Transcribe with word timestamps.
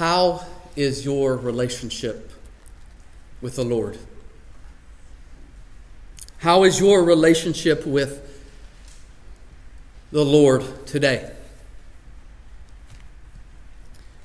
How 0.00 0.46
is 0.76 1.04
your 1.04 1.36
relationship 1.36 2.32
with 3.42 3.56
the 3.56 3.64
Lord? 3.66 3.98
How 6.38 6.64
is 6.64 6.80
your 6.80 7.04
relationship 7.04 7.84
with 7.84 8.42
the 10.10 10.24
Lord 10.24 10.64
today? 10.86 11.30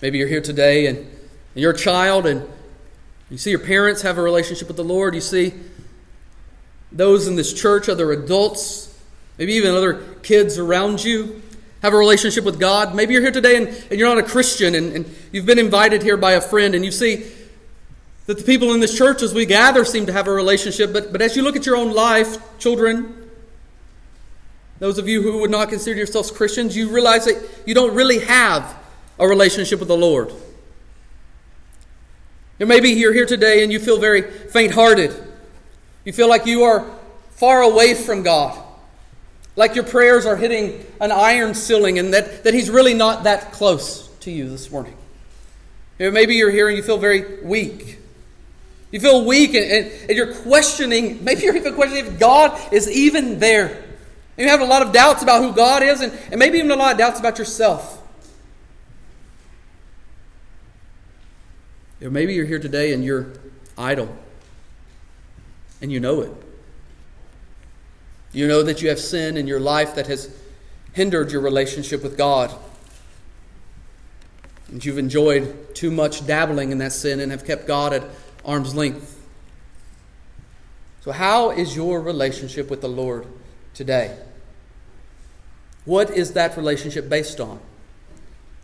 Maybe 0.01 0.17
you're 0.17 0.29
here 0.29 0.39
today 0.39 0.87
and 0.87 1.11
you're 1.55 1.73
a 1.73 1.77
child 1.77 2.25
and 2.25 2.47
you 3.29 3.37
see 3.37 3.49
your 3.49 3.59
parents 3.59 4.01
have 4.03 4.17
a 4.17 4.21
relationship 4.21 4.69
with 4.69 4.77
the 4.77 4.83
Lord. 4.85 5.13
You 5.13 5.19
see 5.19 5.55
those 6.89 7.27
in 7.27 7.35
this 7.35 7.53
church, 7.53 7.89
other 7.89 8.13
adults, 8.13 8.97
maybe 9.37 9.51
even 9.55 9.75
other 9.75 10.05
kids 10.23 10.57
around 10.57 11.03
you 11.03 11.41
have 11.85 11.93
a 11.93 11.97
relationship 11.97 12.43
with 12.43 12.59
God. 12.59 12.95
Maybe 12.95 13.13
you're 13.13 13.21
here 13.21 13.31
today 13.31 13.57
and, 13.57 13.67
and 13.67 13.99
you're 13.99 14.09
not 14.09 14.17
a 14.17 14.27
Christian 14.27 14.73
and, 14.73 14.91
and 14.91 15.15
you've 15.31 15.45
been 15.45 15.59
invited 15.59 16.01
here 16.01 16.17
by 16.17 16.31
a 16.31 16.41
friend 16.41 16.73
and 16.73 16.83
you 16.83 16.91
see 16.91 17.31
that 18.25 18.39
the 18.39 18.43
people 18.43 18.73
in 18.73 18.79
this 18.79 18.97
church 18.97 19.21
as 19.21 19.35
we 19.35 19.45
gather 19.45 19.85
seem 19.85 20.07
to 20.07 20.11
have 20.11 20.27
a 20.27 20.31
relationship. 20.31 20.91
But, 20.91 21.11
but 21.11 21.21
as 21.21 21.35
you 21.35 21.43
look 21.43 21.55
at 21.55 21.67
your 21.67 21.75
own 21.75 21.93
life, 21.93 22.37
children, 22.57 23.29
those 24.79 24.97
of 24.97 25.07
you 25.07 25.21
who 25.21 25.41
would 25.41 25.51
not 25.51 25.69
consider 25.69 25.95
yourselves 25.95 26.31
Christians, 26.31 26.75
you 26.75 26.89
realize 26.89 27.25
that 27.25 27.37
you 27.67 27.75
don't 27.75 27.93
really 27.93 28.19
have 28.19 28.75
a 29.19 29.27
relationship 29.27 29.77
with 29.77 29.87
the 29.87 29.95
Lord. 29.95 30.33
Or 32.59 32.65
maybe 32.65 32.89
you're 32.89 33.13
here 33.13 33.27
today 33.27 33.61
and 33.61 33.71
you 33.71 33.79
feel 33.79 33.99
very 33.99 34.23
faint 34.23 34.73
hearted. 34.73 35.13
You 36.03 36.13
feel 36.13 36.29
like 36.29 36.47
you 36.47 36.63
are 36.63 36.83
far 37.29 37.61
away 37.61 37.93
from 37.93 38.23
God. 38.23 38.64
Like 39.55 39.75
your 39.75 39.85
prayers 39.85 40.25
are 40.25 40.35
hitting 40.35 40.85
an 40.99 41.11
iron 41.11 41.53
ceiling 41.53 41.97
and 41.97 42.13
that, 42.13 42.43
that 42.43 42.53
He's 42.53 42.69
really 42.69 42.93
not 42.93 43.23
that 43.23 43.51
close 43.51 44.07
to 44.21 44.31
you 44.31 44.49
this 44.49 44.69
morning. 44.71 44.95
You 45.97 46.07
know, 46.07 46.11
maybe 46.11 46.35
you're 46.35 46.51
here 46.51 46.67
and 46.67 46.75
you 46.75 46.83
feel 46.83 46.97
very 46.97 47.41
weak. 47.41 47.99
You 48.91 48.99
feel 48.99 49.25
weak 49.25 49.53
and, 49.53 49.65
and, 49.65 49.91
and, 50.09 50.11
you're 50.11 50.33
questioning, 50.33 51.23
maybe 51.23 51.41
you're 51.41 51.55
even 51.55 51.73
questioning 51.73 52.05
if 52.05 52.19
God 52.19 52.73
is 52.73 52.89
even 52.89 53.39
there. 53.39 53.67
And 53.67 54.45
you 54.45 54.49
have 54.49 54.61
a 54.61 54.65
lot 54.65 54.81
of 54.81 54.91
doubts 54.91 55.23
about 55.23 55.41
who 55.41 55.53
God 55.53 55.83
is 55.83 56.01
and, 56.01 56.11
and 56.31 56.39
maybe 56.39 56.57
even 56.57 56.71
a 56.71 56.75
lot 56.75 56.91
of 56.91 56.97
doubts 56.97 57.19
about 57.19 57.37
yourself. 57.37 58.01
Or 62.01 62.09
maybe 62.09 62.33
you're 62.33 62.45
here 62.45 62.59
today 62.59 62.93
and 62.93 63.03
you're 63.03 63.33
idle 63.77 64.15
and 65.81 65.91
you 65.91 65.99
know 65.99 66.21
it. 66.21 66.44
You 68.35 68.49
know 68.49 68.63
that 68.63 68.81
you 68.81 68.89
have 68.89 68.99
sin 68.99 69.37
in 69.37 69.47
your 69.47 69.61
life 69.61 69.95
that 69.95 70.07
has 70.07 70.29
hindered 70.91 71.31
your 71.31 71.39
relationship 71.39 72.03
with 72.03 72.17
God. 72.17 72.53
And 74.67 74.83
you've 74.83 74.97
enjoyed 74.97 75.73
too 75.73 75.89
much 75.89 76.27
dabbling 76.27 76.73
in 76.73 76.79
that 76.79 76.91
sin 76.91 77.21
and 77.21 77.31
have 77.31 77.45
kept 77.45 77.65
God 77.65 77.93
at 77.93 78.03
arm's 78.43 78.75
length. 78.75 79.25
So, 80.99 81.13
how 81.13 81.51
is 81.51 81.77
your 81.77 82.01
relationship 82.01 82.69
with 82.69 82.81
the 82.81 82.89
Lord 82.89 83.25
today? 83.73 84.17
What 85.85 86.09
is 86.09 86.33
that 86.33 86.57
relationship 86.57 87.07
based 87.07 87.39
on? 87.39 87.61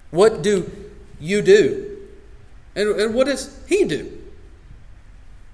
What 0.09 0.41
do 0.41 0.69
you 1.17 1.41
do? 1.41 1.97
And, 2.75 2.89
and 3.00 3.16
what 3.16 3.28
does 3.28 3.58
He 3.69 3.85
do? 3.85 4.22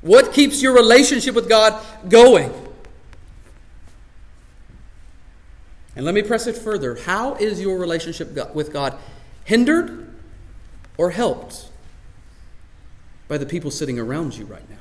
What 0.02 0.34
keeps 0.34 0.64
your 0.64 0.74
relationship 0.74 1.36
with 1.36 1.48
God 1.48 1.86
going? 2.10 2.52
And 5.98 6.06
let 6.06 6.14
me 6.14 6.22
press 6.22 6.46
it 6.46 6.56
further. 6.56 6.94
How 6.94 7.34
is 7.38 7.60
your 7.60 7.80
relationship 7.80 8.54
with 8.54 8.72
God 8.72 9.00
hindered 9.46 10.14
or 10.96 11.10
helped 11.10 11.70
by 13.28 13.40
the 13.40 13.48
people 13.48 13.72
sitting 13.72 13.98
around 13.98 14.38
you 14.38 14.46
right 14.46 14.70
now? 14.70 14.78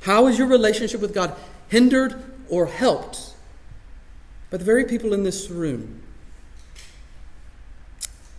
How 0.00 0.26
is 0.26 0.38
your 0.38 0.48
relationship 0.48 1.00
with 1.00 1.14
God 1.14 1.36
hindered 1.68 2.20
or 2.48 2.66
helped 2.66 3.34
by 4.50 4.56
the 4.56 4.64
very 4.64 4.84
people 4.84 5.14
in 5.14 5.22
this 5.22 5.48
room? 5.48 6.02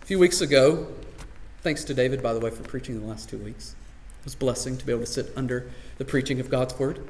A 0.02 0.04
few 0.04 0.18
weeks 0.18 0.42
ago, 0.42 0.86
thanks 1.62 1.82
to 1.84 1.94
David, 1.94 2.22
by 2.22 2.34
the 2.34 2.40
way, 2.40 2.50
for 2.50 2.62
preaching 2.62 3.00
the 3.00 3.06
last 3.06 3.30
two 3.30 3.38
weeks. 3.38 3.74
It 4.20 4.24
was 4.24 4.34
a 4.34 4.36
blessing 4.36 4.76
to 4.76 4.84
be 4.84 4.92
able 4.92 5.06
to 5.06 5.10
sit 5.10 5.32
under 5.34 5.70
the 5.96 6.04
preaching 6.04 6.40
of 6.40 6.50
God's 6.50 6.78
Word. 6.78 7.08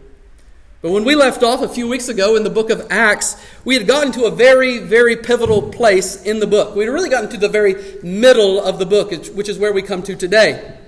But 0.83 0.93
when 0.93 1.05
we 1.05 1.15
left 1.15 1.43
off 1.43 1.61
a 1.61 1.69
few 1.69 1.87
weeks 1.89 2.09
ago 2.09 2.37
in 2.37 2.43
the 2.43 2.51
book 2.51 2.71
of 2.71 2.87
Acts, 2.91 3.37
we 3.67 3.75
had 3.75 3.87
gotten 3.87 4.13
to 4.13 4.25
a 4.25 4.31
very, 4.31 4.79
very 4.79 5.15
pivotal 5.15 5.61
place 5.71 6.23
in 6.23 6.41
the 6.41 6.47
book. 6.47 6.75
We 6.75 6.85
had 6.85 6.93
really 6.93 7.11
gotten 7.11 7.29
to 7.31 7.37
the 7.37 7.51
very 7.51 7.99
middle 8.03 8.63
of 8.63 8.79
the 8.79 8.87
book, 8.87 9.13
which 9.35 9.51
is 9.51 9.59
where 9.59 9.75
we 9.75 9.83
come 9.83 10.03
to 10.05 10.17
today. 10.17 10.79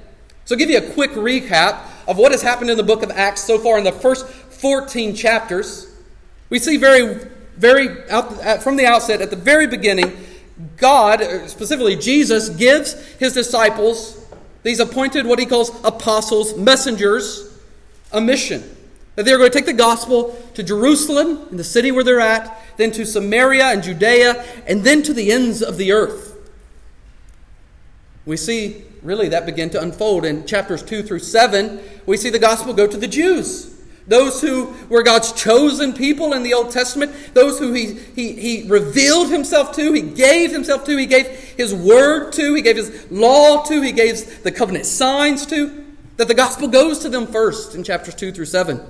So, 0.46 0.54
I'll 0.54 0.58
give 0.58 0.70
you 0.70 0.78
a 0.78 0.92
quick 0.94 1.10
recap 1.12 1.82
of 2.08 2.16
what 2.16 2.32
has 2.32 2.40
happened 2.40 2.70
in 2.70 2.78
the 2.78 2.82
book 2.82 3.02
of 3.02 3.10
Acts 3.10 3.44
so 3.44 3.58
far 3.58 3.76
in 3.76 3.84
the 3.84 3.92
first 3.92 4.26
14 4.26 5.14
chapters. 5.14 5.94
We 6.48 6.58
see 6.58 6.78
very, 6.78 7.28
very, 7.58 8.10
out, 8.10 8.32
uh, 8.44 8.58
from 8.58 8.76
the 8.76 8.86
outset, 8.86 9.20
at 9.20 9.28
the 9.28 9.36
very 9.36 9.66
beginning, 9.66 10.16
God, 10.78 11.20
uh, 11.20 11.46
specifically 11.48 11.96
Jesus, 11.96 12.48
gives 12.48 12.94
his 13.18 13.34
disciples, 13.34 14.18
these 14.62 14.80
appointed, 14.80 15.26
what 15.26 15.38
he 15.38 15.44
calls 15.44 15.70
apostles, 15.84 16.56
messengers, 16.56 17.58
a 18.10 18.20
mission. 18.20 18.62
That 19.14 19.24
they're 19.24 19.38
going 19.38 19.50
to 19.50 19.56
take 19.56 19.66
the 19.66 19.72
gospel 19.72 20.40
to 20.54 20.62
Jerusalem, 20.62 21.48
in 21.50 21.56
the 21.56 21.64
city 21.64 21.92
where 21.92 22.04
they're 22.04 22.20
at, 22.20 22.58
then 22.76 22.90
to 22.92 23.04
Samaria 23.04 23.66
and 23.66 23.82
Judea, 23.82 24.44
and 24.66 24.82
then 24.84 25.02
to 25.02 25.12
the 25.12 25.30
ends 25.30 25.62
of 25.62 25.76
the 25.76 25.92
earth. 25.92 26.32
We 28.24 28.36
see 28.36 28.84
really 29.02 29.28
that 29.28 29.46
begin 29.46 29.70
to 29.70 29.80
unfold 29.82 30.24
in 30.24 30.46
chapters 30.46 30.82
2 30.82 31.02
through 31.02 31.18
7. 31.18 31.80
We 32.06 32.16
see 32.16 32.30
the 32.30 32.38
gospel 32.38 32.72
go 32.72 32.86
to 32.86 32.96
the 32.96 33.08
Jews. 33.08 33.68
Those 34.06 34.40
who 34.40 34.74
were 34.88 35.02
God's 35.02 35.32
chosen 35.32 35.92
people 35.92 36.32
in 36.32 36.42
the 36.42 36.54
Old 36.54 36.70
Testament, 36.70 37.12
those 37.34 37.58
who 37.58 37.72
he, 37.72 37.94
he, 37.94 38.32
he 38.32 38.68
revealed 38.68 39.30
himself 39.30 39.74
to, 39.76 39.92
he 39.92 40.02
gave 40.02 40.50
himself 40.50 40.84
to, 40.84 40.96
he 40.96 41.06
gave 41.06 41.26
his 41.26 41.72
word 41.72 42.32
to, 42.32 42.54
he 42.54 42.62
gave 42.62 42.76
his 42.76 43.06
law 43.10 43.62
to, 43.64 43.80
he 43.80 43.92
gave 43.92 44.42
the 44.42 44.50
covenant 44.50 44.86
signs 44.86 45.46
to, 45.46 45.84
that 46.16 46.26
the 46.26 46.34
gospel 46.34 46.66
goes 46.66 46.98
to 47.00 47.08
them 47.08 47.26
first 47.28 47.76
in 47.76 47.84
chapters 47.84 48.14
2 48.16 48.32
through 48.32 48.46
7. 48.46 48.80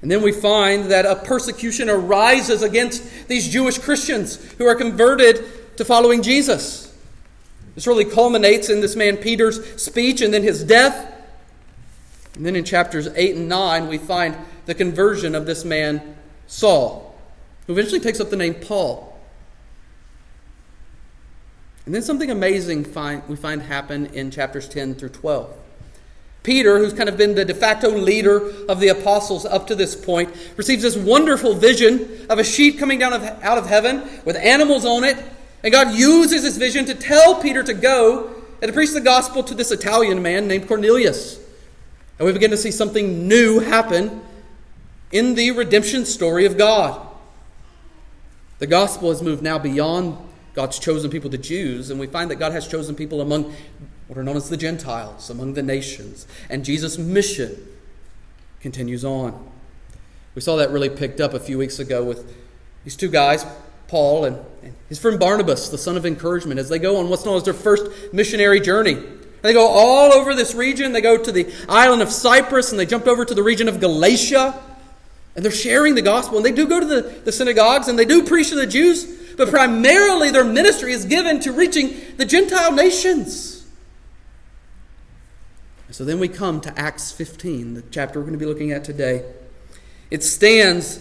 And 0.00 0.10
then 0.10 0.22
we 0.22 0.32
find 0.32 0.86
that 0.86 1.06
a 1.06 1.16
persecution 1.16 1.90
arises 1.90 2.62
against 2.62 3.28
these 3.28 3.48
Jewish 3.48 3.78
Christians 3.78 4.36
who 4.52 4.66
are 4.66 4.76
converted 4.76 5.76
to 5.76 5.84
following 5.84 6.22
Jesus. 6.22 6.96
This 7.74 7.86
really 7.86 8.04
culminates 8.04 8.68
in 8.68 8.80
this 8.80 8.96
man 8.96 9.16
Peter's 9.16 9.80
speech 9.80 10.20
and 10.20 10.32
then 10.32 10.42
his 10.42 10.62
death. 10.64 11.14
And 12.34 12.46
then 12.46 12.54
in 12.54 12.64
chapters 12.64 13.08
8 13.08 13.36
and 13.36 13.48
9, 13.48 13.88
we 13.88 13.98
find 13.98 14.36
the 14.66 14.74
conversion 14.74 15.34
of 15.34 15.46
this 15.46 15.64
man 15.64 16.16
Saul, 16.46 17.18
who 17.66 17.72
eventually 17.72 18.00
takes 18.00 18.20
up 18.20 18.30
the 18.30 18.36
name 18.36 18.54
Paul. 18.54 19.18
And 21.86 21.94
then 21.94 22.02
something 22.02 22.30
amazing 22.30 22.84
find, 22.84 23.22
we 23.28 23.36
find 23.36 23.62
happen 23.62 24.06
in 24.06 24.30
chapters 24.30 24.68
10 24.68 24.94
through 24.94 25.08
12. 25.08 25.56
Peter, 26.48 26.78
who's 26.78 26.94
kind 26.94 27.10
of 27.10 27.18
been 27.18 27.34
the 27.34 27.44
de 27.44 27.52
facto 27.52 27.90
leader 27.90 28.38
of 28.70 28.80
the 28.80 28.88
apostles 28.88 29.44
up 29.44 29.66
to 29.66 29.74
this 29.74 29.94
point, 29.94 30.34
receives 30.56 30.82
this 30.82 30.96
wonderful 30.96 31.52
vision 31.52 32.26
of 32.30 32.38
a 32.38 32.42
sheep 32.42 32.78
coming 32.78 32.98
down 32.98 33.12
of, 33.12 33.22
out 33.22 33.58
of 33.58 33.66
heaven 33.66 34.08
with 34.24 34.34
animals 34.34 34.86
on 34.86 35.04
it. 35.04 35.22
And 35.62 35.70
God 35.70 35.94
uses 35.94 36.44
this 36.44 36.56
vision 36.56 36.86
to 36.86 36.94
tell 36.94 37.34
Peter 37.34 37.62
to 37.62 37.74
go 37.74 38.34
and 38.62 38.68
to 38.70 38.72
preach 38.72 38.94
the 38.94 39.00
gospel 39.02 39.42
to 39.42 39.54
this 39.54 39.70
Italian 39.70 40.22
man 40.22 40.48
named 40.48 40.66
Cornelius. 40.66 41.38
And 42.18 42.24
we 42.24 42.32
begin 42.32 42.50
to 42.50 42.56
see 42.56 42.70
something 42.70 43.28
new 43.28 43.60
happen 43.60 44.22
in 45.12 45.34
the 45.34 45.50
redemption 45.50 46.06
story 46.06 46.46
of 46.46 46.56
God. 46.56 47.06
The 48.58 48.66
gospel 48.66 49.10
has 49.10 49.20
moved 49.20 49.42
now 49.42 49.58
beyond 49.58 50.16
God's 50.54 50.78
chosen 50.78 51.10
people, 51.10 51.28
the 51.28 51.36
Jews, 51.36 51.90
and 51.90 52.00
we 52.00 52.06
find 52.06 52.30
that 52.30 52.36
God 52.36 52.52
has 52.52 52.66
chosen 52.66 52.94
people 52.94 53.20
among 53.20 53.54
what 54.08 54.18
are 54.18 54.22
known 54.24 54.36
as 54.36 54.48
the 54.48 54.56
Gentiles, 54.56 55.30
among 55.30 55.54
the 55.54 55.62
nations. 55.62 56.26
And 56.50 56.64
Jesus' 56.64 56.98
mission 56.98 57.56
continues 58.60 59.04
on. 59.04 59.48
We 60.34 60.40
saw 60.40 60.56
that 60.56 60.70
really 60.70 60.88
picked 60.88 61.20
up 61.20 61.34
a 61.34 61.40
few 61.40 61.58
weeks 61.58 61.78
ago 61.78 62.02
with 62.02 62.34
these 62.84 62.96
two 62.96 63.08
guys, 63.08 63.44
Paul 63.86 64.24
and, 64.24 64.38
and 64.62 64.74
his 64.88 64.98
friend 64.98 65.20
Barnabas, 65.20 65.68
the 65.68 65.78
son 65.78 65.96
of 65.96 66.06
encouragement, 66.06 66.58
as 66.58 66.68
they 66.68 66.78
go 66.78 66.96
on 66.96 67.08
what's 67.08 67.24
known 67.24 67.36
as 67.36 67.42
their 67.42 67.54
first 67.54 68.12
missionary 68.12 68.60
journey. 68.60 68.98
They 69.42 69.52
go 69.52 69.66
all 69.66 70.12
over 70.12 70.34
this 70.34 70.54
region. 70.54 70.92
They 70.92 71.00
go 71.00 71.22
to 71.22 71.30
the 71.30 71.52
island 71.68 72.02
of 72.02 72.10
Cyprus 72.10 72.70
and 72.70 72.78
they 72.78 72.86
jumped 72.86 73.06
over 73.06 73.24
to 73.24 73.34
the 73.34 73.42
region 73.42 73.68
of 73.68 73.78
Galatia. 73.78 74.60
And 75.36 75.44
they're 75.44 75.52
sharing 75.52 75.94
the 75.94 76.02
gospel. 76.02 76.38
And 76.38 76.46
they 76.46 76.52
do 76.52 76.66
go 76.66 76.80
to 76.80 76.86
the, 76.86 77.02
the 77.24 77.32
synagogues 77.32 77.88
and 77.88 77.98
they 77.98 78.04
do 78.04 78.24
preach 78.24 78.48
to 78.48 78.56
the 78.56 78.66
Jews, 78.66 79.34
but 79.36 79.48
primarily 79.48 80.30
their 80.30 80.44
ministry 80.44 80.92
is 80.92 81.04
given 81.04 81.40
to 81.40 81.52
reaching 81.52 81.94
the 82.16 82.24
Gentile 82.24 82.72
nations. 82.72 83.57
So 85.90 86.04
then 86.04 86.20
we 86.20 86.28
come 86.28 86.60
to 86.60 86.78
Acts 86.78 87.12
15, 87.12 87.74
the 87.74 87.82
chapter 87.90 88.18
we're 88.18 88.26
going 88.26 88.38
to 88.38 88.38
be 88.38 88.46
looking 88.46 88.72
at 88.72 88.84
today. 88.84 89.24
It 90.10 90.22
stands 90.22 91.00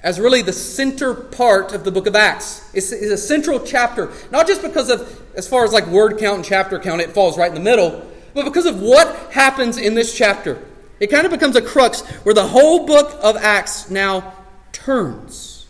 as 0.00 0.20
really 0.20 0.42
the 0.42 0.52
center 0.52 1.12
part 1.12 1.72
of 1.72 1.82
the 1.82 1.90
book 1.90 2.06
of 2.06 2.14
Acts. 2.14 2.68
It's, 2.72 2.92
it's, 2.92 3.10
a 3.10 3.16
central 3.16 3.58
chapter, 3.60 4.12
not 4.30 4.46
just 4.46 4.62
because 4.62 4.90
of, 4.90 5.20
as 5.34 5.48
far 5.48 5.64
as 5.64 5.72
like 5.72 5.86
word 5.88 6.18
count 6.18 6.36
and 6.36 6.44
chapter 6.44 6.78
count, 6.78 7.00
it 7.00 7.10
falls 7.10 7.36
right 7.36 7.48
in 7.48 7.54
the 7.54 7.60
middle, 7.60 8.08
but 8.32 8.44
because 8.44 8.66
of 8.66 8.80
what 8.80 9.32
happens 9.32 9.76
in 9.76 9.94
this 9.94 10.16
chapter. 10.16 10.62
It 11.00 11.08
kind 11.08 11.24
of 11.24 11.32
becomes 11.32 11.56
a 11.56 11.62
crux 11.62 12.02
where 12.22 12.34
the 12.34 12.46
whole 12.46 12.86
book 12.86 13.18
of 13.22 13.36
Acts 13.36 13.90
now 13.90 14.34
turns. 14.70 15.66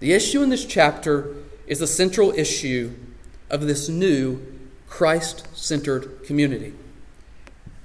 The 0.00 0.14
issue 0.14 0.42
in 0.42 0.48
this 0.48 0.64
chapter 0.64 1.34
is 1.66 1.80
the 1.80 1.86
central 1.86 2.32
issue 2.32 2.94
of 3.50 3.62
this 3.66 3.90
new 3.90 4.55
Christ 4.88 5.46
centered 5.56 6.24
community. 6.24 6.74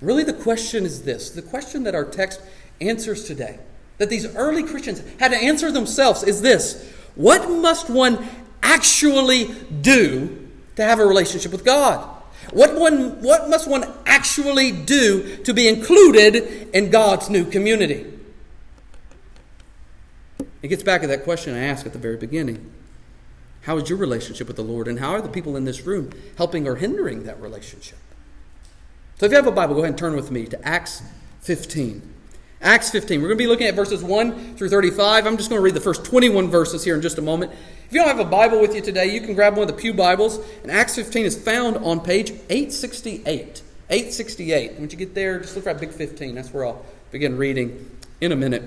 Really, 0.01 0.23
the 0.23 0.33
question 0.33 0.85
is 0.85 1.03
this 1.03 1.29
the 1.29 1.41
question 1.41 1.83
that 1.83 1.95
our 1.95 2.05
text 2.05 2.41
answers 2.79 3.25
today 3.25 3.59
that 3.97 4.09
these 4.09 4.35
early 4.35 4.63
Christians 4.63 5.03
had 5.19 5.29
to 5.29 5.37
answer 5.37 5.71
themselves 5.71 6.23
is 6.23 6.41
this 6.41 6.91
What 7.15 7.49
must 7.49 7.89
one 7.89 8.27
actually 8.63 9.53
do 9.81 10.49
to 10.75 10.83
have 10.83 10.99
a 10.99 11.05
relationship 11.05 11.51
with 11.51 11.63
God? 11.63 12.17
What, 12.51 12.75
one, 12.75 13.21
what 13.21 13.49
must 13.49 13.69
one 13.69 13.85
actually 14.05 14.71
do 14.71 15.37
to 15.43 15.53
be 15.53 15.67
included 15.67 16.69
in 16.73 16.89
God's 16.89 17.29
new 17.29 17.45
community? 17.45 18.11
It 20.61 20.67
gets 20.67 20.83
back 20.83 21.01
to 21.01 21.07
that 21.07 21.23
question 21.23 21.53
I 21.53 21.59
asked 21.65 21.85
at 21.85 21.93
the 21.93 21.99
very 21.99 22.17
beginning. 22.17 22.71
How 23.61 23.77
is 23.77 23.89
your 23.89 23.97
relationship 23.97 24.47
with 24.47 24.55
the 24.55 24.63
Lord, 24.63 24.87
and 24.87 24.99
how 24.99 25.11
are 25.11 25.21
the 25.21 25.29
people 25.29 25.55
in 25.55 25.65
this 25.65 25.85
room 25.85 26.11
helping 26.37 26.67
or 26.67 26.75
hindering 26.75 27.23
that 27.23 27.39
relationship? 27.39 27.99
So, 29.19 29.25
if 29.27 29.31
you 29.31 29.35
have 29.35 29.47
a 29.47 29.51
Bible, 29.51 29.75
go 29.75 29.81
ahead 29.81 29.91
and 29.91 29.97
turn 29.97 30.15
with 30.15 30.31
me 30.31 30.45
to 30.47 30.67
Acts 30.67 31.03
15. 31.41 32.01
Acts 32.63 32.91
15. 32.91 33.21
We're 33.21 33.27
going 33.27 33.37
to 33.37 33.43
be 33.43 33.47
looking 33.47 33.67
at 33.67 33.75
verses 33.75 34.03
1 34.03 34.55
through 34.55 34.69
35. 34.69 35.25
I'm 35.25 35.37
just 35.37 35.49
going 35.49 35.59
to 35.59 35.63
read 35.63 35.73
the 35.73 35.81
first 35.81 36.05
21 36.05 36.47
verses 36.49 36.83
here 36.83 36.95
in 36.95 37.01
just 37.01 37.17
a 37.17 37.21
moment. 37.21 37.51
If 37.51 37.93
you 37.93 37.99
don't 37.99 38.07
have 38.07 38.19
a 38.19 38.29
Bible 38.29 38.61
with 38.61 38.75
you 38.75 38.81
today, 38.81 39.11
you 39.11 39.19
can 39.19 39.33
grab 39.33 39.53
one 39.53 39.67
of 39.67 39.75
the 39.75 39.79
Pew 39.79 39.93
Bibles. 39.93 40.39
And 40.61 40.71
Acts 40.71 40.95
15 40.95 41.25
is 41.25 41.37
found 41.37 41.77
on 41.77 41.99
page 41.99 42.31
868. 42.49 43.63
868. 43.89 44.79
Once 44.79 44.91
you 44.91 44.97
get 44.99 45.15
there, 45.15 45.39
just 45.39 45.55
look 45.55 45.63
for 45.63 45.73
that 45.73 45.79
big 45.79 45.91
15. 45.91 46.35
That's 46.35 46.53
where 46.53 46.65
I'll 46.65 46.85
begin 47.11 47.37
reading 47.37 47.89
in 48.21 48.31
a 48.31 48.35
minute. 48.35 48.63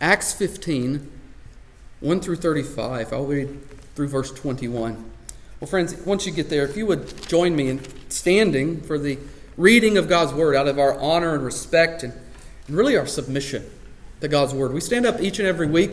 Acts 0.00 0.32
15, 0.32 1.10
1 2.02 2.20
through 2.20 2.36
35. 2.36 3.12
I'll 3.12 3.24
read 3.24 3.58
through 3.94 4.08
verse 4.08 4.32
21. 4.32 5.10
Well, 5.60 5.68
friends, 5.68 5.94
once 6.04 6.26
you 6.26 6.32
get 6.32 6.50
there, 6.50 6.64
if 6.64 6.76
you 6.76 6.84
would 6.86 7.28
join 7.28 7.54
me 7.54 7.68
in 7.68 7.80
standing 8.10 8.80
for 8.80 8.98
the 8.98 9.18
reading 9.56 9.96
of 9.96 10.08
God's 10.08 10.32
Word 10.32 10.56
out 10.56 10.66
of 10.66 10.78
our 10.78 10.98
honor 10.98 11.34
and 11.34 11.44
respect 11.44 12.02
and, 12.02 12.12
and 12.66 12.76
really 12.76 12.96
our 12.96 13.06
submission 13.06 13.64
to 14.20 14.26
God's 14.26 14.52
Word. 14.52 14.72
We 14.72 14.80
stand 14.80 15.06
up 15.06 15.20
each 15.20 15.38
and 15.38 15.46
every 15.46 15.68
week. 15.68 15.92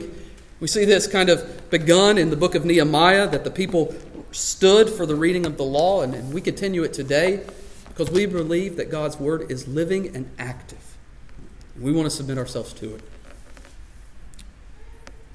We 0.59 0.67
see 0.67 0.85
this 0.85 1.05
kind 1.05 1.29
of 1.29 1.69
begun 1.69 2.17
in 2.17 2.31
the 2.31 2.35
book 2.35 2.55
of 2.55 2.65
Nehemiah 2.65 3.27
that 3.27 3.43
the 3.43 3.51
people 3.51 3.93
stood 4.31 4.89
for 4.89 5.05
the 5.05 5.15
reading 5.15 5.45
of 5.45 5.57
the 5.57 5.63
law, 5.63 6.01
and, 6.01 6.15
and 6.15 6.33
we 6.33 6.41
continue 6.41 6.83
it 6.83 6.93
today 6.93 7.43
because 7.89 8.09
we 8.09 8.25
believe 8.25 8.77
that 8.77 8.89
God's 8.89 9.19
Word 9.19 9.51
is 9.51 9.67
living 9.67 10.15
and 10.15 10.29
active. 10.39 10.95
We 11.79 11.91
want 11.91 12.05
to 12.05 12.11
submit 12.11 12.39
ourselves 12.39 12.73
to 12.73 12.95
it. 12.95 13.01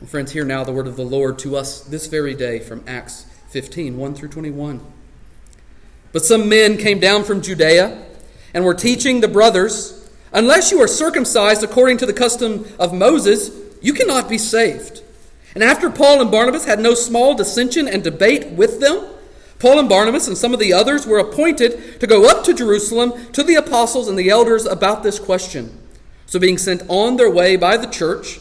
Well, 0.04 0.10
friends, 0.10 0.32
hear 0.32 0.44
now 0.44 0.64
the 0.64 0.70
word 0.70 0.86
of 0.86 0.96
the 0.96 1.02
Lord 1.02 1.38
to 1.38 1.56
us 1.56 1.80
this 1.80 2.08
very 2.08 2.34
day 2.34 2.58
from 2.58 2.84
Acts 2.86 3.24
15 3.48 3.96
1 3.96 4.14
through 4.14 4.28
21. 4.28 4.82
But 6.12 6.26
some 6.26 6.46
men 6.46 6.76
came 6.76 7.00
down 7.00 7.24
from 7.24 7.40
Judea 7.40 8.04
and 8.52 8.66
were 8.66 8.74
teaching 8.74 9.22
the 9.22 9.28
brothers 9.28 10.06
Unless 10.30 10.70
you 10.70 10.82
are 10.82 10.86
circumcised 10.86 11.64
according 11.64 11.96
to 11.96 12.04
the 12.04 12.12
custom 12.12 12.66
of 12.78 12.92
Moses, 12.92 13.50
you 13.80 13.94
cannot 13.94 14.28
be 14.28 14.36
saved. 14.36 15.00
And 15.54 15.64
after 15.64 15.88
Paul 15.88 16.20
and 16.20 16.30
Barnabas 16.30 16.66
had 16.66 16.80
no 16.80 16.92
small 16.92 17.34
dissension 17.34 17.88
and 17.88 18.04
debate 18.04 18.50
with 18.50 18.80
them, 18.80 19.06
Paul 19.58 19.78
and 19.78 19.88
Barnabas 19.88 20.28
and 20.28 20.36
some 20.36 20.52
of 20.52 20.60
the 20.60 20.74
others 20.74 21.06
were 21.06 21.18
appointed 21.18 21.98
to 22.00 22.06
go 22.06 22.28
up 22.28 22.44
to 22.44 22.52
Jerusalem 22.52 23.32
to 23.32 23.42
the 23.42 23.54
apostles 23.54 24.08
and 24.08 24.18
the 24.18 24.28
elders 24.28 24.66
about 24.66 25.02
this 25.02 25.18
question. 25.18 25.80
So, 26.26 26.38
being 26.38 26.58
sent 26.58 26.82
on 26.88 27.16
their 27.16 27.30
way 27.30 27.56
by 27.56 27.78
the 27.78 27.86
church, 27.86 28.40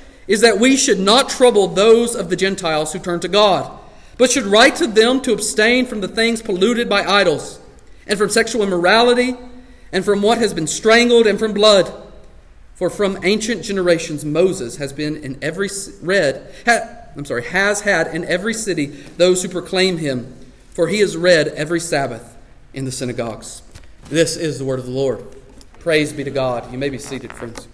is 0.27 0.41
that 0.41 0.59
we 0.59 0.77
should 0.77 0.99
not 0.99 1.29
trouble 1.29 1.67
those 1.67 2.15
of 2.15 2.29
the 2.29 2.35
Gentiles 2.35 2.93
who 2.93 2.99
turn 2.99 3.19
to 3.21 3.27
God 3.27 3.79
but 4.21 4.29
should 4.29 4.45
write 4.45 4.75
to 4.75 4.85
them 4.85 5.19
to 5.19 5.33
abstain 5.33 5.83
from 5.87 5.99
the 5.99 6.07
things 6.07 6.43
polluted 6.43 6.87
by 6.87 7.03
idols, 7.03 7.59
and 8.05 8.19
from 8.19 8.29
sexual 8.29 8.61
immorality, 8.61 9.35
and 9.91 10.05
from 10.05 10.21
what 10.21 10.37
has 10.37 10.53
been 10.53 10.67
strangled, 10.67 11.25
and 11.25 11.39
from 11.39 11.55
blood. 11.55 11.91
For 12.75 12.91
from 12.91 13.17
ancient 13.23 13.63
generations 13.63 14.23
Moses 14.23 14.77
has 14.77 14.93
been 14.93 15.17
in 15.17 15.39
every 15.41 15.69
read, 16.03 16.53
ha, 16.67 16.97
I'm 17.17 17.25
sorry, 17.25 17.45
has 17.45 17.81
had 17.81 18.13
in 18.13 18.23
every 18.25 18.53
city 18.53 18.85
those 18.85 19.41
who 19.41 19.49
proclaim 19.49 19.97
him, 19.97 20.35
for 20.69 20.87
he 20.87 20.99
is 20.99 21.17
read 21.17 21.47
every 21.47 21.79
Sabbath 21.79 22.37
in 22.75 22.85
the 22.85 22.91
synagogues. 22.91 23.63
This 24.09 24.37
is 24.37 24.59
the 24.59 24.65
word 24.65 24.77
of 24.77 24.85
the 24.85 24.91
Lord. 24.91 25.25
Praise 25.79 26.13
be 26.13 26.23
to 26.23 26.29
God. 26.29 26.71
You 26.71 26.77
may 26.77 26.89
be 26.89 26.99
seated, 26.99 27.33
friends. 27.33 27.67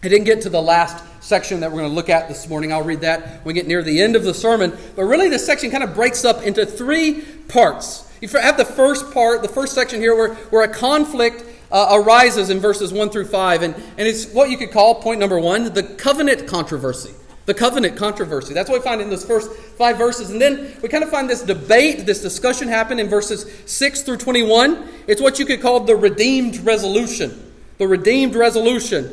I 0.00 0.06
didn't 0.06 0.26
get 0.26 0.42
to 0.42 0.48
the 0.48 0.62
last 0.62 1.04
section 1.20 1.58
that 1.60 1.72
we're 1.72 1.78
going 1.78 1.90
to 1.90 1.94
look 1.94 2.08
at 2.08 2.28
this 2.28 2.48
morning. 2.48 2.72
I'll 2.72 2.84
read 2.84 3.00
that 3.00 3.44
when 3.44 3.46
we 3.46 3.52
get 3.54 3.66
near 3.66 3.82
the 3.82 4.00
end 4.00 4.14
of 4.14 4.22
the 4.22 4.32
sermon. 4.32 4.76
But 4.94 5.02
really, 5.04 5.28
this 5.28 5.44
section 5.44 5.72
kind 5.72 5.82
of 5.82 5.92
breaks 5.92 6.24
up 6.24 6.44
into 6.44 6.64
three 6.64 7.22
parts. 7.48 8.08
You 8.20 8.28
have 8.28 8.56
the 8.56 8.64
first 8.64 9.12
part, 9.12 9.42
the 9.42 9.48
first 9.48 9.74
section 9.74 10.00
here, 10.00 10.14
where, 10.14 10.34
where 10.34 10.62
a 10.62 10.72
conflict 10.72 11.44
uh, 11.72 12.00
arises 12.00 12.48
in 12.48 12.60
verses 12.60 12.92
1 12.92 13.10
through 13.10 13.24
5, 13.24 13.62
and, 13.62 13.74
and 13.74 14.06
it's 14.06 14.32
what 14.32 14.50
you 14.50 14.56
could 14.56 14.70
call, 14.70 15.02
point 15.02 15.18
number 15.18 15.38
one, 15.38 15.72
the 15.74 15.82
covenant 15.82 16.46
controversy. 16.46 17.12
The 17.46 17.54
covenant 17.54 17.96
controversy. 17.96 18.54
That's 18.54 18.70
what 18.70 18.78
we 18.78 18.84
find 18.84 19.00
in 19.00 19.10
those 19.10 19.24
first 19.24 19.50
five 19.50 19.98
verses. 19.98 20.30
And 20.30 20.40
then 20.40 20.76
we 20.80 20.88
kind 20.88 21.02
of 21.02 21.10
find 21.10 21.28
this 21.28 21.42
debate, 21.42 22.06
this 22.06 22.22
discussion 22.22 22.68
happen 22.68 23.00
in 23.00 23.08
verses 23.08 23.50
6 23.66 24.02
through 24.02 24.18
21. 24.18 24.88
It's 25.08 25.20
what 25.20 25.40
you 25.40 25.46
could 25.46 25.60
call 25.60 25.80
the 25.80 25.96
redeemed 25.96 26.58
resolution. 26.58 27.52
The 27.78 27.88
redeemed 27.88 28.36
resolution. 28.36 29.12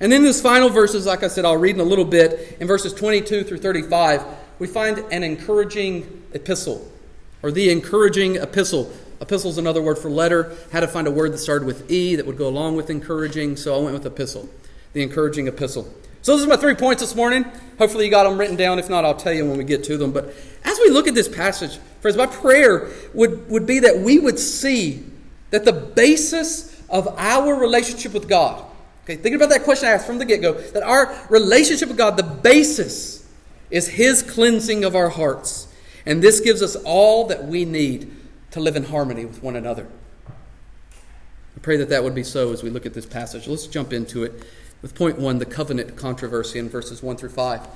And 0.00 0.10
then 0.10 0.22
these 0.22 0.40
final 0.40 0.70
verses, 0.70 1.06
like 1.06 1.22
I 1.22 1.28
said, 1.28 1.44
I'll 1.44 1.56
read 1.56 1.74
in 1.74 1.80
a 1.80 1.84
little 1.84 2.06
bit, 2.06 2.56
in 2.58 2.66
verses 2.66 2.94
22 2.94 3.44
through 3.44 3.58
35, 3.58 4.24
we 4.58 4.66
find 4.66 4.98
an 5.10 5.22
encouraging 5.22 6.24
epistle, 6.32 6.90
or 7.42 7.52
the 7.52 7.70
encouraging 7.70 8.36
epistle. 8.36 8.90
Epistle 9.20 9.50
is 9.50 9.58
another 9.58 9.82
word 9.82 9.98
for 9.98 10.10
letter. 10.10 10.56
Had 10.72 10.80
to 10.80 10.88
find 10.88 11.06
a 11.06 11.10
word 11.10 11.32
that 11.32 11.38
started 11.38 11.66
with 11.66 11.90
E 11.90 12.16
that 12.16 12.24
would 12.24 12.38
go 12.38 12.48
along 12.48 12.76
with 12.76 12.88
encouraging, 12.88 13.56
so 13.56 13.78
I 13.78 13.82
went 13.82 13.92
with 13.92 14.06
epistle. 14.06 14.48
The 14.94 15.02
encouraging 15.02 15.46
epistle. 15.46 15.92
So 16.22 16.36
those 16.36 16.44
are 16.44 16.48
my 16.48 16.56
three 16.56 16.74
points 16.74 17.00
this 17.02 17.14
morning. 17.14 17.44
Hopefully 17.78 18.04
you 18.06 18.10
got 18.10 18.24
them 18.24 18.38
written 18.38 18.56
down. 18.56 18.78
If 18.78 18.90
not, 18.90 19.04
I'll 19.04 19.14
tell 19.14 19.32
you 19.32 19.46
when 19.46 19.56
we 19.56 19.64
get 19.64 19.84
to 19.84 19.96
them. 19.96 20.12
But 20.12 20.34
as 20.64 20.78
we 20.78 20.90
look 20.90 21.08
at 21.08 21.14
this 21.14 21.28
passage, 21.28 21.78
friends, 22.00 22.16
my 22.16 22.26
prayer 22.26 22.88
would, 23.14 23.48
would 23.50 23.66
be 23.66 23.80
that 23.80 23.98
we 23.98 24.18
would 24.18 24.38
see 24.38 25.04
that 25.50 25.64
the 25.64 25.72
basis 25.72 26.78
of 26.90 27.08
our 27.16 27.54
relationship 27.54 28.12
with 28.12 28.28
God, 28.28 28.64
okay, 29.04 29.16
thinking 29.16 29.34
about 29.34 29.50
that 29.50 29.64
question 29.64 29.88
I 29.88 29.92
asked 29.92 30.06
from 30.06 30.18
the 30.18 30.24
get 30.24 30.42
go, 30.42 30.54
that 30.54 30.82
our 30.82 31.16
relationship 31.28 31.88
with 31.88 31.98
God, 31.98 32.16
the 32.16 32.22
basis 32.22 33.28
is 33.70 33.88
His 33.88 34.22
cleansing 34.22 34.84
of 34.84 34.94
our 34.94 35.08
hearts. 35.08 35.68
And 36.06 36.22
this 36.22 36.40
gives 36.40 36.62
us 36.62 36.76
all 36.76 37.26
that 37.26 37.44
we 37.44 37.64
need 37.64 38.10
to 38.52 38.60
live 38.60 38.76
in 38.76 38.84
harmony 38.84 39.24
with 39.24 39.42
one 39.42 39.56
another. 39.56 39.86
I 40.28 41.60
pray 41.60 41.76
that 41.76 41.90
that 41.90 42.02
would 42.02 42.14
be 42.14 42.24
so 42.24 42.52
as 42.52 42.62
we 42.62 42.70
look 42.70 42.86
at 42.86 42.94
this 42.94 43.06
passage. 43.06 43.46
Let's 43.46 43.66
jump 43.66 43.92
into 43.92 44.24
it 44.24 44.32
with 44.82 44.94
point 44.94 45.18
one, 45.18 45.38
the 45.38 45.46
covenant 45.46 45.96
controversy 45.96 46.58
in 46.58 46.68
verses 46.68 47.02
1 47.02 47.16
through 47.16 47.28
5. 47.30 47.66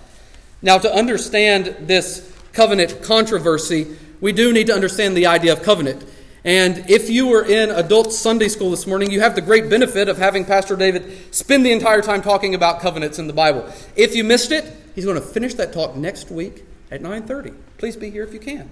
Now, 0.62 0.78
to 0.78 0.92
understand 0.92 1.76
this 1.80 2.32
covenant 2.52 3.02
controversy, 3.02 3.96
we 4.20 4.32
do 4.32 4.52
need 4.52 4.68
to 4.68 4.74
understand 4.74 5.16
the 5.16 5.26
idea 5.26 5.52
of 5.52 5.62
covenant. 5.62 6.04
And 6.44 6.90
if 6.90 7.08
you 7.08 7.26
were 7.26 7.42
in 7.44 7.70
adult 7.70 8.12
Sunday 8.12 8.48
school 8.48 8.70
this 8.70 8.86
morning, 8.86 9.10
you 9.10 9.20
have 9.20 9.34
the 9.34 9.40
great 9.40 9.70
benefit 9.70 10.10
of 10.10 10.18
having 10.18 10.44
Pastor 10.44 10.76
David 10.76 11.34
spend 11.34 11.64
the 11.64 11.72
entire 11.72 12.02
time 12.02 12.20
talking 12.20 12.54
about 12.54 12.80
covenants 12.80 13.18
in 13.18 13.26
the 13.26 13.32
Bible. 13.32 13.66
If 13.96 14.14
you 14.14 14.24
missed 14.24 14.52
it, 14.52 14.70
he's 14.94 15.06
going 15.06 15.16
to 15.16 15.26
finish 15.26 15.54
that 15.54 15.72
talk 15.72 15.96
next 15.96 16.30
week 16.30 16.64
at 16.90 17.00
9:30. 17.00 17.54
Please 17.78 17.96
be 17.96 18.10
here 18.10 18.24
if 18.24 18.34
you 18.34 18.40
can. 18.40 18.68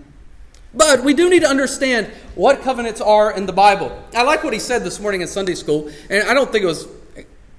But 0.75 1.02
we 1.02 1.14
do 1.14 1.31
need 1.31 1.41
to 1.41 1.49
understand 1.49 2.09
what 2.35 2.62
covenants 2.62 3.00
are 3.00 3.33
in 3.33 3.47
the 3.47 3.52
Bible. 3.52 3.91
I 4.14 4.23
like 4.23 4.45
what 4.45 4.52
he 4.52 4.59
said 4.59 4.85
this 4.85 5.00
morning 5.00 5.23
in 5.23 5.29
Sunday 5.29 5.55
school, 5.55 5.91
and 6.11 6.29
I 6.29 6.35
don't 6.35 6.52
think 6.52 6.64
it 6.64 6.69
was 6.69 6.88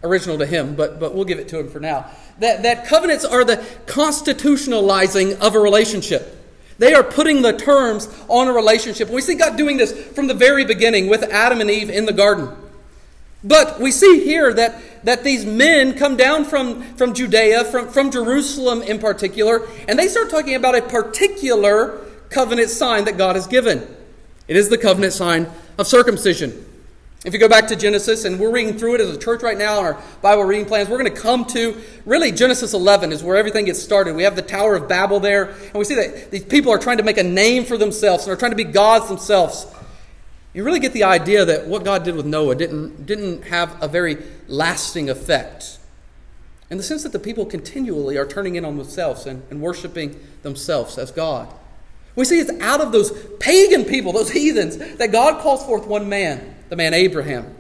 original 0.04 0.38
to 0.38 0.46
him, 0.46 0.76
but, 0.76 1.00
but 1.00 1.14
we'll 1.16 1.26
give 1.26 1.40
it 1.40 1.48
to 1.50 1.60
him 1.60 1.70
for 1.70 1.80
now. 1.80 2.10
That, 2.40 2.64
that 2.64 2.88
covenants 2.88 3.24
are 3.24 3.44
the 3.44 3.58
constitutionalizing 3.86 5.40
of 5.40 5.56
a 5.56 5.60
relationship. 5.60 6.43
They 6.78 6.94
are 6.94 7.04
putting 7.04 7.42
the 7.42 7.54
terms 7.54 8.08
on 8.28 8.48
a 8.48 8.54
relationship. 8.54 9.10
We 9.10 9.22
see 9.22 9.36
God 9.36 9.58
doing 9.58 9.78
this 9.78 9.92
from 9.92 10.28
the 10.28 10.34
very 10.34 10.66
beginning 10.66 11.08
with 11.08 11.24
Adam 11.24 11.62
and 11.62 11.70
Eve 11.70 11.90
in 11.90 12.06
the 12.06 12.14
garden. 12.14 12.50
But 13.44 13.80
we 13.80 13.92
see 13.92 14.24
here 14.24 14.54
that, 14.54 14.82
that 15.04 15.24
these 15.24 15.46
men 15.46 15.98
come 15.98 16.16
down 16.16 16.46
from, 16.46 16.82
from 16.96 17.14
Judea, 17.14 17.66
from, 17.66 17.90
from 17.90 18.10
Jerusalem 18.10 18.82
in 18.82 19.00
particular, 19.00 19.68
and 19.88 20.00
they 20.00 20.08
start 20.08 20.30
talking 20.30 20.56
about 20.56 20.76
a 20.76 20.82
particular 20.82 22.00
covenant 22.30 22.70
sign 22.70 23.06
that 23.06 23.18
God 23.18 23.36
has 23.36 23.46
given. 23.46 23.86
It 24.48 24.56
is 24.56 24.70
the 24.70 24.78
covenant 24.78 25.14
sign 25.14 25.50
of 25.78 25.88
circumcision. 25.88 26.66
If 27.26 27.32
you 27.32 27.40
go 27.40 27.48
back 27.48 27.68
to 27.70 27.78
Genesis, 27.78 28.26
and 28.26 28.38
we're 28.38 28.52
reading 28.52 28.78
through 28.78 28.96
it 28.96 29.02
as 29.02 29.10
a 29.10 29.18
church 29.18 29.44
right 29.44 29.58
now 29.58 29.80
in 29.80 29.86
our 29.86 30.02
Bible 30.22 30.44
reading 30.44 30.66
plans, 30.66 30.90
we're 30.90 30.98
going 30.98 31.14
to 31.14 31.22
come 31.22 31.46
to 31.46 31.82
really 32.06 32.34
Genesis 32.34 32.74
11 32.74 33.14
is 33.14 33.24
where 33.24 33.38
everything 33.38 33.64
gets 33.64 33.82
started. 33.82 34.14
We 34.14 34.24
have 34.24 34.36
the 34.36 34.42
Tower 34.42 34.76
of 34.76 34.90
Babel 34.90 35.22
there, 35.22 35.52
and 35.52 35.74
we 35.74 35.86
see 35.86 35.96
that 35.96 36.32
these 36.32 36.44
people 36.44 36.74
are 36.74 36.78
trying 36.78 36.98
to 36.98 37.04
make 37.04 37.18
a 37.18 37.24
name 37.24 37.64
for 37.64 37.78
themselves 37.78 38.26
and 38.26 38.34
are 38.34 38.36
trying 38.36 38.52
to 38.52 38.58
be 38.58 38.66
gods 38.66 39.08
themselves. 39.08 39.66
You 40.54 40.66
really 40.66 40.82
get 40.82 40.92
the 40.92 41.06
idea 41.06 41.46
that 41.46 41.66
what 41.66 41.86
God 41.86 42.04
did 42.04 42.16
with 42.16 42.26
Noah 42.26 42.56
didn't, 42.56 43.06
didn't 43.06 43.44
have 43.46 43.82
a 43.82 43.88
very 43.88 44.18
lasting 44.50 45.10
effect. 45.10 45.80
In 46.70 46.76
the 46.76 46.84
sense 46.84 47.04
that 47.04 47.14
the 47.14 47.20
people 47.20 47.46
continually 47.46 48.18
are 48.18 48.26
turning 48.26 48.56
in 48.56 48.66
on 48.66 48.78
themselves 48.78 49.26
and, 49.26 49.44
and 49.50 49.62
worshiping 49.62 50.20
themselves 50.42 50.98
as 50.98 51.10
God. 51.10 51.48
We 52.18 52.26
see 52.26 52.40
it's 52.40 52.52
out 52.62 52.82
of 52.82 52.92
those 52.92 53.12
pagan 53.40 53.86
people, 53.86 54.12
those 54.12 54.30
heathens, 54.30 54.78
that 54.98 55.14
God 55.14 55.42
calls 55.42 55.66
forth 55.66 55.88
one 55.88 56.10
man 56.10 56.54
the 56.74 56.78
man 56.78 56.96
Abraham. 56.96 57.54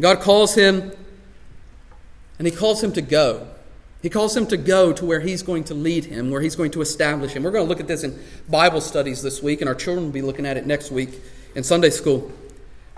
God 0.00 0.20
calls 0.20 0.56
him, 0.56 0.90
and 2.36 2.48
he 2.48 2.50
calls 2.52 2.82
him 2.82 2.92
to 2.94 3.00
go. 3.00 3.46
He 4.02 4.10
calls 4.10 4.36
him 4.36 4.48
to 4.48 4.56
go 4.56 4.92
to 4.92 5.04
where 5.04 5.20
he's 5.20 5.44
going 5.44 5.62
to 5.64 5.74
lead 5.74 6.06
him, 6.06 6.32
where 6.32 6.40
he's 6.40 6.56
going 6.56 6.72
to 6.72 6.80
establish 6.80 7.30
him. 7.30 7.44
We're 7.44 7.52
going 7.52 7.64
to 7.64 7.68
look 7.68 7.78
at 7.78 7.86
this 7.86 8.02
in 8.02 8.18
Bible 8.48 8.80
studies 8.80 9.22
this 9.22 9.40
week, 9.40 9.60
and 9.60 9.68
our 9.68 9.74
children 9.76 10.06
will 10.06 10.12
be 10.12 10.20
looking 10.20 10.46
at 10.46 10.56
it 10.56 10.66
next 10.66 10.90
week 10.90 11.10
in 11.54 11.62
Sunday 11.62 11.90
school. 11.90 12.32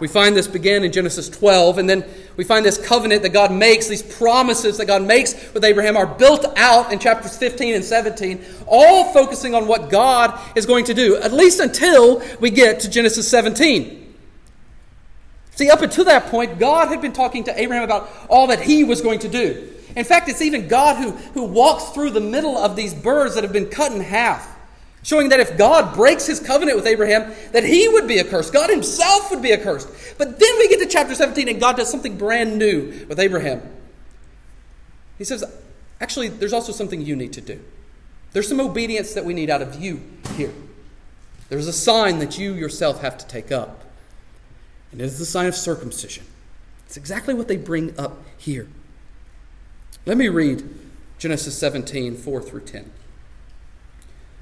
We 0.01 0.09
find 0.09 0.35
this 0.35 0.49
begin 0.49 0.85
in 0.85 0.91
Genesis 0.93 1.29
12, 1.29 1.77
and 1.77 1.91
then 1.91 2.07
we 2.39 2.45
find 2.45 2.65
this 2.65 2.79
covenant 2.79 3.21
that 3.23 3.35
God 3.35 3.53
makes, 3.53 3.89
these 3.89 4.03
promises 4.03 4.79
that 4.79 4.87
God 4.87 5.03
makes 5.03 5.53
with 5.53 5.65
Abraham 5.65 5.99
are 5.99 6.07
built 6.07 6.47
out 6.57 6.95
in 6.95 6.99
chapters 6.99 7.37
15 7.37 7.75
and 7.75 7.85
17, 7.85 8.43
all 8.67 9.13
focusing 9.13 9.55
on 9.55 9.67
what 9.67 9.91
God 9.91 10.41
is 10.57 10.65
going 10.65 10.87
to 10.87 10.95
do, 10.95 11.19
at 11.19 11.35
least 11.35 11.61
until 11.61 12.23
we 12.41 12.49
get 12.49 12.81
to 12.81 12.89
Genesis 12.89 13.29
17. 13.29 14.05
See, 15.57 15.71
up 15.71 15.81
until 15.81 16.05
that 16.05 16.27
point, 16.27 16.59
God 16.59 16.89
had 16.89 17.01
been 17.01 17.15
talking 17.15 17.45
to 17.45 17.61
Abraham 17.61 17.83
about 17.83 18.11
all 18.29 18.49
that 18.49 18.61
he 18.61 18.85
was 18.85 19.01
going 19.01 19.21
to 19.21 19.29
do. 19.29 19.73
In 19.97 20.05
fact, 20.05 20.29
it's 20.29 20.43
even 20.43 20.69
God 20.69 20.97
who, 21.03 21.13
who 21.33 21.45
walks 21.45 21.91
through 21.91 22.11
the 22.11 22.21
middle 22.21 22.59
of 22.59 22.77
these 22.77 22.93
birds 22.93 23.35
that 23.35 23.43
have 23.43 23.55
been 23.55 23.71
cut 23.71 23.91
in 23.91 24.03
half, 24.03 24.55
showing 25.03 25.31
that 25.31 25.41
if 25.41 25.57
God 25.57 25.95
breaks 25.95 26.27
his 26.27 26.41
covenant 26.41 26.77
with 26.77 26.87
Abraham, 26.87 27.33
that 27.53 27.65
he 27.65 27.89
would 27.89 28.07
be 28.07 28.21
accursed. 28.21 28.53
God 28.53 28.69
himself 28.69 29.31
would 29.31 29.41
be 29.41 29.55
accursed. 29.55 29.89
But 30.19 30.39
then 30.39 30.59
we 30.59 30.69
get 30.69 30.79
to 30.81 30.87
chapter 30.87 31.15
17 31.15 31.49
and 31.49 31.59
God 31.59 31.79
does 31.79 31.91
something 31.91 32.19
brand 32.19 32.59
new 32.59 33.07
with 33.09 33.19
Abraham. 33.19 33.63
He 35.17 35.25
says, 35.25 35.43
actually, 36.03 36.29
there's 36.29 36.53
also 36.53 36.73
something 36.73 37.01
you 37.01 37.17
need 37.17 37.33
to 37.33 37.41
do. 37.41 37.59
There's 38.33 38.49
some 38.49 38.61
obedience 38.61 39.15
that 39.15 39.25
we 39.25 39.33
need 39.33 39.49
out 39.49 39.63
of 39.63 39.81
you 39.81 40.03
here. 40.35 40.53
There's 41.49 41.67
a 41.67 41.73
sign 41.73 42.19
that 42.19 42.39
you 42.39 42.53
yourself 42.53 43.01
have 43.01 43.17
to 43.17 43.27
take 43.27 43.51
up 43.51 43.86
and 44.97 45.03
it 45.03 45.05
is 45.05 45.19
the 45.19 45.27
sign 45.27 45.45
of 45.45 45.55
circumcision. 45.55 46.25
It's 46.87 46.97
exactly 46.97 47.35
what 47.35 47.49
they 47.49 47.59
bring 47.59 47.99
up 48.01 48.17
here. 48.39 48.67
Let 50.07 50.17
me 50.17 50.29
read 50.29 50.67
Genesis 51.19 51.59
17, 51.59 52.17
4 52.17 52.41
through 52.41 52.63
10. 52.63 52.91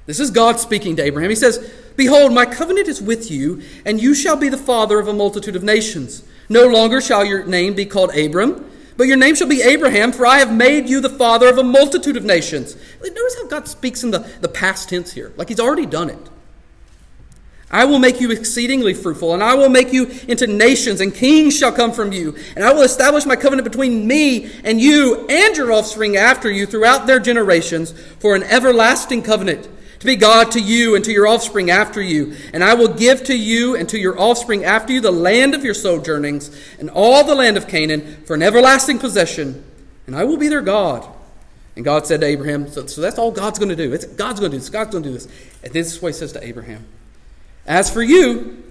This 0.05 0.17
is 0.17 0.31
God 0.31 0.57
speaking 0.57 0.95
to 0.95 1.03
Abraham. 1.03 1.29
He 1.29 1.35
says, 1.35 1.73
Behold, 1.97 2.31
my 2.31 2.45
covenant 2.45 2.87
is 2.87 3.01
with 3.01 3.29
you, 3.29 3.63
and 3.85 4.01
you 4.01 4.15
shall 4.15 4.37
be 4.37 4.47
the 4.47 4.55
father 4.55 4.97
of 4.97 5.09
a 5.09 5.13
multitude 5.13 5.57
of 5.57 5.63
nations. 5.63 6.23
No 6.47 6.67
longer 6.67 7.01
shall 7.01 7.25
your 7.25 7.43
name 7.43 7.73
be 7.73 7.85
called 7.85 8.15
Abram, 8.15 8.71
but 8.95 9.07
your 9.07 9.17
name 9.17 9.35
shall 9.35 9.49
be 9.49 9.61
Abraham, 9.61 10.13
for 10.13 10.25
I 10.25 10.37
have 10.37 10.53
made 10.53 10.87
you 10.87 11.01
the 11.01 11.09
father 11.09 11.49
of 11.49 11.57
a 11.57 11.63
multitude 11.65 12.15
of 12.15 12.23
nations. 12.23 12.77
Notice 13.01 13.35
how 13.41 13.47
God 13.47 13.67
speaks 13.67 14.05
in 14.05 14.11
the, 14.11 14.19
the 14.39 14.47
past 14.47 14.87
tense 14.87 15.11
here, 15.11 15.33
like 15.35 15.49
he's 15.49 15.59
already 15.59 15.85
done 15.85 16.09
it. 16.09 16.29
I 17.75 17.83
will 17.83 17.99
make 17.99 18.21
you 18.21 18.31
exceedingly 18.31 18.93
fruitful, 18.93 19.33
and 19.33 19.43
I 19.43 19.53
will 19.55 19.67
make 19.67 19.91
you 19.91 20.05
into 20.29 20.47
nations, 20.47 21.01
and 21.01 21.13
kings 21.13 21.57
shall 21.57 21.73
come 21.73 21.91
from 21.91 22.13
you. 22.13 22.33
And 22.55 22.63
I 22.63 22.71
will 22.71 22.83
establish 22.83 23.25
my 23.25 23.35
covenant 23.35 23.69
between 23.69 24.07
me 24.07 24.49
and 24.63 24.79
you 24.79 25.27
and 25.27 25.57
your 25.57 25.73
offspring 25.73 26.15
after 26.15 26.49
you 26.49 26.65
throughout 26.65 27.05
their 27.05 27.19
generations 27.19 27.91
for 27.91 28.33
an 28.33 28.43
everlasting 28.43 29.23
covenant, 29.23 29.67
to 29.99 30.05
be 30.05 30.15
God 30.15 30.51
to 30.51 30.61
you 30.61 30.95
and 30.95 31.03
to 31.03 31.11
your 31.11 31.27
offspring 31.27 31.69
after 31.69 32.01
you. 32.01 32.37
And 32.53 32.63
I 32.63 32.75
will 32.75 32.93
give 32.93 33.25
to 33.25 33.37
you 33.37 33.75
and 33.75 33.89
to 33.89 33.99
your 33.99 34.17
offspring 34.17 34.63
after 34.63 34.93
you 34.93 35.01
the 35.01 35.11
land 35.11 35.53
of 35.53 35.65
your 35.65 35.73
sojournings, 35.73 36.57
and 36.79 36.89
all 36.89 37.25
the 37.25 37.35
land 37.35 37.57
of 37.57 37.67
Canaan 37.67 38.23
for 38.23 38.35
an 38.35 38.41
everlasting 38.41 38.99
possession, 38.99 39.65
and 40.07 40.15
I 40.15 40.23
will 40.23 40.37
be 40.37 40.47
their 40.47 40.61
God. 40.61 41.05
And 41.75 41.83
God 41.83 42.07
said 42.07 42.21
to 42.21 42.25
Abraham, 42.25 42.69
so, 42.69 42.85
so 42.85 43.01
that's 43.01 43.17
all 43.17 43.31
God's 43.31 43.59
going 43.59 43.67
to 43.67 43.75
do. 43.75 43.91
It's, 43.91 44.05
God's 44.05 44.39
going 44.39 44.53
to 44.53 44.57
do 44.57 44.61
this. 44.61 44.69
God's 44.69 44.91
going 44.91 45.03
to 45.03 45.09
do 45.09 45.13
this. 45.13 45.27
And 45.61 45.73
this 45.73 45.93
is 45.93 46.01
what 46.01 46.13
he 46.13 46.13
says 46.13 46.31
to 46.31 46.41
Abraham. 46.41 46.85
As 47.65 47.89
for 47.89 48.03
you, 48.03 48.63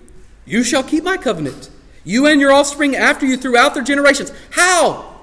you 0.45 0.63
shall 0.63 0.83
keep 0.83 1.05
my 1.05 1.17
covenant, 1.17 1.71
you 2.05 2.27
and 2.27 2.41
your 2.41 2.53
offspring 2.53 2.95
after 2.95 3.27
you 3.27 3.37
throughout 3.37 3.75
their 3.75 3.83
generations. 3.83 4.31
How? 4.51 5.21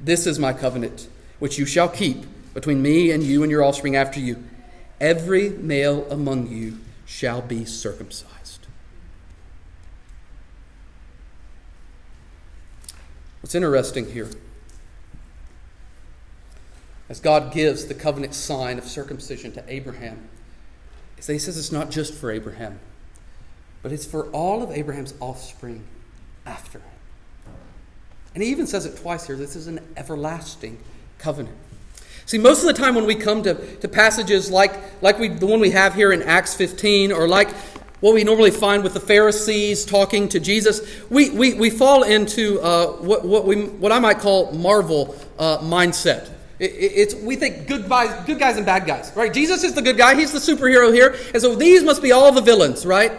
This 0.00 0.26
is 0.26 0.38
my 0.38 0.52
covenant, 0.52 1.08
which 1.38 1.58
you 1.58 1.66
shall 1.66 1.88
keep 1.88 2.24
between 2.54 2.82
me 2.82 3.10
and 3.10 3.22
you 3.22 3.42
and 3.42 3.50
your 3.50 3.64
offspring 3.64 3.96
after 3.96 4.20
you. 4.20 4.42
Every 5.00 5.50
male 5.50 6.06
among 6.10 6.48
you 6.48 6.78
shall 7.04 7.42
be 7.42 7.64
circumcised. 7.64 8.66
What's 13.40 13.54
interesting 13.54 14.10
here, 14.10 14.28
as 17.08 17.20
God 17.20 17.52
gives 17.52 17.86
the 17.86 17.94
covenant 17.94 18.34
sign 18.34 18.78
of 18.78 18.84
circumcision 18.84 19.52
to 19.52 19.64
Abraham, 19.68 20.28
that 21.26 21.32
he 21.32 21.38
says 21.38 21.58
it's 21.58 21.72
not 21.72 21.90
just 21.90 22.14
for 22.14 22.30
Abraham, 22.30 22.78
but 23.82 23.92
it's 23.92 24.06
for 24.06 24.26
all 24.30 24.62
of 24.62 24.70
Abraham's 24.70 25.14
offspring 25.20 25.84
after 26.44 26.78
him. 26.78 26.88
And 28.34 28.42
he 28.42 28.50
even 28.50 28.66
says 28.66 28.86
it 28.86 28.96
twice 28.98 29.26
here 29.26 29.36
this 29.36 29.56
is 29.56 29.66
an 29.66 29.80
everlasting 29.96 30.78
covenant. 31.18 31.56
See, 32.26 32.38
most 32.38 32.60
of 32.62 32.66
the 32.66 32.74
time 32.74 32.96
when 32.96 33.06
we 33.06 33.14
come 33.14 33.44
to, 33.44 33.54
to 33.76 33.88
passages 33.88 34.50
like, 34.50 34.74
like 35.00 35.18
we, 35.18 35.28
the 35.28 35.46
one 35.46 35.60
we 35.60 35.70
have 35.70 35.94
here 35.94 36.10
in 36.10 36.22
Acts 36.22 36.54
15, 36.54 37.12
or 37.12 37.28
like 37.28 37.50
what 38.00 38.14
we 38.14 38.24
normally 38.24 38.50
find 38.50 38.82
with 38.82 38.94
the 38.94 39.00
Pharisees 39.00 39.84
talking 39.84 40.28
to 40.30 40.40
Jesus, 40.40 40.80
we, 41.08 41.30
we, 41.30 41.54
we 41.54 41.70
fall 41.70 42.02
into 42.02 42.60
uh, 42.60 42.88
what, 42.94 43.24
what, 43.24 43.46
we, 43.46 43.64
what 43.64 43.92
I 43.92 44.00
might 44.00 44.18
call 44.18 44.52
Marvel 44.52 45.16
uh, 45.38 45.58
mindset. 45.58 46.28
It, 46.58 46.72
it's, 46.72 47.14
we 47.14 47.36
think 47.36 47.66
good 47.66 47.88
guys, 47.88 48.24
good 48.26 48.38
guys 48.38 48.56
and 48.56 48.64
bad 48.64 48.86
guys, 48.86 49.12
right? 49.14 49.32
Jesus 49.32 49.62
is 49.62 49.74
the 49.74 49.82
good 49.82 49.96
guy, 49.96 50.14
he's 50.14 50.32
the 50.32 50.38
superhero 50.38 50.92
here, 50.92 51.16
and 51.32 51.42
so 51.42 51.54
these 51.54 51.82
must 51.82 52.02
be 52.02 52.12
all 52.12 52.32
the 52.32 52.40
villains, 52.40 52.86
right? 52.86 53.12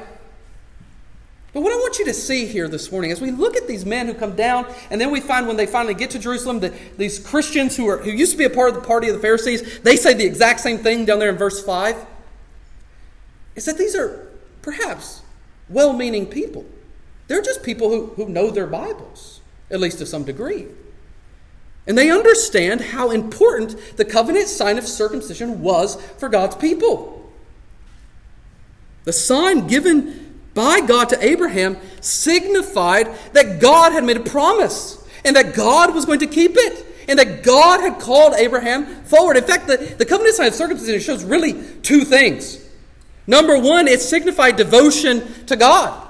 But 1.54 1.62
what 1.62 1.72
I 1.72 1.78
want 1.78 1.98
you 1.98 2.06
to 2.06 2.14
see 2.14 2.46
here 2.46 2.68
this 2.68 2.92
morning, 2.92 3.12
as 3.12 3.22
we 3.22 3.32
look 3.32 3.56
at 3.56 3.68
these 3.68 3.86
men 3.86 4.06
who 4.06 4.14
come 4.14 4.36
down, 4.36 4.72
and 4.92 5.00
then 5.00 5.12
we 5.12 5.20
find 5.20 5.48
when 5.48 5.58
they 5.58 5.66
finally 5.66 5.96
get 5.96 6.12
to 6.12 6.20
Jerusalem, 6.20 6.60
that 6.60 6.98
these 6.98 7.18
Christians 7.20 7.76
who, 7.76 7.88
are, 7.88 7.98
who 7.98 8.12
used 8.12 8.32
to 8.34 8.38
be 8.38 8.44
a 8.44 8.50
part 8.50 8.70
of 8.70 8.76
the 8.76 8.82
party 8.82 9.08
of 9.08 9.16
the 9.16 9.22
Pharisees, 9.22 9.80
they 9.80 9.96
say 9.96 10.14
the 10.14 10.26
exact 10.26 10.60
same 10.60 10.78
thing 10.78 11.06
down 11.06 11.20
there 11.20 11.30
in 11.30 11.38
verse 11.38 11.64
5, 11.64 12.06
is 13.56 13.66
that 13.66 13.78
these 13.78 13.96
are 13.96 14.28
perhaps 14.62 15.22
well 15.70 15.94
meaning 15.94 16.26
people. 16.28 16.66
They're 17.28 17.42
just 17.42 17.64
people 17.64 17.90
who, 17.90 18.08
who 18.16 18.30
know 18.30 18.52
their 18.52 18.68
Bibles, 18.68 19.42
at 19.72 19.80
least 19.80 19.98
to 20.00 20.06
some 20.06 20.24
degree. 20.24 20.68
And 21.88 21.98
they 21.98 22.12
understand 22.12 22.82
how 22.82 23.12
important 23.12 23.98
the 23.98 24.06
covenant 24.06 24.48
sign 24.48 24.78
of 24.78 24.86
circumcision 24.86 25.62
was 25.62 25.96
for 26.18 26.28
God's 26.28 26.56
people. 26.58 27.32
The 29.06 29.14
sign 29.14 29.68
given 29.68 30.42
by 30.54 30.82
God 30.82 31.10
to 31.10 31.26
Abraham 31.26 31.78
signified 32.02 33.08
that 33.34 33.62
God 33.62 33.94
had 33.94 34.04
made 34.04 34.18
a 34.18 34.22
promise 34.22 35.02
and 35.24 35.36
that 35.36 35.56
God 35.56 35.96
was 35.96 36.06
going 36.06 36.20
to 36.20 36.28
keep 36.28 36.54
it 36.56 36.86
and 37.08 37.18
that 37.20 37.44
God 37.44 37.80
had 37.80 38.00
called 38.00 38.34
Abraham 38.34 38.86
forward. 39.04 39.38
In 39.38 39.44
fact, 39.46 39.68
the, 39.68 39.78
the 39.78 40.06
covenant 40.06 40.36
sign 40.36 40.48
of 40.48 40.56
circumcision 40.56 41.00
shows 41.00 41.24
really 41.24 41.54
two 41.84 42.02
things. 42.02 42.64
Number 43.28 43.58
one, 43.58 43.88
it 43.88 44.02
signified 44.02 44.56
devotion 44.58 45.46
to 45.46 45.56
God. 45.56 46.06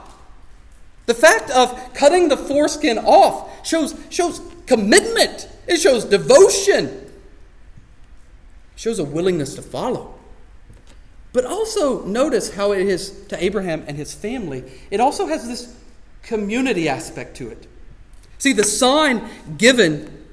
The 1.05 1.13
fact 1.13 1.49
of 1.51 1.93
cutting 1.93 2.29
the 2.29 2.37
foreskin 2.37 2.97
off 2.97 3.67
shows, 3.67 3.95
shows 4.09 4.41
commitment, 4.65 5.49
it 5.67 5.79
shows 5.79 6.05
devotion, 6.05 6.85
it 6.85 7.11
shows 8.75 8.99
a 8.99 9.03
willingness 9.03 9.55
to 9.55 9.61
follow. 9.61 10.13
But 11.33 11.45
also 11.45 12.03
notice 12.05 12.55
how 12.55 12.71
it 12.71 12.87
is 12.87 13.25
to 13.27 13.43
Abraham 13.43 13.83
and 13.87 13.97
his 13.97 14.13
family. 14.13 14.63
It 14.89 14.99
also 14.99 15.27
has 15.27 15.47
this 15.47 15.75
community 16.23 16.89
aspect 16.89 17.37
to 17.37 17.49
it. 17.49 17.67
See, 18.37 18.53
the 18.53 18.63
sign 18.63 19.29
given 19.57 20.25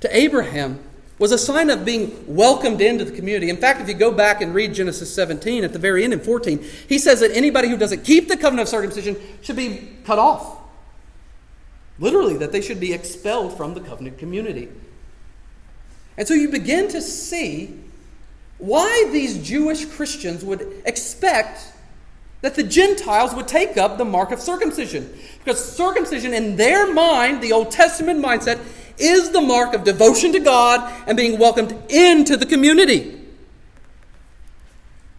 to 0.00 0.16
Abraham 0.16 0.80
was 1.18 1.32
a 1.32 1.38
sign 1.38 1.70
of 1.70 1.84
being 1.84 2.24
welcomed 2.26 2.80
into 2.80 3.04
the 3.04 3.12
community. 3.12 3.48
In 3.48 3.56
fact, 3.56 3.80
if 3.80 3.88
you 3.88 3.94
go 3.94 4.12
back 4.12 4.42
and 4.42 4.54
read 4.54 4.74
Genesis 4.74 5.12
17 5.14 5.64
at 5.64 5.72
the 5.72 5.78
very 5.78 6.04
end 6.04 6.12
in 6.12 6.20
14, 6.20 6.62
he 6.88 6.98
says 6.98 7.20
that 7.20 7.30
anybody 7.34 7.68
who 7.68 7.76
doesn't 7.76 8.04
keep 8.04 8.28
the 8.28 8.36
covenant 8.36 8.62
of 8.62 8.68
circumcision 8.68 9.16
should 9.40 9.56
be 9.56 9.96
cut 10.04 10.18
off. 10.18 10.58
Literally, 11.98 12.36
that 12.36 12.52
they 12.52 12.60
should 12.60 12.80
be 12.80 12.92
expelled 12.92 13.56
from 13.56 13.74
the 13.74 13.80
covenant 13.80 14.18
community. 14.18 14.68
And 16.18 16.28
so 16.28 16.34
you 16.34 16.48
begin 16.48 16.88
to 16.88 17.00
see 17.00 17.78
why 18.58 19.08
these 19.12 19.38
Jewish 19.46 19.84
Christians 19.86 20.44
would 20.44 20.82
expect 20.84 21.72
that 22.42 22.54
the 22.54 22.62
Gentiles 22.62 23.34
would 23.34 23.48
take 23.48 23.76
up 23.76 23.98
the 23.98 24.04
mark 24.04 24.30
of 24.30 24.40
circumcision. 24.40 25.12
Because 25.38 25.76
circumcision, 25.76 26.32
in 26.32 26.56
their 26.56 26.92
mind, 26.92 27.42
the 27.42 27.52
Old 27.52 27.70
Testament 27.70 28.24
mindset, 28.24 28.60
is 28.98 29.30
the 29.30 29.40
mark 29.40 29.74
of 29.74 29.84
devotion 29.84 30.32
to 30.32 30.38
God 30.38 30.80
and 31.06 31.16
being 31.16 31.38
welcomed 31.38 31.76
into 31.90 32.36
the 32.36 32.46
community. 32.46 33.20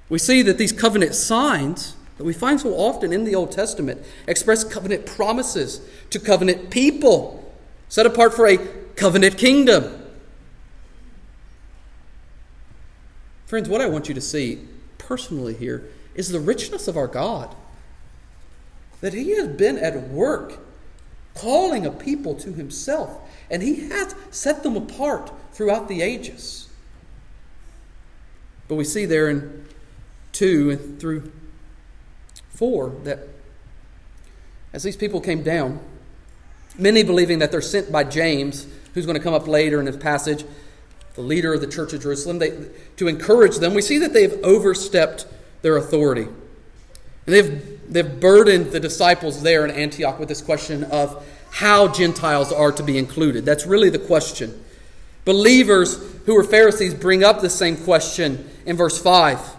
We 0.10 0.20
see 0.20 0.42
that 0.44 0.58
these 0.58 0.72
covenant 0.72 1.16
signs 1.16 1.97
that 2.18 2.24
we 2.24 2.34
find 2.34 2.60
so 2.60 2.74
often 2.74 3.14
in 3.14 3.24
the 3.24 3.36
Old 3.36 3.52
Testament 3.52 4.04
express 4.28 4.64
covenant 4.64 5.06
promises 5.06 5.82
to 6.10 6.20
covenant 6.20 6.70
people 6.70 7.54
set 7.90 8.06
apart 8.06 8.34
for 8.34 8.48
a 8.48 8.58
covenant 8.96 9.38
kingdom. 9.38 10.04
Friends, 13.46 13.70
what 13.70 13.82
I 13.82 13.88
want 13.88 14.10
you 14.10 14.14
to 14.16 14.22
see 14.22 14.68
personally 14.98 15.54
here 15.54 15.90
is 16.16 16.30
the 16.30 16.40
richness 16.40 16.88
of 16.88 16.98
our 16.98 17.08
God. 17.08 17.56
That 19.02 19.14
He 19.14 19.36
has 19.38 19.48
been 19.48 19.78
at 19.78 20.10
work 20.10 20.60
calling 21.36 21.86
a 21.86 21.92
people 21.92 22.34
to 22.36 22.52
Himself 22.52 23.22
and 23.50 23.64
he 23.64 23.90
has 23.90 24.16
set 24.32 24.64
them 24.64 24.76
apart 24.76 25.32
throughout 25.52 25.88
the 25.88 26.02
ages. 26.02 26.70
But 28.68 28.76
we 28.76 28.84
see 28.84 29.06
there 29.06 29.30
in 29.30 29.66
2 30.34 30.70
and 30.72 31.00
through 31.00 31.32
4 32.58 32.90
that 33.04 33.20
as 34.74 34.84
these 34.84 34.98
people 34.98 35.22
came 35.22 35.44
down, 35.44 35.80
many 36.78 37.04
believing 37.04 37.40
that 37.40 37.52
they're 37.52 37.62
sent 37.62 37.92
by 37.92 38.04
James, 38.04 38.68
who's 38.94 39.06
going 39.06 39.18
to 39.18 39.24
come 39.24 39.34
up 39.34 39.48
later 39.48 39.80
in 39.80 39.86
this 39.86 39.96
passage, 39.96 40.44
the 41.16 41.22
leader 41.22 41.54
of 41.54 41.62
the 41.62 41.68
church 41.68 41.94
of 41.94 42.02
Jerusalem, 42.02 42.40
they, 42.40 42.52
to 42.98 43.08
encourage 43.08 43.58
them, 43.58 43.74
we 43.74 43.82
see 43.82 44.00
that 44.00 44.14
they've 44.14 44.44
overstepped 44.44 45.28
their 45.62 45.78
authority. 45.78 46.24
And 46.24 46.36
they've, 47.26 47.92
they've 47.92 48.20
burdened 48.20 48.72
the 48.72 48.80
disciples 48.80 49.42
there 49.42 49.64
in 49.66 49.72
Antioch 49.72 50.20
with 50.20 50.30
this 50.30 50.42
question 50.42 50.84
of 50.86 51.26
how 51.52 51.88
Gentiles 51.88 52.52
are 52.52 52.72
to 52.72 52.84
be 52.84 52.98
included. 52.98 53.46
That's 53.46 53.66
really 53.66 53.90
the 53.90 54.00
question. 54.00 54.64
Believers 55.26 56.00
who 56.26 56.38
are 56.38 56.44
Pharisees 56.44 56.94
bring 56.94 57.24
up 57.24 57.42
the 57.42 57.50
same 57.50 57.78
question 57.78 58.50
in 58.66 58.78
verse 58.78 59.02
5 59.02 59.57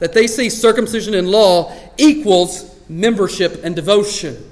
that 0.00 0.12
they 0.12 0.26
see 0.26 0.50
circumcision 0.50 1.14
in 1.14 1.26
law 1.26 1.72
equals 1.96 2.74
membership 2.88 3.62
and 3.62 3.76
devotion. 3.76 4.46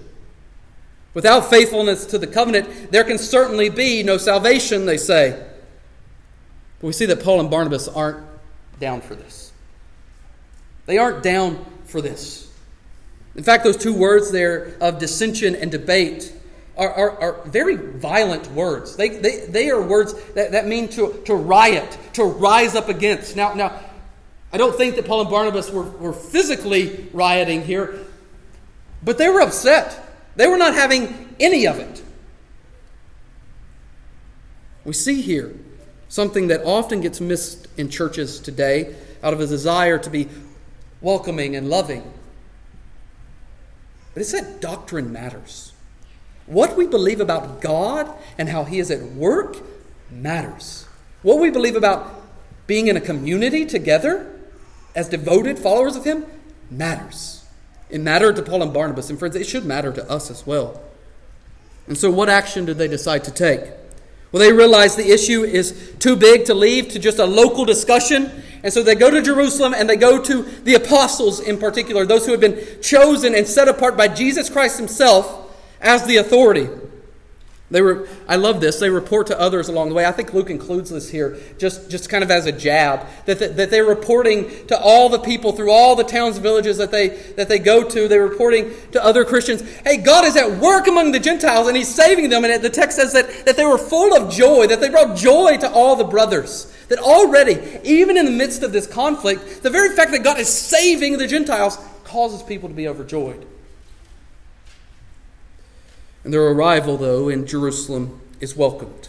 Without 1.14 1.50
faithfulness 1.50 2.06
to 2.06 2.18
the 2.18 2.26
covenant, 2.26 2.92
there 2.92 3.02
can 3.02 3.18
certainly 3.18 3.68
be 3.68 4.02
no 4.04 4.18
salvation, 4.18 4.86
they 4.86 4.98
say. 4.98 5.44
But 6.80 6.86
we 6.86 6.92
see 6.92 7.06
that 7.06 7.24
Paul 7.24 7.40
and 7.40 7.50
Barnabas 7.50 7.88
aren't 7.88 8.24
down 8.78 9.00
for 9.00 9.16
this. 9.16 9.52
They 10.86 10.98
aren't 10.98 11.22
down 11.22 11.64
for 11.86 12.00
this. 12.00 12.48
In 13.34 13.42
fact, 13.42 13.64
those 13.64 13.76
two 13.76 13.94
words 13.94 14.30
there 14.30 14.74
of 14.80 14.98
dissension 14.98 15.54
and 15.56 15.70
debate 15.70 16.32
are, 16.76 16.92
are, 16.92 17.20
are 17.20 17.42
very 17.46 17.74
violent 17.74 18.50
words. 18.52 18.96
They, 18.96 19.08
they, 19.08 19.46
they 19.46 19.70
are 19.70 19.82
words 19.82 20.14
that, 20.34 20.52
that 20.52 20.66
mean 20.66 20.88
to, 20.90 21.20
to 21.24 21.34
riot, 21.34 21.98
to 22.14 22.24
rise 22.24 22.74
up 22.74 22.88
against. 22.88 23.34
Now, 23.34 23.54
now, 23.54 23.80
I 24.52 24.56
don't 24.56 24.76
think 24.76 24.96
that 24.96 25.06
Paul 25.06 25.22
and 25.22 25.30
Barnabas 25.30 25.70
were, 25.70 25.82
were 25.82 26.12
physically 26.12 27.08
rioting 27.12 27.62
here, 27.62 28.04
but 29.02 29.18
they 29.18 29.28
were 29.28 29.40
upset. 29.40 30.08
They 30.36 30.46
were 30.46 30.56
not 30.56 30.74
having 30.74 31.34
any 31.38 31.66
of 31.66 31.78
it. 31.78 32.02
We 34.84 34.94
see 34.94 35.20
here 35.20 35.54
something 36.08 36.48
that 36.48 36.62
often 36.64 37.02
gets 37.02 37.20
missed 37.20 37.68
in 37.76 37.90
churches 37.90 38.40
today 38.40 38.96
out 39.22 39.34
of 39.34 39.40
a 39.40 39.46
desire 39.46 39.98
to 39.98 40.08
be 40.08 40.28
welcoming 41.02 41.54
and 41.54 41.68
loving. 41.68 42.02
But 44.14 44.22
it's 44.22 44.32
that 44.32 44.62
doctrine 44.62 45.12
matters. 45.12 45.72
What 46.46 46.76
we 46.76 46.86
believe 46.86 47.20
about 47.20 47.60
God 47.60 48.10
and 48.38 48.48
how 48.48 48.64
He 48.64 48.78
is 48.78 48.90
at 48.90 49.02
work 49.02 49.58
matters. 50.10 50.86
What 51.22 51.38
we 51.38 51.50
believe 51.50 51.76
about 51.76 52.22
being 52.66 52.86
in 52.86 52.96
a 52.96 53.00
community 53.00 53.66
together 53.66 54.37
as 54.98 55.08
devoted 55.08 55.60
followers 55.60 55.94
of 55.94 56.04
Him 56.04 56.26
matters. 56.72 57.46
It 57.88 58.00
mattered 58.00 58.34
to 58.34 58.42
Paul 58.42 58.64
and 58.64 58.74
Barnabas, 58.74 59.08
and 59.08 59.18
friends, 59.18 59.36
it 59.36 59.46
should 59.46 59.64
matter 59.64 59.92
to 59.92 60.10
us 60.10 60.28
as 60.28 60.44
well. 60.44 60.82
And 61.86 61.96
so, 61.96 62.10
what 62.10 62.28
action 62.28 62.64
did 62.64 62.78
they 62.78 62.88
decide 62.88 63.22
to 63.24 63.30
take? 63.30 63.60
Well, 64.32 64.42
they 64.42 64.52
realized 64.52 64.98
the 64.98 65.10
issue 65.10 65.44
is 65.44 65.94
too 66.00 66.16
big 66.16 66.46
to 66.46 66.54
leave 66.54 66.88
to 66.88 66.98
just 66.98 67.20
a 67.20 67.24
local 67.24 67.64
discussion. 67.64 68.42
And 68.64 68.72
so 68.72 68.82
they 68.82 68.96
go 68.96 69.10
to 69.10 69.22
Jerusalem 69.22 69.72
and 69.72 69.88
they 69.88 69.96
go 69.96 70.22
to 70.22 70.42
the 70.42 70.74
apostles 70.74 71.40
in 71.40 71.58
particular, 71.58 72.04
those 72.04 72.26
who 72.26 72.32
have 72.32 72.40
been 72.40 72.82
chosen 72.82 73.34
and 73.34 73.46
set 73.46 73.68
apart 73.68 73.96
by 73.96 74.08
Jesus 74.08 74.50
Christ 74.50 74.78
himself 74.78 75.56
as 75.80 76.04
the 76.06 76.16
authority. 76.18 76.68
They 77.70 77.82
were, 77.82 78.08
I 78.26 78.36
love 78.36 78.62
this. 78.62 78.78
They 78.78 78.88
report 78.88 79.26
to 79.26 79.38
others 79.38 79.68
along 79.68 79.90
the 79.90 79.94
way. 79.94 80.06
I 80.06 80.12
think 80.12 80.32
Luke 80.32 80.48
includes 80.48 80.88
this 80.88 81.10
here 81.10 81.36
just, 81.58 81.90
just 81.90 82.08
kind 82.08 82.24
of 82.24 82.30
as 82.30 82.46
a 82.46 82.52
jab 82.52 83.06
that, 83.26 83.38
that, 83.40 83.56
that 83.58 83.70
they're 83.70 83.84
reporting 83.84 84.66
to 84.68 84.78
all 84.80 85.10
the 85.10 85.18
people 85.18 85.52
through 85.52 85.70
all 85.70 85.94
the 85.94 86.04
towns 86.04 86.36
and 86.36 86.42
villages 86.42 86.78
that 86.78 86.90
they, 86.90 87.08
that 87.36 87.50
they 87.50 87.58
go 87.58 87.86
to. 87.86 88.08
They're 88.08 88.26
reporting 88.26 88.72
to 88.92 89.04
other 89.04 89.22
Christians 89.24 89.60
hey, 89.84 89.98
God 89.98 90.24
is 90.24 90.34
at 90.36 90.58
work 90.58 90.86
among 90.86 91.12
the 91.12 91.20
Gentiles 91.20 91.68
and 91.68 91.76
He's 91.76 91.94
saving 91.94 92.30
them. 92.30 92.42
And 92.44 92.62
the 92.62 92.70
text 92.70 92.96
says 92.96 93.12
that, 93.12 93.44
that 93.44 93.56
they 93.56 93.66
were 93.66 93.78
full 93.78 94.16
of 94.16 94.32
joy, 94.32 94.66
that 94.68 94.80
they 94.80 94.88
brought 94.88 95.14
joy 95.14 95.58
to 95.58 95.70
all 95.70 95.94
the 95.94 96.04
brothers. 96.04 96.74
That 96.88 97.00
already, 97.00 97.80
even 97.84 98.16
in 98.16 98.24
the 98.24 98.30
midst 98.30 98.62
of 98.62 98.72
this 98.72 98.86
conflict, 98.86 99.62
the 99.62 99.68
very 99.68 99.94
fact 99.94 100.12
that 100.12 100.24
God 100.24 100.40
is 100.40 100.48
saving 100.48 101.18
the 101.18 101.26
Gentiles 101.26 101.76
causes 102.04 102.42
people 102.42 102.70
to 102.70 102.74
be 102.74 102.88
overjoyed. 102.88 103.46
And 106.28 106.34
their 106.34 106.46
arrival, 106.46 106.98
though, 106.98 107.30
in 107.30 107.46
Jerusalem 107.46 108.20
is 108.38 108.54
welcomed. 108.54 109.08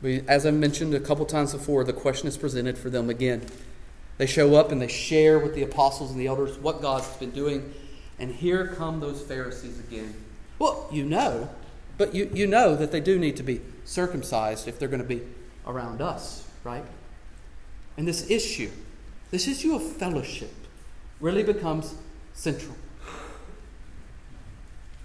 We, 0.00 0.20
as 0.28 0.46
I 0.46 0.52
mentioned 0.52 0.94
a 0.94 1.00
couple 1.00 1.26
times 1.26 1.52
before, 1.52 1.82
the 1.82 1.92
question 1.92 2.28
is 2.28 2.36
presented 2.36 2.78
for 2.78 2.88
them 2.88 3.10
again. 3.10 3.44
They 4.18 4.26
show 4.26 4.54
up 4.54 4.70
and 4.70 4.80
they 4.80 4.86
share 4.86 5.40
with 5.40 5.56
the 5.56 5.64
apostles 5.64 6.12
and 6.12 6.20
the 6.20 6.28
elders 6.28 6.56
what 6.58 6.80
God's 6.80 7.08
been 7.16 7.32
doing. 7.32 7.74
And 8.20 8.32
here 8.32 8.68
come 8.68 9.00
those 9.00 9.20
Pharisees 9.20 9.80
again. 9.80 10.14
Well, 10.60 10.88
you 10.92 11.04
know, 11.04 11.50
but 11.96 12.14
you, 12.14 12.30
you 12.32 12.46
know 12.46 12.76
that 12.76 12.92
they 12.92 13.00
do 13.00 13.18
need 13.18 13.36
to 13.38 13.42
be 13.42 13.60
circumcised 13.84 14.68
if 14.68 14.78
they're 14.78 14.86
going 14.86 15.02
to 15.02 15.08
be 15.08 15.22
around 15.66 16.00
us, 16.00 16.46
right? 16.62 16.84
And 17.96 18.06
this 18.06 18.30
issue, 18.30 18.70
this 19.32 19.48
issue 19.48 19.74
of 19.74 19.82
fellowship, 19.82 20.54
really 21.18 21.42
becomes 21.42 21.96
central. 22.34 22.76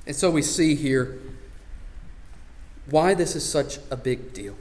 And 0.05 0.15
so 0.15 0.29
we 0.29 0.41
see 0.41 0.75
here 0.75 1.19
why 2.89 3.13
this 3.13 3.35
is 3.35 3.47
such 3.47 3.79
a 3.89 3.95
big 3.95 4.33
deal. 4.33 4.55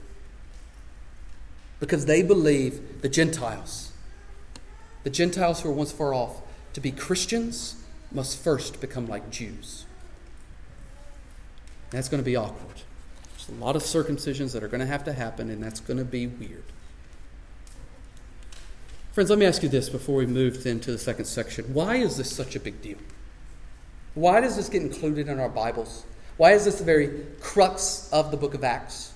Because 1.81 2.07
they 2.07 2.22
believe 2.22 3.02
the 3.02 3.09
Gentiles, 3.09 3.92
the 5.02 5.11
Gentiles 5.11 5.61
who 5.61 5.68
are 5.70 5.72
once 5.72 5.90
far 5.90 6.14
off, 6.14 6.42
to 6.74 6.81
be 6.81 6.92
Christians 6.92 7.76
must 8.12 8.38
first 8.38 8.81
become 8.81 9.07
like 9.07 9.31
Jews. 9.31 9.85
That's 11.90 12.09
going 12.09 12.22
to 12.22 12.24
be 12.24 12.37
awkward. 12.37 12.83
There's 13.33 13.48
a 13.48 13.62
lot 13.62 13.74
of 13.74 13.83
circumcisions 13.83 14.52
that 14.52 14.62
are 14.62 14.68
going 14.68 14.81
to 14.81 14.87
have 14.87 15.05
to 15.05 15.12
happen, 15.12 15.50
and 15.50 15.62
that's 15.62 15.81
going 15.81 15.98
to 15.98 16.05
be 16.05 16.26
weird. 16.26 16.64
Friends, 19.12 19.28
let 19.28 19.38
me 19.38 19.44
ask 19.44 19.62
you 19.62 19.68
this 19.68 19.88
before 19.88 20.16
we 20.16 20.26
move 20.26 20.64
into 20.64 20.92
the 20.92 20.98
second 20.98 21.24
section. 21.24 21.74
Why 21.74 21.96
is 21.96 22.16
this 22.16 22.35
such 22.35 22.57
a 22.57 22.61
big 22.61 22.81
deal? 22.81 22.98
Why 24.14 24.40
does 24.40 24.57
this 24.57 24.68
get 24.68 24.83
included 24.83 25.29
in 25.29 25.40
our 25.40 25.48
Bibles? 25.48 26.05
Why 26.37 26.53
is 26.53 26.64
this 26.64 26.79
the 26.79 26.85
very 26.85 27.27
crux 27.40 28.09
of 28.12 28.31
the 28.31 28.37
book 28.37 28.55
of 28.55 28.64
Acts? 28.64 29.12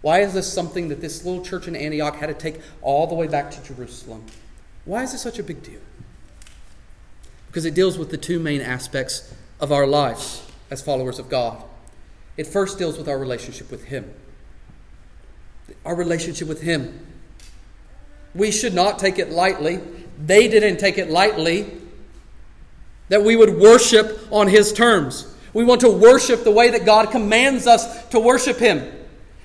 Why 0.00 0.20
is 0.20 0.32
this 0.32 0.50
something 0.50 0.88
that 0.88 1.00
this 1.00 1.24
little 1.24 1.44
church 1.44 1.68
in 1.68 1.76
Antioch 1.76 2.16
had 2.16 2.28
to 2.28 2.34
take 2.34 2.60
all 2.80 3.06
the 3.06 3.14
way 3.14 3.26
back 3.26 3.50
to 3.50 3.62
Jerusalem? 3.62 4.24
Why 4.86 5.02
is 5.02 5.12
this 5.12 5.20
such 5.20 5.38
a 5.38 5.42
big 5.42 5.62
deal? 5.62 5.80
Because 7.48 7.66
it 7.66 7.74
deals 7.74 7.98
with 7.98 8.10
the 8.10 8.16
two 8.16 8.38
main 8.38 8.62
aspects 8.62 9.34
of 9.60 9.72
our 9.72 9.86
lives 9.86 10.46
as 10.70 10.80
followers 10.80 11.18
of 11.18 11.28
God. 11.28 11.62
It 12.36 12.46
first 12.46 12.78
deals 12.78 12.96
with 12.96 13.08
our 13.08 13.18
relationship 13.18 13.70
with 13.70 13.84
Him. 13.84 14.14
Our 15.84 15.94
relationship 15.94 16.48
with 16.48 16.62
Him. 16.62 17.06
We 18.34 18.50
should 18.50 18.72
not 18.72 18.98
take 18.98 19.18
it 19.18 19.30
lightly. 19.30 19.80
They 20.18 20.48
didn't 20.48 20.78
take 20.78 20.96
it 20.96 21.10
lightly 21.10 21.79
that 23.10 23.22
we 23.22 23.36
would 23.36 23.58
worship 23.58 24.26
on 24.30 24.48
His 24.48 24.72
terms. 24.72 25.26
We 25.52 25.64
want 25.64 25.82
to 25.82 25.90
worship 25.90 26.44
the 26.44 26.50
way 26.50 26.70
that 26.70 26.86
God 26.86 27.10
commands 27.10 27.66
us 27.66 28.06
to 28.08 28.18
worship 28.18 28.56
Him. 28.56 28.90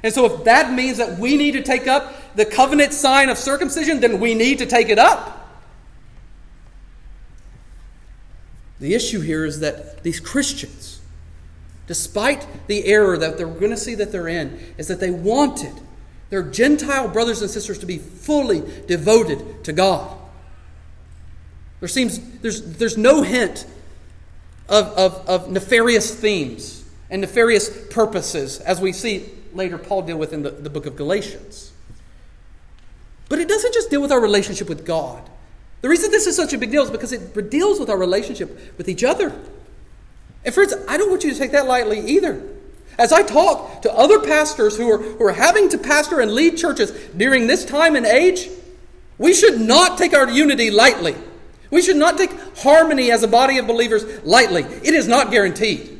And 0.03 0.13
so, 0.13 0.25
if 0.25 0.45
that 0.45 0.71
means 0.71 0.97
that 0.99 1.19
we 1.19 1.35
need 1.35 1.51
to 1.53 1.63
take 1.63 1.87
up 1.87 2.13
the 2.35 2.45
covenant 2.45 2.93
sign 2.93 3.27
of 3.29 3.37
circumcision, 3.37 3.99
then 3.99 4.19
we 4.19 4.35
need 4.35 4.59
to 4.59 4.65
take 4.65 4.89
it 4.89 4.99
up. 4.99 5.41
The 8.79 8.93
issue 8.93 9.21
here 9.21 9.45
is 9.45 9.61
that 9.61 10.03
these 10.03 10.19
Christians, 10.19 11.01
despite 11.87 12.45
the 12.67 12.85
error 12.85 13.17
that 13.17 13.37
they're 13.37 13.47
going 13.47 13.71
to 13.71 13.77
see 13.77 13.95
that 13.95 14.11
they're 14.11 14.27
in, 14.27 14.59
is 14.77 14.87
that 14.89 14.99
they 14.99 15.11
wanted 15.11 15.73
their 16.29 16.43
Gentile 16.43 17.07
brothers 17.07 17.41
and 17.41 17.49
sisters 17.49 17.79
to 17.79 17.85
be 17.85 17.97
fully 17.97 18.61
devoted 18.85 19.63
to 19.63 19.73
God. 19.73 20.15
There 21.85 21.89
seems 21.89 22.17
there's 22.39 22.63
there's 22.63 22.97
no 22.97 23.21
hint 23.21 23.67
of, 24.67 24.87
of, 24.97 25.29
of 25.29 25.51
nefarious 25.51 26.15
themes 26.15 26.83
and 27.11 27.21
nefarious 27.21 27.69
purposes, 27.91 28.59
as 28.59 28.81
we 28.81 28.91
see 28.91 29.29
later 29.53 29.77
Paul 29.77 30.01
deal 30.01 30.17
with 30.17 30.33
in 30.33 30.41
the, 30.41 30.49
the 30.49 30.71
book 30.71 30.87
of 30.87 30.95
Galatians. 30.95 31.71
But 33.29 33.37
it 33.37 33.47
doesn't 33.47 33.71
just 33.71 33.91
deal 33.91 34.01
with 34.01 34.11
our 34.11 34.19
relationship 34.19 34.67
with 34.67 34.83
God. 34.83 35.29
The 35.81 35.89
reason 35.89 36.09
this 36.09 36.25
is 36.25 36.35
such 36.35 36.53
a 36.53 36.57
big 36.57 36.71
deal 36.71 36.81
is 36.81 36.89
because 36.89 37.13
it 37.13 37.51
deals 37.51 37.79
with 37.79 37.91
our 37.91 37.99
relationship 37.99 38.79
with 38.79 38.89
each 38.89 39.03
other. 39.03 39.31
And 40.43 40.55
friends, 40.55 40.73
I 40.87 40.97
don't 40.97 41.11
want 41.11 41.23
you 41.23 41.33
to 41.33 41.37
take 41.37 41.51
that 41.51 41.67
lightly 41.67 41.99
either. 41.99 42.41
As 42.97 43.13
I 43.13 43.21
talk 43.21 43.83
to 43.83 43.93
other 43.93 44.21
pastors 44.21 44.75
who 44.75 44.89
are, 44.89 44.97
who 44.97 45.23
are 45.23 45.33
having 45.33 45.69
to 45.69 45.77
pastor 45.77 46.19
and 46.19 46.31
lead 46.31 46.57
churches 46.57 46.89
during 47.15 47.45
this 47.45 47.63
time 47.63 47.95
and 47.95 48.07
age, 48.07 48.49
we 49.19 49.35
should 49.35 49.61
not 49.61 49.99
take 49.99 50.15
our 50.15 50.27
unity 50.31 50.71
lightly. 50.71 51.13
We 51.69 51.81
should 51.81 51.97
not 51.97 52.17
take 52.17 52.31
harmony 52.57 53.11
as 53.11 53.23
a 53.23 53.27
body 53.27 53.57
of 53.57 53.67
believers 53.67 54.23
lightly. 54.23 54.63
It 54.63 54.93
is 54.93 55.07
not 55.07 55.31
guaranteed. 55.31 55.99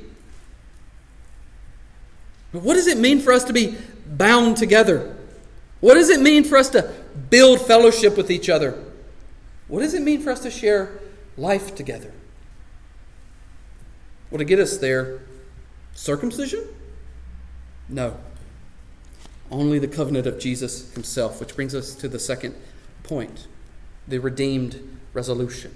But 2.51 2.62
what 2.63 2.75
does 2.75 2.88
it 2.88 2.97
mean 2.97 3.19
for 3.19 3.34
us 3.34 3.43
to 3.45 3.54
be 3.54 3.78
bound 4.06 4.58
together? 4.58 5.15
What 5.82 5.95
does 5.95 6.10
it 6.10 6.21
mean 6.21 6.43
for 6.43 6.58
us 6.58 6.69
to 6.69 6.93
build 7.30 7.62
fellowship 7.62 8.15
with 8.15 8.32
each 8.32 8.49
other? 8.49 8.82
What 9.67 9.82
does 9.82 9.93
it 9.93 10.01
mean 10.01 10.21
for 10.21 10.32
us 10.32 10.41
to 10.41 10.51
share 10.51 10.99
life 11.38 11.75
together? 11.75 12.13
Well, 14.30 14.39
to 14.39 14.45
get 14.45 14.60
us 14.60 14.78
there, 14.78 15.21
circumcision? 15.93 16.63
No. 17.89 18.17
Only 19.51 19.80
the 19.80 19.88
covenant 19.88 20.28
of 20.28 20.39
Jesus 20.39 20.93
himself, 20.93 21.39
which 21.39 21.56
brings 21.56 21.75
us 21.75 21.93
to 21.95 22.08
the 22.08 22.19
second 22.19 22.56
point 23.04 23.47
the 24.08 24.19
redeemed 24.19 24.94
resolution. 25.15 25.73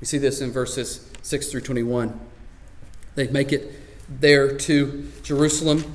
We 0.00 0.06
see 0.06 0.18
this 0.18 0.40
in 0.40 0.50
verses 0.50 1.08
6 1.22 1.50
through 1.50 1.60
21. 1.60 2.18
They 3.14 3.28
make 3.28 3.52
it 3.52 3.72
there 4.08 4.56
to 4.56 5.10
Jerusalem. 5.22 5.94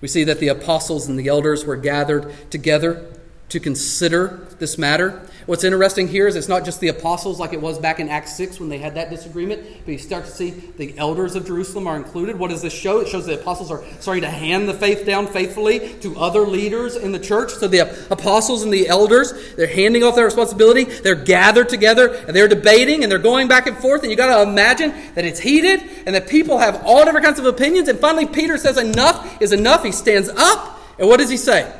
We 0.00 0.08
see 0.08 0.24
that 0.24 0.38
the 0.38 0.48
apostles 0.48 1.08
and 1.08 1.18
the 1.18 1.28
elders 1.28 1.64
were 1.64 1.76
gathered 1.76 2.32
together 2.50 3.04
to 3.48 3.60
consider 3.60 4.46
this 4.58 4.76
matter. 4.76 5.22
What's 5.46 5.64
interesting 5.64 6.08
here 6.08 6.26
is 6.26 6.36
it's 6.36 6.48
not 6.48 6.66
just 6.66 6.80
the 6.80 6.88
apostles 6.88 7.40
like 7.40 7.54
it 7.54 7.60
was 7.60 7.78
back 7.78 8.00
in 8.00 8.10
Acts 8.10 8.36
6 8.36 8.60
when 8.60 8.68
they 8.68 8.76
had 8.76 8.96
that 8.96 9.08
disagreement, 9.08 9.62
but 9.86 9.92
you 9.92 9.96
start 9.96 10.26
to 10.26 10.30
see 10.30 10.50
the 10.50 10.96
elders 10.98 11.34
of 11.34 11.46
Jerusalem 11.46 11.86
are 11.86 11.96
included. 11.96 12.38
What 12.38 12.50
does 12.50 12.60
this 12.60 12.74
show? 12.74 13.00
It 13.00 13.08
shows 13.08 13.24
the 13.24 13.40
apostles 13.40 13.70
are 13.70 13.82
starting 14.00 14.24
to 14.24 14.30
hand 14.30 14.68
the 14.68 14.74
faith 14.74 15.06
down 15.06 15.26
faithfully 15.26 15.94
to 16.00 16.18
other 16.18 16.40
leaders 16.40 16.96
in 16.96 17.12
the 17.12 17.18
church. 17.18 17.54
So 17.54 17.66
the 17.66 17.90
apostles 18.10 18.62
and 18.62 18.70
the 18.70 18.88
elders, 18.88 19.32
they're 19.56 19.66
handing 19.66 20.04
off 20.04 20.16
their 20.16 20.26
responsibility. 20.26 20.84
They're 20.84 21.14
gathered 21.14 21.70
together 21.70 22.12
and 22.12 22.36
they're 22.36 22.48
debating 22.48 23.02
and 23.02 23.10
they're 23.10 23.18
going 23.18 23.48
back 23.48 23.66
and 23.66 23.78
forth. 23.78 24.02
And 24.02 24.10
you 24.10 24.18
got 24.18 24.36
to 24.36 24.50
imagine 24.50 24.92
that 25.14 25.24
it's 25.24 25.40
heated 25.40 25.80
and 26.04 26.14
that 26.14 26.28
people 26.28 26.58
have 26.58 26.82
all 26.84 27.06
different 27.06 27.24
kinds 27.24 27.38
of 27.38 27.46
opinions. 27.46 27.88
And 27.88 27.98
finally, 27.98 28.26
Peter 28.26 28.58
says, 28.58 28.76
Enough 28.76 29.40
is 29.40 29.52
enough. 29.52 29.82
He 29.82 29.92
stands 29.92 30.28
up. 30.28 30.78
And 30.98 31.08
what 31.08 31.20
does 31.20 31.30
he 31.30 31.38
say? 31.38 31.72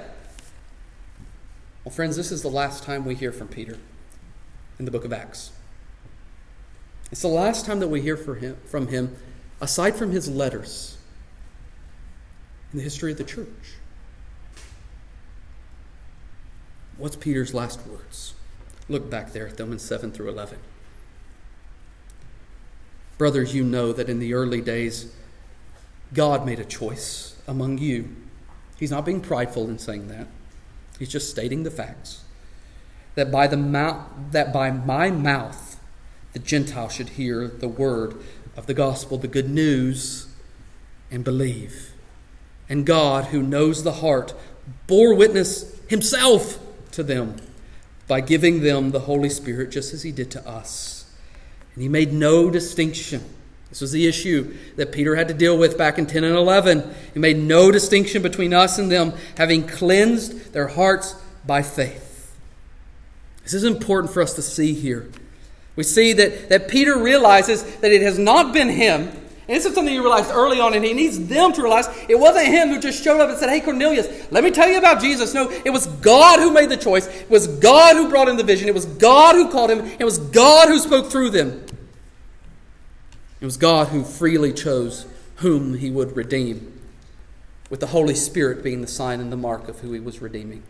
Well, 1.88 1.94
friends, 1.94 2.16
this 2.16 2.30
is 2.30 2.42
the 2.42 2.50
last 2.50 2.82
time 2.82 3.06
we 3.06 3.14
hear 3.14 3.32
from 3.32 3.48
Peter 3.48 3.78
in 4.78 4.84
the 4.84 4.90
book 4.90 5.06
of 5.06 5.12
Acts. 5.14 5.52
It's 7.10 7.22
the 7.22 7.28
last 7.28 7.64
time 7.64 7.80
that 7.80 7.88
we 7.88 8.02
hear 8.02 8.14
from 8.14 8.88
him, 8.88 9.16
aside 9.58 9.96
from 9.96 10.10
his 10.10 10.28
letters, 10.28 10.98
in 12.72 12.76
the 12.76 12.84
history 12.84 13.12
of 13.12 13.16
the 13.16 13.24
church. 13.24 13.76
What's 16.98 17.16
Peter's 17.16 17.54
last 17.54 17.80
words? 17.86 18.34
Look 18.90 19.08
back 19.08 19.32
there 19.32 19.48
at 19.48 19.58
Romans 19.58 19.80
7 19.80 20.12
through 20.12 20.28
11. 20.28 20.58
Brothers, 23.16 23.54
you 23.54 23.64
know 23.64 23.94
that 23.94 24.10
in 24.10 24.18
the 24.18 24.34
early 24.34 24.60
days, 24.60 25.10
God 26.12 26.44
made 26.44 26.60
a 26.60 26.66
choice 26.66 27.34
among 27.46 27.78
you. 27.78 28.14
He's 28.78 28.90
not 28.90 29.06
being 29.06 29.22
prideful 29.22 29.70
in 29.70 29.78
saying 29.78 30.08
that. 30.08 30.26
He's 30.98 31.08
just 31.08 31.30
stating 31.30 31.62
the 31.62 31.70
facts. 31.70 32.22
That 33.14 33.30
by, 33.30 33.46
the 33.46 33.56
mouth, 33.56 34.06
that 34.30 34.52
by 34.52 34.70
my 34.70 35.10
mouth 35.10 35.80
the 36.32 36.38
Gentile 36.38 36.88
should 36.88 37.10
hear 37.10 37.48
the 37.48 37.68
word 37.68 38.16
of 38.56 38.66
the 38.66 38.74
gospel, 38.74 39.18
the 39.18 39.28
good 39.28 39.48
news, 39.48 40.26
and 41.10 41.24
believe. 41.24 41.92
And 42.68 42.84
God, 42.84 43.26
who 43.26 43.42
knows 43.42 43.82
the 43.82 43.94
heart, 43.94 44.34
bore 44.86 45.14
witness 45.14 45.80
himself 45.88 46.58
to 46.92 47.02
them 47.02 47.36
by 48.06 48.20
giving 48.20 48.62
them 48.62 48.90
the 48.90 49.00
Holy 49.00 49.30
Spirit 49.30 49.70
just 49.70 49.94
as 49.94 50.02
he 50.02 50.12
did 50.12 50.30
to 50.32 50.46
us. 50.46 51.10
And 51.74 51.82
he 51.82 51.88
made 51.88 52.12
no 52.12 52.50
distinction 52.50 53.24
this 53.70 53.80
was 53.82 53.92
the 53.92 54.06
issue 54.06 54.56
that 54.76 54.92
Peter 54.92 55.14
had 55.14 55.28
to 55.28 55.34
deal 55.34 55.58
with 55.58 55.76
back 55.76 55.98
in 55.98 56.06
10 56.06 56.24
and 56.24 56.34
11. 56.34 56.94
He 57.12 57.20
made 57.20 57.36
no 57.36 57.70
distinction 57.70 58.22
between 58.22 58.54
us 58.54 58.78
and 58.78 58.90
them, 58.90 59.12
having 59.36 59.66
cleansed 59.66 60.52
their 60.52 60.68
hearts 60.68 61.14
by 61.46 61.62
faith. 61.62 62.34
This 63.42 63.54
is 63.54 63.64
important 63.64 64.12
for 64.12 64.22
us 64.22 64.34
to 64.34 64.42
see 64.42 64.74
here. 64.74 65.10
We 65.76 65.84
see 65.84 66.12
that, 66.14 66.48
that 66.48 66.68
Peter 66.68 66.98
realizes 66.98 67.62
that 67.76 67.92
it 67.92 68.02
has 68.02 68.18
not 68.18 68.52
been 68.52 68.68
him. 68.68 69.02
And 69.02 69.56
this 69.56 69.64
is 69.64 69.74
something 69.74 69.94
he 69.94 70.00
realized 70.00 70.30
early 70.30 70.60
on, 70.60 70.74
and 70.74 70.84
he 70.84 70.92
needs 70.92 71.28
them 71.28 71.52
to 71.52 71.62
realize 71.62 71.88
it 72.08 72.18
wasn't 72.18 72.48
him 72.48 72.68
who 72.68 72.80
just 72.80 73.02
showed 73.02 73.20
up 73.20 73.30
and 73.30 73.38
said, 73.38 73.48
Hey, 73.48 73.60
Cornelius, 73.60 74.30
let 74.30 74.44
me 74.44 74.50
tell 74.50 74.68
you 74.68 74.76
about 74.76 75.00
Jesus. 75.00 75.32
No, 75.32 75.48
it 75.50 75.70
was 75.70 75.86
God 75.86 76.40
who 76.40 76.52
made 76.52 76.68
the 76.68 76.76
choice. 76.76 77.06
It 77.06 77.30
was 77.30 77.46
God 77.46 77.96
who 77.96 78.08
brought 78.10 78.28
in 78.28 78.36
the 78.36 78.42
vision. 78.42 78.68
It 78.68 78.74
was 78.74 78.86
God 78.86 79.36
who 79.36 79.50
called 79.50 79.70
him. 79.70 79.80
It 79.98 80.04
was 80.04 80.18
God 80.18 80.68
who 80.68 80.78
spoke 80.78 81.10
through 81.10 81.30
them. 81.30 81.64
It 83.40 83.44
was 83.44 83.56
God 83.56 83.88
who 83.88 84.02
freely 84.04 84.52
chose 84.52 85.06
whom 85.36 85.74
he 85.74 85.90
would 85.90 86.16
redeem, 86.16 86.80
with 87.70 87.80
the 87.80 87.88
Holy 87.88 88.14
Spirit 88.14 88.62
being 88.62 88.80
the 88.80 88.88
sign 88.88 89.20
and 89.20 89.30
the 89.30 89.36
mark 89.36 89.68
of 89.68 89.80
who 89.80 89.92
he 89.92 90.00
was 90.00 90.20
redeeming. 90.20 90.62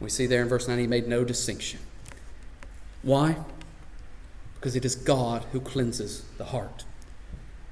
We 0.00 0.10
see 0.10 0.26
there 0.26 0.42
in 0.42 0.48
verse 0.48 0.66
9, 0.66 0.78
he 0.78 0.86
made 0.86 1.06
no 1.06 1.24
distinction. 1.24 1.80
Why? 3.02 3.36
Because 4.54 4.74
it 4.74 4.84
is 4.84 4.96
God 4.96 5.44
who 5.52 5.60
cleanses 5.60 6.24
the 6.38 6.46
heart. 6.46 6.84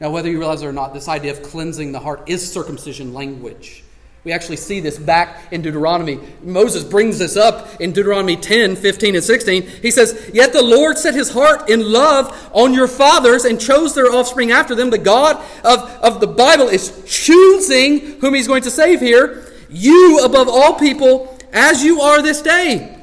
Now, 0.00 0.10
whether 0.10 0.30
you 0.30 0.38
realize 0.38 0.62
it 0.62 0.66
or 0.66 0.72
not, 0.72 0.94
this 0.94 1.08
idea 1.08 1.32
of 1.32 1.42
cleansing 1.42 1.92
the 1.92 2.00
heart 2.00 2.22
is 2.28 2.52
circumcision 2.52 3.12
language. 3.14 3.82
We 4.24 4.32
actually 4.32 4.56
see 4.56 4.80
this 4.80 4.98
back 4.98 5.52
in 5.52 5.62
Deuteronomy. 5.62 6.18
Moses 6.42 6.84
brings 6.84 7.18
this 7.18 7.36
up 7.36 7.80
in 7.80 7.92
Deuteronomy 7.92 8.36
10, 8.36 8.76
15, 8.76 9.14
and 9.14 9.24
16. 9.24 9.62
He 9.62 9.90
says, 9.90 10.30
Yet 10.34 10.52
the 10.52 10.62
Lord 10.62 10.98
set 10.98 11.14
his 11.14 11.30
heart 11.30 11.70
in 11.70 11.92
love 11.92 12.50
on 12.52 12.74
your 12.74 12.88
fathers 12.88 13.44
and 13.44 13.60
chose 13.60 13.94
their 13.94 14.12
offspring 14.12 14.50
after 14.50 14.74
them. 14.74 14.90
The 14.90 14.98
God 14.98 15.36
of, 15.64 15.80
of 16.02 16.20
the 16.20 16.26
Bible 16.26 16.68
is 16.68 17.02
choosing 17.06 18.20
whom 18.20 18.34
he's 18.34 18.48
going 18.48 18.62
to 18.62 18.70
save 18.70 19.00
here. 19.00 19.52
You 19.70 20.24
above 20.24 20.48
all 20.48 20.74
people, 20.74 21.38
as 21.52 21.84
you 21.84 22.00
are 22.00 22.20
this 22.20 22.42
day. 22.42 22.98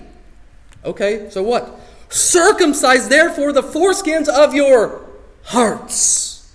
Okay, 0.84 1.30
so 1.30 1.42
what? 1.42 1.80
Circumcise 2.10 3.08
therefore 3.08 3.52
the 3.52 3.64
foreskins 3.64 4.28
of 4.28 4.54
your 4.54 5.06
hearts 5.44 6.54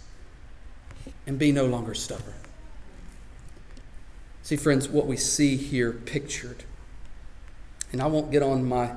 and 1.27 1.39
be 1.39 1.53
no 1.53 1.67
longer 1.67 1.95
stubborn. 1.95 2.30
See, 4.51 4.57
friends, 4.57 4.89
what 4.89 5.07
we 5.07 5.17
see 5.17 5.57
here 5.57 5.93
pictured, 5.93 6.65
and 7.93 8.03
I 8.03 8.07
won't 8.07 8.33
get 8.33 8.43
on 8.43 8.69
my 8.69 8.95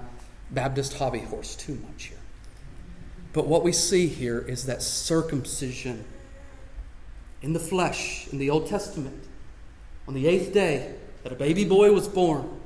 Baptist 0.49 0.97
hobby 0.97 1.19
horse 1.19 1.55
too 1.55 1.79
much 1.87 2.05
here, 2.05 2.17
but 3.33 3.45
what 3.45 3.61
we 3.61 3.71
see 3.71 4.07
here 4.07 4.39
is 4.39 4.65
that 4.65 4.81
circumcision 4.81 6.05
in 7.43 7.53
the 7.53 7.59
flesh 7.59 8.27
in 8.31 8.39
the 8.39 8.49
Old 8.49 8.65
Testament 8.65 9.25
on 10.07 10.15
the 10.15 10.25
eighth 10.25 10.55
day 10.55 10.95
that 11.21 11.31
a 11.31 11.35
baby 11.35 11.65
boy 11.65 11.91
was 11.91 12.07
born 12.07 12.59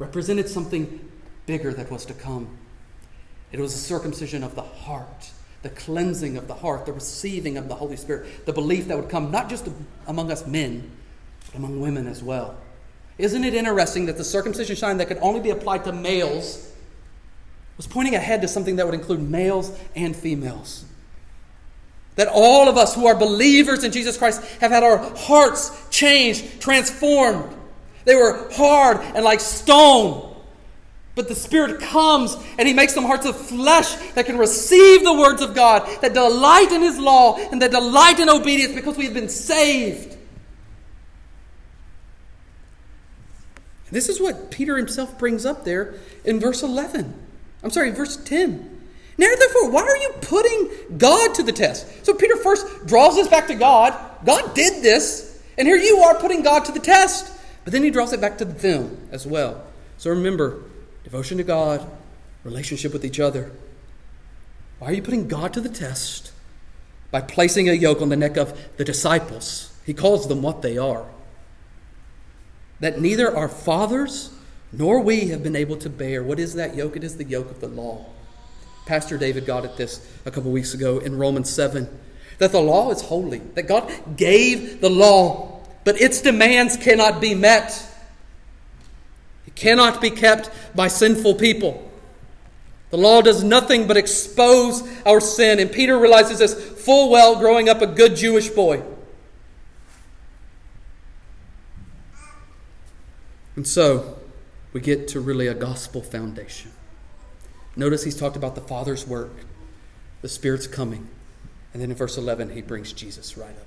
represented 0.00 0.48
something 0.48 1.08
bigger 1.46 1.72
that 1.72 1.88
was 1.88 2.04
to 2.06 2.14
come. 2.14 2.58
It 3.52 3.60
was 3.60 3.74
a 3.74 3.78
circumcision 3.78 4.42
of 4.42 4.56
the 4.56 4.62
heart, 4.62 5.30
the 5.62 5.70
cleansing 5.70 6.36
of 6.36 6.48
the 6.48 6.54
heart, 6.54 6.84
the 6.84 6.92
receiving 6.92 7.56
of 7.56 7.68
the 7.68 7.76
Holy 7.76 7.96
Spirit, 7.96 8.44
the 8.44 8.52
belief 8.52 8.88
that 8.88 8.96
would 8.96 9.08
come 9.08 9.30
not 9.30 9.48
just 9.48 9.68
among 10.08 10.32
us 10.32 10.44
men, 10.48 10.90
among 11.54 11.80
women 11.80 12.06
as 12.06 12.22
well. 12.22 12.56
Isn't 13.18 13.44
it 13.44 13.54
interesting 13.54 14.06
that 14.06 14.16
the 14.16 14.24
circumcision 14.24 14.76
sign 14.76 14.98
that 14.98 15.08
could 15.08 15.18
only 15.20 15.40
be 15.40 15.50
applied 15.50 15.84
to 15.84 15.92
males 15.92 16.72
was 17.76 17.86
pointing 17.86 18.14
ahead 18.14 18.42
to 18.42 18.48
something 18.48 18.76
that 18.76 18.86
would 18.86 18.94
include 18.94 19.20
males 19.20 19.76
and 19.96 20.14
females? 20.14 20.84
That 22.16 22.28
all 22.30 22.68
of 22.68 22.76
us 22.76 22.94
who 22.94 23.06
are 23.06 23.16
believers 23.16 23.84
in 23.84 23.92
Jesus 23.92 24.16
Christ 24.16 24.44
have 24.60 24.70
had 24.70 24.82
our 24.82 24.98
hearts 25.16 25.70
changed, 25.90 26.60
transformed. 26.60 27.54
They 28.04 28.14
were 28.14 28.48
hard 28.52 28.98
and 28.98 29.24
like 29.24 29.40
stone. 29.40 30.36
But 31.14 31.26
the 31.26 31.34
Spirit 31.34 31.80
comes 31.80 32.36
and 32.58 32.68
He 32.68 32.74
makes 32.74 32.94
them 32.94 33.04
hearts 33.04 33.26
of 33.26 33.36
flesh 33.36 33.94
that 34.12 34.26
can 34.26 34.38
receive 34.38 35.02
the 35.02 35.14
words 35.14 35.42
of 35.42 35.54
God, 35.54 35.88
that 36.00 36.14
delight 36.14 36.70
in 36.70 36.82
His 36.82 36.98
law, 36.98 37.36
and 37.36 37.60
that 37.62 37.72
delight 37.72 38.20
in 38.20 38.28
obedience 38.28 38.74
because 38.74 38.96
we 38.96 39.04
have 39.04 39.14
been 39.14 39.28
saved. 39.28 40.17
This 43.90 44.08
is 44.08 44.20
what 44.20 44.50
Peter 44.50 44.76
himself 44.76 45.18
brings 45.18 45.46
up 45.46 45.64
there 45.64 45.94
in 46.24 46.40
verse 46.40 46.62
11. 46.62 47.14
I'm 47.62 47.70
sorry, 47.70 47.90
verse 47.90 48.16
10. 48.16 48.76
Now, 49.16 49.26
therefore, 49.36 49.70
why 49.70 49.82
are 49.82 49.96
you 49.96 50.10
putting 50.20 50.98
God 50.98 51.34
to 51.34 51.42
the 51.42 51.52
test? 51.52 52.04
So 52.06 52.14
Peter 52.14 52.36
first 52.36 52.86
draws 52.86 53.18
us 53.18 53.26
back 53.28 53.48
to 53.48 53.54
God. 53.54 53.98
God 54.24 54.54
did 54.54 54.82
this, 54.82 55.42
and 55.56 55.66
here 55.66 55.76
you 55.76 55.98
are 55.98 56.14
putting 56.14 56.42
God 56.42 56.64
to 56.66 56.72
the 56.72 56.78
test. 56.78 57.32
But 57.64 57.72
then 57.72 57.82
he 57.82 57.90
draws 57.90 58.12
it 58.12 58.20
back 58.20 58.38
to 58.38 58.44
them 58.44 59.08
as 59.10 59.26
well. 59.26 59.64
So 59.96 60.10
remember, 60.10 60.62
devotion 61.02 61.38
to 61.38 61.44
God, 61.44 61.84
relationship 62.44 62.92
with 62.92 63.04
each 63.04 63.18
other. 63.18 63.50
Why 64.78 64.88
are 64.88 64.92
you 64.92 65.02
putting 65.02 65.26
God 65.26 65.52
to 65.54 65.60
the 65.60 65.68
test? 65.68 66.30
By 67.10 67.20
placing 67.20 67.68
a 67.68 67.72
yoke 67.72 68.00
on 68.00 68.10
the 68.10 68.16
neck 68.16 68.36
of 68.36 68.76
the 68.76 68.84
disciples. 68.84 69.72
He 69.84 69.94
calls 69.94 70.28
them 70.28 70.42
what 70.42 70.62
they 70.62 70.78
are 70.78 71.06
that 72.80 73.00
neither 73.00 73.34
our 73.34 73.48
fathers 73.48 74.30
nor 74.72 75.00
we 75.00 75.28
have 75.28 75.42
been 75.42 75.56
able 75.56 75.76
to 75.76 75.90
bear. 75.90 76.22
What 76.22 76.38
is 76.38 76.54
that 76.54 76.74
yoke? 76.74 76.96
It 76.96 77.04
is 77.04 77.16
the 77.16 77.24
yoke 77.24 77.50
of 77.50 77.60
the 77.60 77.68
law. 77.68 78.06
Pastor 78.86 79.18
David 79.18 79.46
got 79.46 79.64
at 79.64 79.76
this 79.76 80.06
a 80.24 80.30
couple 80.30 80.50
weeks 80.50 80.74
ago 80.74 80.98
in 80.98 81.18
Romans 81.18 81.50
7 81.50 81.88
that 82.38 82.52
the 82.52 82.60
law 82.60 82.90
is 82.90 83.02
holy, 83.02 83.38
that 83.54 83.64
God 83.66 83.92
gave 84.16 84.80
the 84.80 84.88
law, 84.88 85.60
but 85.84 86.00
its 86.00 86.20
demands 86.20 86.76
cannot 86.76 87.20
be 87.20 87.34
met. 87.34 87.84
It 89.46 89.54
cannot 89.54 90.00
be 90.00 90.10
kept 90.10 90.50
by 90.74 90.88
sinful 90.88 91.34
people. 91.34 91.90
The 92.90 92.96
law 92.96 93.20
does 93.20 93.42
nothing 93.42 93.86
but 93.86 93.96
expose 93.96 94.82
our 95.04 95.20
sin, 95.20 95.58
and 95.58 95.70
Peter 95.70 95.98
realizes 95.98 96.38
this 96.38 96.54
full 96.54 97.10
well 97.10 97.36
growing 97.36 97.68
up 97.68 97.82
a 97.82 97.86
good 97.86 98.16
Jewish 98.16 98.48
boy. 98.48 98.82
And 103.58 103.66
so 103.66 104.16
we 104.72 104.80
get 104.80 105.08
to 105.08 105.20
really 105.20 105.48
a 105.48 105.52
gospel 105.52 106.00
foundation. 106.00 106.70
Notice 107.74 108.04
he's 108.04 108.14
talked 108.14 108.36
about 108.36 108.54
the 108.54 108.60
Father's 108.60 109.04
work, 109.04 109.32
the 110.22 110.28
Spirit's 110.28 110.68
coming. 110.68 111.08
And 111.72 111.82
then 111.82 111.90
in 111.90 111.96
verse 111.96 112.16
11, 112.16 112.50
he 112.50 112.62
brings 112.62 112.92
Jesus 112.92 113.36
right 113.36 113.50
up. 113.50 113.66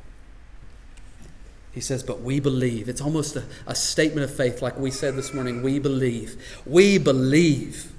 He 1.74 1.82
says, 1.82 2.04
But 2.04 2.22
we 2.22 2.40
believe. 2.40 2.88
It's 2.88 3.02
almost 3.02 3.36
a, 3.36 3.44
a 3.68 3.76
statement 3.76 4.24
of 4.24 4.34
faith, 4.34 4.62
like 4.62 4.80
we 4.80 4.92
said 4.92 5.18
this 5.18 5.34
morning. 5.34 5.62
We 5.62 5.78
believe. 5.78 6.42
We 6.66 6.98
believe 6.98 7.92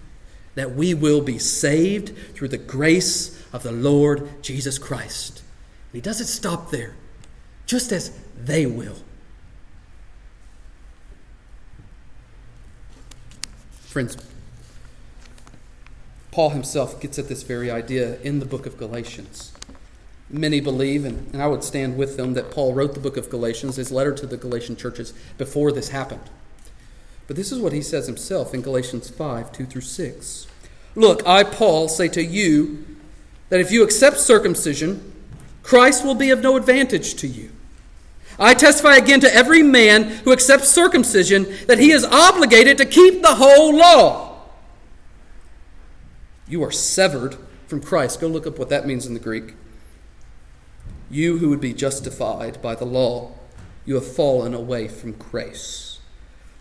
that 0.55 0.75
we 0.75 0.95
will 0.95 1.21
be 1.21 1.39
saved 1.39 2.17
through 2.35 2.49
the 2.49 2.57
grace 2.57 3.39
of 3.53 3.65
the 3.65 3.73
Lord 3.73 4.43
Jesus 4.43 4.79
Christ. 4.79 5.43
And 5.91 5.97
he 5.97 6.01
doesn't 6.01 6.29
stop 6.29 6.71
there, 6.71 6.95
just 7.67 7.93
as 7.93 8.19
they 8.35 8.65
will. 8.65 8.97
Friends, 13.93 14.17
Paul 16.31 16.49
himself 16.49 16.99
gets 16.99 17.19
at 17.19 17.29
this 17.29 17.43
very 17.43 17.71
idea 17.71 18.19
in 18.23 18.39
the 18.39 18.47
book 18.47 18.65
of 18.65 18.79
Galatians. 18.79 19.53
Many 20.31 20.61
believe, 20.61 21.05
and, 21.05 21.31
and 21.35 21.43
I 21.43 21.47
would 21.47 21.63
stand 21.63 21.99
with 21.99 22.17
them, 22.17 22.33
that 22.33 22.51
Paul 22.51 22.73
wrote 22.73 22.95
the 22.95 23.01
book 23.01 23.19
of 23.19 23.29
Galatians, 23.29 23.77
his 23.77 23.93
letter 23.93 24.15
to 24.15 24.27
the 24.27 24.39
Galatian 24.39 24.77
churches, 24.77 25.13
before 25.37 25.73
this 25.73 25.91
happened. 25.91 26.23
But 27.27 27.37
this 27.37 27.53
is 27.53 27.59
what 27.59 27.75
he 27.75 27.83
says 27.83 28.07
himself 28.07 28.55
in 28.55 28.63
Galatians 28.63 29.11
5 29.11 29.53
2 29.53 29.67
through 29.67 29.83
6. 29.83 30.47
Look, 30.95 31.27
I, 31.27 31.45
Paul, 31.45 31.87
say 31.89 32.09
to 32.09 32.25
you 32.25 32.87
that 33.51 33.61
if 33.61 33.71
you 33.71 33.85
accept 33.85 34.21
circumcision, 34.21 35.13
Christ 35.63 36.03
will 36.03 36.15
be 36.15 36.31
of 36.31 36.41
no 36.41 36.57
advantage 36.57 37.15
to 37.17 37.29
you. 37.29 37.52
I 38.43 38.55
testify 38.55 38.97
again 38.97 39.21
to 39.21 39.33
every 39.33 39.63
man 39.63 40.03
who 40.03 40.33
accepts 40.33 40.69
circumcision 40.69 41.47
that 41.69 41.79
he 41.79 41.93
is 41.93 42.05
obligated 42.05 42.77
to 42.79 42.85
keep 42.85 43.23
the 43.23 43.37
whole 43.37 43.77
law. 43.77 44.41
You 46.49 46.65
are 46.65 46.73
severed 46.73 47.37
from 47.69 47.81
Christ. 47.81 48.21
Go 48.21 48.27
look 48.27 48.47
up 48.47 48.59
what 48.59 48.69
that 48.69 48.85
means 48.85 49.07
in 49.07 49.15
the 49.15 49.21
Greek. 49.21 49.55
You 51.09 51.39
who 51.39 51.51
would 51.51 51.61
be 51.61 51.73
justified 51.73 52.61
by 52.61 52.75
the 52.75 52.85
law, 52.85 53.31
you 53.87 53.95
have 53.95 54.07
fallen 54.07 54.55
away 54.55 54.89
from 54.89 55.13
grace. 55.13 56.01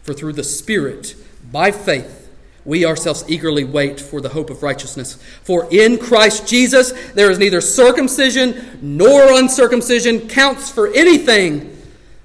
For 0.03 0.13
through 0.13 0.33
the 0.33 0.43
Spirit, 0.43 1.15
by 1.51 1.71
faith, 1.71 2.29
we 2.63 2.85
ourselves 2.85 3.25
eagerly 3.27 3.63
wait 3.63 3.99
for 3.99 4.21
the 4.21 4.29
hope 4.29 4.49
of 4.49 4.61
righteousness. 4.61 5.15
For 5.43 5.67
in 5.71 5.97
Christ 5.97 6.47
Jesus 6.47 6.91
there 7.13 7.31
is 7.31 7.39
neither 7.39 7.59
circumcision 7.59 8.79
nor 8.81 9.33
uncircumcision 9.33 10.27
counts 10.27 10.69
for 10.69 10.93
anything, 10.93 11.70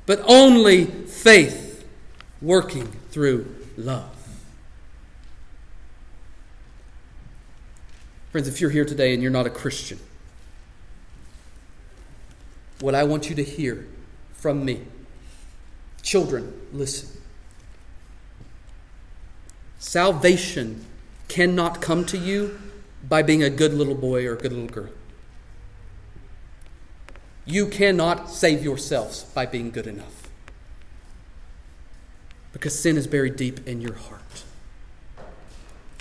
but 0.07 0.23
only 0.27 0.87
faith 0.87 1.85
working 2.41 2.87
through 3.11 3.55
love. 3.77 4.13
Friends, 8.31 8.49
if 8.49 8.61
you're 8.61 8.71
here 8.71 8.85
today 8.85 9.13
and 9.13 9.23
you're 9.23 9.33
not 9.33 9.47
a 9.47 9.51
Christian, 9.51 9.99
what 12.81 12.95
I 12.95 13.05
want 13.05 13.29
you 13.29 13.37
to 13.37 13.45
hear 13.45 13.87
from 14.35 14.65
me, 14.65 14.83
children, 16.03 16.53
listen. 16.73 17.09
Salvation 19.79 20.85
cannot 21.29 21.81
come 21.81 22.05
to 22.07 22.19
you 22.19 22.59
by 23.09 23.23
being 23.23 23.43
a 23.43 23.51
good 23.51 23.73
little 23.73 23.95
boy 23.95 24.27
or 24.27 24.35
a 24.35 24.37
good 24.37 24.53
little 24.53 24.69
girl. 24.69 24.91
You 27.47 27.69
cannot 27.69 28.31
save 28.31 28.63
yourselves 28.63 29.25
by 29.25 29.47
being 29.47 29.71
good 29.71 29.87
enough. 29.87 30.29
Because 32.53 32.79
sin 32.79 32.97
is 32.97 33.07
buried 33.07 33.37
deep 33.37 33.67
in 33.67 33.81
your 33.81 33.95
heart. 33.95 34.45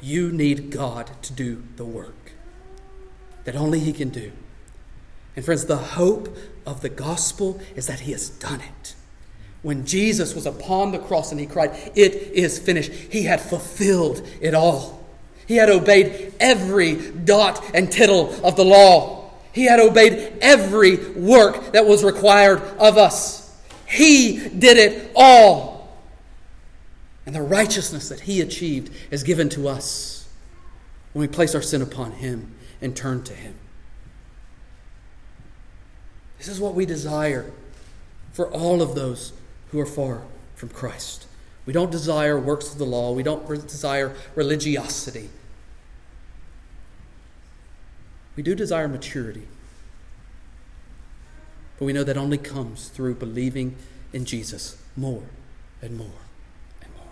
You 0.01 0.31
need 0.31 0.71
God 0.71 1.11
to 1.21 1.33
do 1.33 1.63
the 1.75 1.85
work 1.85 2.33
that 3.43 3.55
only 3.55 3.79
He 3.79 3.93
can 3.93 4.09
do. 4.09 4.31
And 5.35 5.43
friends, 5.43 5.65
the 5.65 5.77
hope 5.77 6.35
of 6.65 6.81
the 6.81 6.89
gospel 6.89 7.59
is 7.75 7.87
that 7.87 8.01
he 8.01 8.11
has 8.11 8.29
done 8.29 8.61
it. 8.61 8.95
When 9.61 9.85
Jesus 9.85 10.33
was 10.33 10.45
upon 10.45 10.91
the 10.91 10.99
cross 10.99 11.31
and 11.31 11.39
he 11.39 11.45
cried, 11.45 11.71
It 11.95 12.13
is 12.13 12.59
finished, 12.59 12.91
he 12.91 13.23
had 13.23 13.41
fulfilled 13.41 14.25
it 14.39 14.53
all. 14.53 15.03
He 15.47 15.57
had 15.57 15.69
obeyed 15.69 16.33
every 16.39 16.95
dot 17.11 17.63
and 17.73 17.91
tittle 17.91 18.33
of 18.45 18.55
the 18.55 18.65
law. 18.65 19.14
He 19.55 19.63
had 19.63 19.79
obeyed 19.79 20.33
every 20.41 20.97
work 21.13 21.71
that 21.71 21.85
was 21.85 22.03
required 22.03 22.61
of 22.77 22.97
us. 22.97 23.57
He 23.87 24.49
did 24.49 24.77
it 24.77 25.13
all. 25.15 25.97
And 27.25 27.33
the 27.33 27.41
righteousness 27.41 28.09
that 28.09 28.19
he 28.19 28.41
achieved 28.41 28.93
is 29.09 29.23
given 29.23 29.47
to 29.49 29.69
us 29.69 30.27
when 31.13 31.21
we 31.21 31.27
place 31.33 31.55
our 31.55 31.61
sin 31.61 31.81
upon 31.81 32.11
him 32.11 32.53
and 32.81 32.97
turn 32.97 33.23
to 33.23 33.33
him. 33.33 33.55
This 36.37 36.49
is 36.49 36.59
what 36.59 36.75
we 36.75 36.85
desire 36.85 37.49
for 38.33 38.51
all 38.51 38.81
of 38.81 38.93
those 38.93 39.31
who 39.71 39.79
are 39.79 39.85
far 39.85 40.23
from 40.55 40.67
Christ. 40.67 41.27
We 41.65 41.71
don't 41.71 41.91
desire 41.91 42.37
works 42.37 42.73
of 42.73 42.77
the 42.77 42.85
law, 42.85 43.13
we 43.13 43.23
don't 43.23 43.47
desire 43.47 44.13
religiosity. 44.35 45.29
We 48.35 48.43
do 48.43 48.55
desire 48.55 48.87
maturity. 48.87 49.47
But 51.77 51.85
we 51.85 51.93
know 51.93 52.03
that 52.03 52.17
only 52.17 52.37
comes 52.37 52.87
through 52.89 53.15
believing 53.15 53.75
in 54.13 54.25
Jesus 54.25 54.77
more 54.95 55.23
and 55.81 55.97
more 55.97 56.07
and 56.81 56.93
more. 56.95 57.05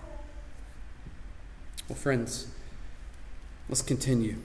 Well, 1.90 1.98
friends, 1.98 2.48
let's 3.68 3.82
continue. 3.82 4.38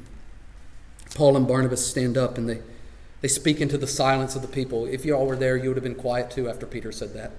Paul 1.14 1.36
and 1.36 1.46
Barnabas 1.46 1.86
stand 1.86 2.18
up 2.18 2.36
and 2.36 2.48
they, 2.48 2.60
they 3.20 3.28
speak 3.28 3.60
into 3.60 3.78
the 3.78 3.86
silence 3.86 4.36
of 4.36 4.42
the 4.42 4.48
people. 4.48 4.86
If 4.86 5.04
you 5.04 5.14
all 5.14 5.26
were 5.26 5.36
there, 5.36 5.56
you 5.56 5.68
would 5.70 5.76
have 5.76 5.84
been 5.84 5.94
quiet 5.94 6.30
too 6.30 6.48
after 6.48 6.66
Peter 6.66 6.92
said 6.92 7.14
that. 7.14 7.32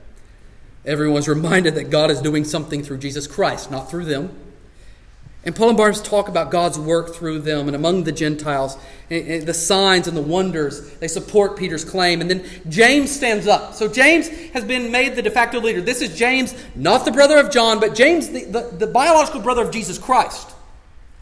Everyone's 0.86 1.28
reminded 1.28 1.75
that 1.75 1.89
God 1.89 2.10
is 2.10 2.21
doing 2.21 2.45
something 2.45 2.82
through 2.84 2.99
Jesus 2.99 3.28
Christ, 3.28 3.69
not 3.69 3.89
through 3.89 4.06
them. 4.06 4.36
And 5.45 5.56
Paul 5.56 5.69
and 5.69 5.78
Barnabas 5.78 6.02
talk 6.02 6.28
about 6.28 6.52
God's 6.52 6.78
work 6.78 7.15
through 7.15 7.39
them 7.39 7.67
and 7.67 7.75
among 7.75 8.04
the 8.04 8.12
Gentiles, 8.12 8.78
and 9.10 9.45
the 9.45 9.54
signs 9.54 10.08
and 10.08 10.15
the 10.15 10.21
wonders. 10.21 10.95
They 10.95 11.08
support 11.08 11.58
Peter's 11.58 11.86
claim. 11.86 12.19
And 12.19 12.30
then 12.30 12.45
James 12.67 13.10
stands 13.10 13.47
up. 13.47 13.73
So 13.73 13.88
James 13.88 14.28
has 14.52 14.65
been 14.65 14.91
made 14.91 15.15
the 15.15 15.21
de 15.21 15.32
facto 15.32 15.62
leader. 15.62 15.82
This 15.82 16.02
is 16.02 16.17
James, 16.17 16.54
not 16.75 17.06
the 17.06 17.12
brother 17.12 17.38
of 17.38 17.52
John, 17.52 17.80
but 17.80 17.95
James, 17.95 18.30
the, 18.30 18.45
the, 18.45 18.69
the 18.80 18.88
biological 18.88 19.39
brother 19.39 19.63
of 19.63 19.71
Jesus 19.71 19.97
Christ 19.97 20.56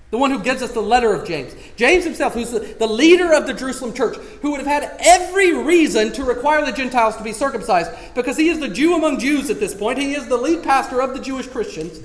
the 0.10 0.18
one 0.18 0.32
who 0.32 0.40
gives 0.40 0.62
us 0.62 0.72
the 0.72 0.82
letter 0.82 1.14
of 1.14 1.28
James. 1.28 1.54
James 1.76 2.06
himself, 2.06 2.34
who's 2.34 2.52
the, 2.52 2.60
the, 2.60 2.88
leader 2.88 3.34
of 3.34 3.46
the 3.46 3.54
Jerusalem 3.54 3.94
church, 3.94 4.16
who 4.42 4.52
would 4.52 4.66
have 4.66 4.68
had 4.68 4.96
every 5.00 5.54
reason 5.54 6.14
to 6.14 6.24
require 6.24 6.66
the 6.66 6.72
Gentiles 6.72 7.18
to 7.18 7.24
be 7.24 7.34
circumcised 7.34 7.92
because 8.16 8.38
he 8.38 8.48
is 8.48 8.60
the 8.60 8.70
Jew 8.70 8.96
among 8.96 9.20
Jews 9.20 9.50
at 9.50 9.60
this 9.60 9.74
point. 9.74 10.00
He 10.00 10.14
is 10.14 10.28
the 10.28 10.38
lead 10.38 10.64
pastor 10.64 11.02
of 11.02 11.14
the 11.14 11.20
Jewish 11.20 11.48
Christians. 11.48 12.00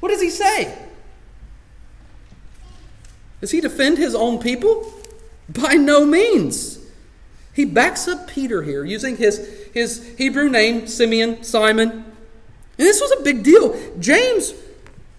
What 0.00 0.10
does 0.10 0.20
he 0.20 0.28
say? 0.28 0.76
Does 3.40 3.50
he 3.50 3.60
defend 3.60 3.98
his 3.98 4.14
own 4.14 4.38
people? 4.38 4.92
By 5.48 5.74
no 5.74 6.04
means. 6.04 6.78
He 7.52 7.64
backs 7.64 8.06
up 8.06 8.28
Peter 8.28 8.62
here 8.62 8.84
using 8.84 9.16
his, 9.16 9.68
his 9.72 10.14
Hebrew 10.16 10.48
name, 10.48 10.86
Simeon, 10.86 11.42
Simon. 11.42 11.90
And 11.90 12.04
this 12.76 13.00
was 13.00 13.12
a 13.18 13.22
big 13.22 13.42
deal. 13.42 13.76
James 13.98 14.54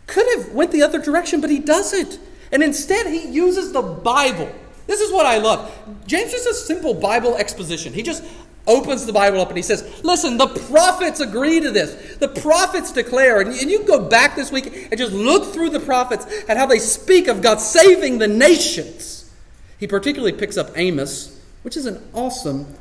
could 0.07 0.25
have 0.37 0.53
went 0.53 0.71
the 0.71 0.81
other 0.81 1.01
direction, 1.01 1.41
but 1.41 1.49
he 1.49 1.59
doesn't. 1.59 2.19
And 2.51 2.63
instead, 2.63 3.07
he 3.07 3.29
uses 3.29 3.71
the 3.71 3.81
Bible. 3.81 4.51
This 4.87 4.99
is 5.01 5.11
what 5.11 5.25
I 5.25 5.37
love. 5.37 5.71
James 6.05 6.33
is 6.33 6.45
a 6.45 6.53
simple 6.53 6.93
Bible 6.93 7.35
exposition. 7.37 7.93
He 7.93 8.03
just 8.03 8.23
opens 8.67 9.05
the 9.05 9.13
Bible 9.13 9.41
up 9.41 9.49
and 9.49 9.57
he 9.57 9.63
says, 9.63 10.03
Listen, 10.03 10.37
the 10.37 10.47
prophets 10.47 11.19
agree 11.19 11.59
to 11.59 11.71
this. 11.71 12.17
The 12.17 12.27
prophets 12.27 12.91
declare. 12.91 13.41
And 13.41 13.55
you 13.55 13.79
can 13.79 13.87
go 13.87 14.07
back 14.07 14.35
this 14.35 14.51
week 14.51 14.87
and 14.91 14.97
just 14.97 15.13
look 15.13 15.53
through 15.53 15.69
the 15.71 15.79
prophets 15.79 16.25
and 16.47 16.57
how 16.57 16.65
they 16.65 16.79
speak 16.79 17.27
of 17.27 17.41
God 17.41 17.59
saving 17.59 18.19
the 18.19 18.27
nations. 18.27 19.31
He 19.79 19.87
particularly 19.87 20.33
picks 20.33 20.57
up 20.57 20.71
Amos, 20.75 21.39
which 21.63 21.75
is 21.75 21.85
an 21.85 22.01
awesome 22.13 22.75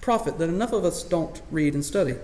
prophet 0.00 0.38
that 0.38 0.48
enough 0.48 0.72
of 0.72 0.84
us 0.84 1.02
don't 1.02 1.40
read 1.50 1.74
and 1.74 1.84
study. 1.84 2.14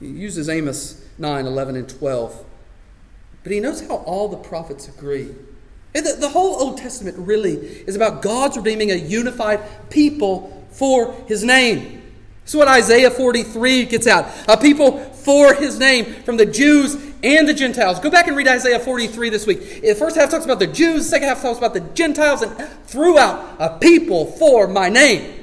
He 0.00 0.06
uses 0.06 0.48
Amos 0.48 1.04
9, 1.18 1.46
11, 1.46 1.76
and 1.76 1.88
12 1.88 2.46
but 3.42 3.52
he 3.52 3.60
knows 3.60 3.80
how 3.80 3.96
all 3.96 4.28
the 4.28 4.36
prophets 4.36 4.88
agree. 4.88 5.34
The, 5.94 6.16
the 6.18 6.28
whole 6.28 6.60
Old 6.60 6.78
Testament 6.78 7.16
really 7.18 7.54
is 7.54 7.96
about 7.96 8.22
God's 8.22 8.56
redeeming 8.56 8.90
a 8.90 8.94
unified 8.94 9.60
people 9.90 10.59
for 10.70 11.12
his 11.26 11.44
name. 11.44 12.02
This 12.44 12.54
is 12.54 12.56
what 12.56 12.68
Isaiah 12.68 13.10
43 13.10 13.84
gets 13.86 14.06
out 14.06 14.26
a 14.48 14.56
people 14.56 14.98
for 14.98 15.54
his 15.54 15.78
name 15.78 16.06
from 16.24 16.36
the 16.36 16.46
Jews 16.46 16.96
and 17.22 17.48
the 17.48 17.54
Gentiles. 17.54 18.00
Go 18.00 18.10
back 18.10 18.26
and 18.26 18.36
read 18.36 18.48
Isaiah 18.48 18.80
43 18.80 19.30
this 19.30 19.46
week. 19.46 19.82
The 19.82 19.94
first 19.94 20.16
half 20.16 20.30
talks 20.30 20.44
about 20.44 20.58
the 20.58 20.66
Jews, 20.66 21.04
the 21.04 21.10
second 21.10 21.28
half 21.28 21.42
talks 21.42 21.58
about 21.58 21.74
the 21.74 21.80
Gentiles, 21.80 22.42
and 22.42 22.56
throughout 22.86 23.56
a 23.58 23.78
people 23.78 24.26
for 24.32 24.66
my 24.66 24.88
name. 24.88 25.36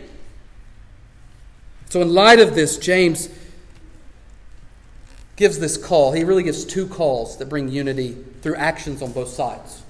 So, 1.89 2.01
in 2.01 2.13
light 2.13 2.39
of 2.39 2.55
this, 2.55 2.77
James 2.77 3.29
gives 5.37 5.59
this 5.59 5.77
call. 5.77 6.11
He 6.11 6.23
really 6.23 6.43
gives 6.43 6.65
two 6.65 6.87
calls 6.87 7.37
that 7.37 7.47
bring 7.47 7.69
unity 7.69 8.17
through 8.41 8.55
actions 8.55 9.01
on 9.01 9.13
both 9.13 9.29
sides. 9.29 9.83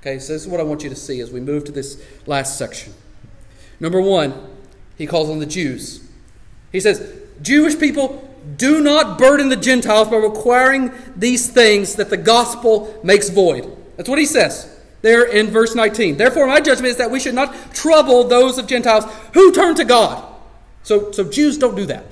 Okay, 0.00 0.18
so 0.18 0.32
this 0.32 0.42
is 0.42 0.48
what 0.48 0.60
I 0.60 0.64
want 0.64 0.82
you 0.82 0.90
to 0.90 0.96
see 0.96 1.20
as 1.20 1.30
we 1.30 1.40
move 1.40 1.64
to 1.64 1.72
this 1.72 2.02
last 2.26 2.58
section. 2.58 2.92
Number 3.80 4.00
one, 4.00 4.34
he 4.98 5.06
calls 5.06 5.30
on 5.30 5.38
the 5.38 5.46
Jews. 5.46 6.06
He 6.72 6.80
says, 6.80 7.14
Jewish 7.40 7.78
people, 7.78 8.28
do 8.56 8.80
not 8.80 9.18
burden 9.18 9.48
the 9.48 9.56
Gentiles 9.56 10.08
by 10.08 10.16
requiring 10.16 10.92
these 11.16 11.48
things 11.48 11.94
that 11.94 12.10
the 12.10 12.16
gospel 12.16 12.98
makes 13.02 13.30
void. 13.30 13.74
That's 13.96 14.08
what 14.08 14.18
he 14.18 14.26
says 14.26 14.74
there 15.00 15.24
in 15.24 15.46
verse 15.46 15.74
19. 15.74 16.16
Therefore, 16.16 16.46
my 16.46 16.60
judgment 16.60 16.90
is 16.90 16.96
that 16.96 17.10
we 17.10 17.20
should 17.20 17.34
not 17.34 17.72
trouble 17.72 18.24
those 18.24 18.58
of 18.58 18.66
Gentiles 18.66 19.04
who 19.34 19.52
turn 19.52 19.74
to 19.76 19.84
God. 19.84 20.24
So, 20.82 21.12
so 21.12 21.24
Jews 21.24 21.58
don't 21.58 21.76
do 21.76 21.86
that. 21.86 22.04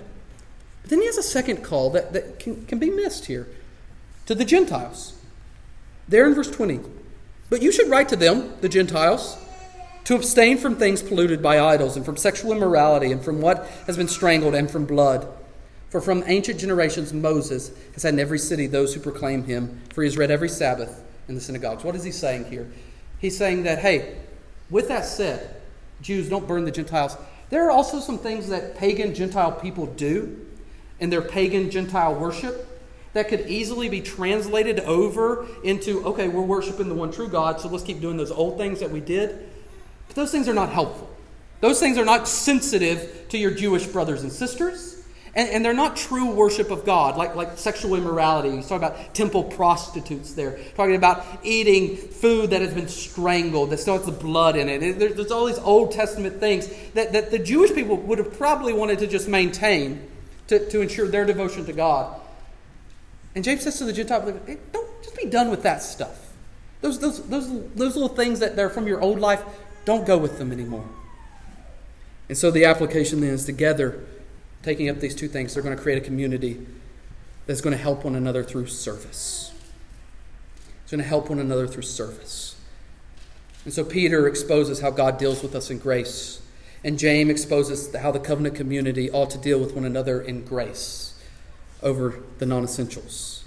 But 0.83 0.91
then 0.91 1.01
he 1.01 1.07
has 1.07 1.17
a 1.17 1.23
second 1.23 1.65
call 1.65 1.91
that, 1.91 2.13
that 2.13 2.39
can, 2.39 2.65
can 2.67 2.79
be 2.79 2.91
missed 2.91 3.27
here 3.27 3.49
to 4.27 4.35
the 4.35 4.45
Gentiles. 4.45 5.19
There 6.09 6.27
in 6.27 6.35
verse 6.35 6.51
20. 6.51 6.81
But 7.51 7.63
you 7.63 7.73
should 7.73 7.89
write 7.89 8.09
to 8.11 8.17
them, 8.17 8.55
the 8.61 8.69
Gentiles, 8.69 9.37
to 10.07 10.15
abstain 10.15 10.57
from 10.57 10.77
things 10.77 11.03
polluted 11.03 11.43
by 11.43 11.59
idols, 11.59 11.97
and 11.97 12.07
from 12.07 12.17
sexual 12.17 12.53
immorality, 12.53 13.11
and 13.11 13.25
from 13.25 13.41
what 13.41 13.67
has 13.87 13.97
been 13.97 14.07
strangled, 14.07 14.55
and 14.55 14.71
from 14.71 14.87
blood. 14.87 15.27
For 15.91 16.01
from 16.01 16.23
ancient 16.27 16.61
generations 16.61 17.13
Moses 17.13 17.73
has 17.95 18.05
had 18.05 18.15
in 18.15 18.21
every 18.21 18.39
city 18.39 18.69
those 18.69 18.95
who 18.95 19.01
proclaim 19.01 19.43
him, 19.45 19.83
for 19.93 20.03
he 20.03 20.07
has 20.07 20.17
read 20.17 20.31
every 20.31 20.49
Sabbath 20.49 21.03
in 21.27 21.35
the 21.35 21.41
synagogues. 21.41 21.83
What 21.83 21.97
is 21.97 22.05
he 22.05 22.13
saying 22.13 22.45
here? 22.45 22.71
He's 23.19 23.37
saying 23.37 23.65
that, 23.65 23.81
hey, 23.81 24.19
with 24.71 24.87
that 24.89 25.07
said, 25.07 25.57
Jews 26.01 26.29
don't 26.29 26.47
burn 26.47 26.65
the 26.65 26.71
Gentiles. 26.71 27.17
There 27.51 27.67
are 27.67 27.73
also 27.73 27.99
some 27.99 28.19
things 28.19 28.49
that 28.49 28.77
pagan 28.77 29.13
Gentile 29.13 29.53
people 29.53 29.87
do 29.87 30.47
in 31.01 31.11
their 31.11 31.23
pagan 31.23 31.69
Gentile 31.69 32.15
worship 32.15 32.79
that 33.13 33.29
could 33.29 33.49
easily 33.49 33.89
be 33.89 34.03
translated 34.03 34.79
over 34.81 35.49
into, 35.65 36.05
okay, 36.07 36.29
we're 36.29 36.43
worshiping 36.43 36.89
the 36.89 36.95
one 36.95 37.11
true 37.11 37.29
God, 37.29 37.61
so 37.61 37.69
let's 37.69 37.83
keep 37.83 38.01
doing 38.01 38.17
those 38.17 38.31
old 38.31 38.57
things 38.57 38.79
that 38.79 38.91
we 38.93 39.01
did. 39.01 39.51
Those 40.17 40.33
things 40.33 40.49
are 40.49 40.55
not 40.55 40.71
helpful. 40.71 41.11
Those 41.61 41.79
things 41.79 41.99
are 41.99 42.05
not 42.05 42.27
sensitive 42.27 43.27
to 43.29 43.39
your 43.39 43.51
Jewish 43.51 43.87
brothers 43.87 44.23
and 44.23 44.33
sisters. 44.33 44.95
And, 45.35 45.51
and, 45.51 45.63
they're 45.63 45.75
not 45.75 45.97
true 45.97 46.31
worship 46.31 46.71
of 46.71 46.87
God, 46.87 47.19
like, 47.19 47.35
like 47.37 47.59
sexual 47.59 47.95
immorality. 47.95 48.51
He's 48.57 48.67
talking 48.67 48.89
about 48.89 49.15
temple 49.15 49.45
prostitutes 49.45 50.33
there, 50.33 50.59
talking 50.75 50.95
about 50.95 51.27
eating 51.43 51.99
food 51.99 52.49
that 52.51 52.63
has 52.63 52.73
been 52.73 52.89
strangled, 52.89 53.69
that 53.69 53.77
still 53.77 53.99
has 53.99 54.07
the 54.07 54.13
blood 54.13 54.57
in 54.57 54.71
it. 54.71 54.99
There, 54.99 55.11
there's 55.11 55.31
all 55.31 55.45
these 55.45 55.59
Old 55.59 55.93
Testament 55.93 56.41
things 56.41 56.71
that, 56.95 57.13
that 57.13 57.31
the 57.31 57.39
Jewish 57.39 57.75
people 57.75 57.99
would 57.99 58.17
have 58.17 58.39
probably 58.39 58.73
wanted 58.73 58.99
to 59.01 59.07
just 59.07 59.29
maintain 59.29 60.09
to, 60.47 60.67
to 60.71 60.81
ensure 60.81 61.07
their 61.07 61.27
devotion 61.27 61.67
to 61.67 61.75
God. 61.75 62.19
And 63.35 63.45
James 63.45 63.65
says 63.65 63.77
to 63.77 63.85
the 63.85 63.93
Gentile 63.93 64.41
hey, 64.47 64.57
don't 64.73 65.03
just 65.03 65.15
be 65.15 65.27
done 65.27 65.51
with 65.51 65.63
that 65.65 65.83
stuff. 65.83 66.33
Those, 66.81 66.99
those, 66.99 67.23
those, 67.29 67.51
those 67.75 67.95
little 67.95 68.09
things 68.09 68.41
that 68.41 68.57
they're 68.57 68.71
from 68.71 68.87
your 68.87 69.03
old 69.03 69.21
life, 69.21 69.43
don't 69.87 70.07
go 70.07 70.19
with 70.19 70.37
them 70.37 70.53
anymore. 70.53 70.87
And 72.29 72.37
so 72.37 72.51
the 72.51 72.67
application 72.67 73.23
then 73.23 73.31
is 73.31 73.47
together, 73.47 74.05
taking 74.63 74.91
up 74.91 75.01
these 75.01 75.15
two 75.15 75.29
things, 75.29 75.55
they're 75.55 75.63
going 75.63 75.77
to 75.77 75.83
create 75.83 75.97
a 75.97 76.05
community 76.05 76.67
that's 77.47 77.63
going 77.63 77.75
to 77.75 77.83
help 77.83 78.05
one 78.05 78.15
another 78.15 78.43
through 78.43 78.67
service. 78.67 79.55
It's 80.83 80.91
going 80.91 81.03
to 81.03 81.09
help 81.09 81.31
one 81.31 81.39
another 81.39 81.67
through 81.67 81.85
service. 81.85 82.57
And 83.65 83.73
so 83.73 83.83
Peter 83.85 84.29
exposes 84.29 84.81
how 84.81 84.91
God 84.91 85.17
deals 85.17 85.43
with 85.43 85.55
us 85.55 85.71
in 85.71 85.79
grace 85.79 86.43
and 86.87 87.01
James 87.01 87.31
exposes 87.31 87.93
how 87.97 88.13
the 88.13 88.21
covenant 88.21 88.55
community 88.55 89.11
ought 89.11 89.31
to 89.31 89.39
deal 89.39 89.59
with 89.59 89.75
one 89.75 89.85
another 89.85 90.21
in 90.21 90.45
grace 90.45 91.15
over 91.83 92.23
the 92.39 92.47
non 92.47 92.63
essentials. 92.63 93.45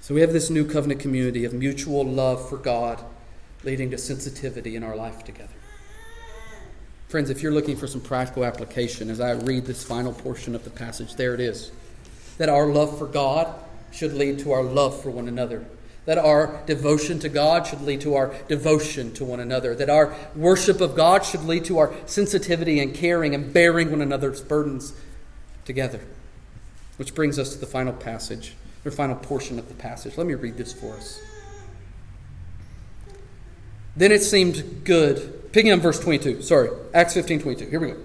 So 0.00 0.14
we 0.14 0.22
have 0.22 0.32
this 0.32 0.48
new 0.48 0.64
covenant 0.64 1.00
community 1.00 1.44
of 1.44 1.52
mutual 1.52 2.04
love 2.04 2.48
for 2.48 2.56
God 2.56 3.04
leading 3.66 3.90
to 3.90 3.98
sensitivity 3.98 4.76
in 4.76 4.84
our 4.84 4.96
life 4.96 5.24
together. 5.24 5.52
Friends, 7.08 7.30
if 7.30 7.42
you're 7.42 7.52
looking 7.52 7.76
for 7.76 7.86
some 7.88 8.00
practical 8.00 8.44
application, 8.44 9.10
as 9.10 9.20
I 9.20 9.32
read 9.32 9.66
this 9.66 9.84
final 9.84 10.12
portion 10.12 10.54
of 10.54 10.64
the 10.64 10.70
passage, 10.70 11.16
there 11.16 11.34
it 11.34 11.40
is. 11.40 11.72
That 12.38 12.48
our 12.48 12.66
love 12.66 12.96
for 12.98 13.06
God 13.06 13.52
should 13.92 14.14
lead 14.14 14.38
to 14.40 14.52
our 14.52 14.62
love 14.62 15.02
for 15.02 15.10
one 15.10 15.28
another. 15.28 15.66
That 16.04 16.18
our 16.18 16.60
devotion 16.66 17.18
to 17.20 17.28
God 17.28 17.66
should 17.66 17.82
lead 17.82 18.00
to 18.02 18.14
our 18.14 18.32
devotion 18.48 19.12
to 19.14 19.24
one 19.24 19.40
another. 19.40 19.74
That 19.74 19.90
our 19.90 20.14
worship 20.36 20.80
of 20.80 20.94
God 20.94 21.24
should 21.24 21.44
lead 21.44 21.64
to 21.64 21.78
our 21.78 21.92
sensitivity 22.06 22.78
and 22.78 22.94
caring 22.94 23.34
and 23.34 23.52
bearing 23.52 23.90
one 23.90 24.00
another's 24.00 24.42
burdens 24.42 24.92
together. 25.64 26.00
Which 26.98 27.14
brings 27.14 27.38
us 27.38 27.52
to 27.54 27.58
the 27.58 27.66
final 27.66 27.92
passage, 27.92 28.54
or 28.84 28.92
final 28.92 29.16
portion 29.16 29.58
of 29.58 29.68
the 29.68 29.74
passage. 29.74 30.16
Let 30.16 30.28
me 30.28 30.34
read 30.34 30.56
this 30.56 30.72
for 30.72 30.94
us. 30.94 31.20
Then 33.96 34.12
it 34.12 34.22
seemed 34.22 34.84
good. 34.84 35.52
Picking 35.52 35.72
up 35.72 35.80
verse 35.80 35.98
22, 35.98 36.42
sorry, 36.42 36.68
Acts 36.92 37.14
15 37.14 37.40
22. 37.40 37.70
Here 37.70 37.80
we 37.80 37.88
go. 37.88 37.96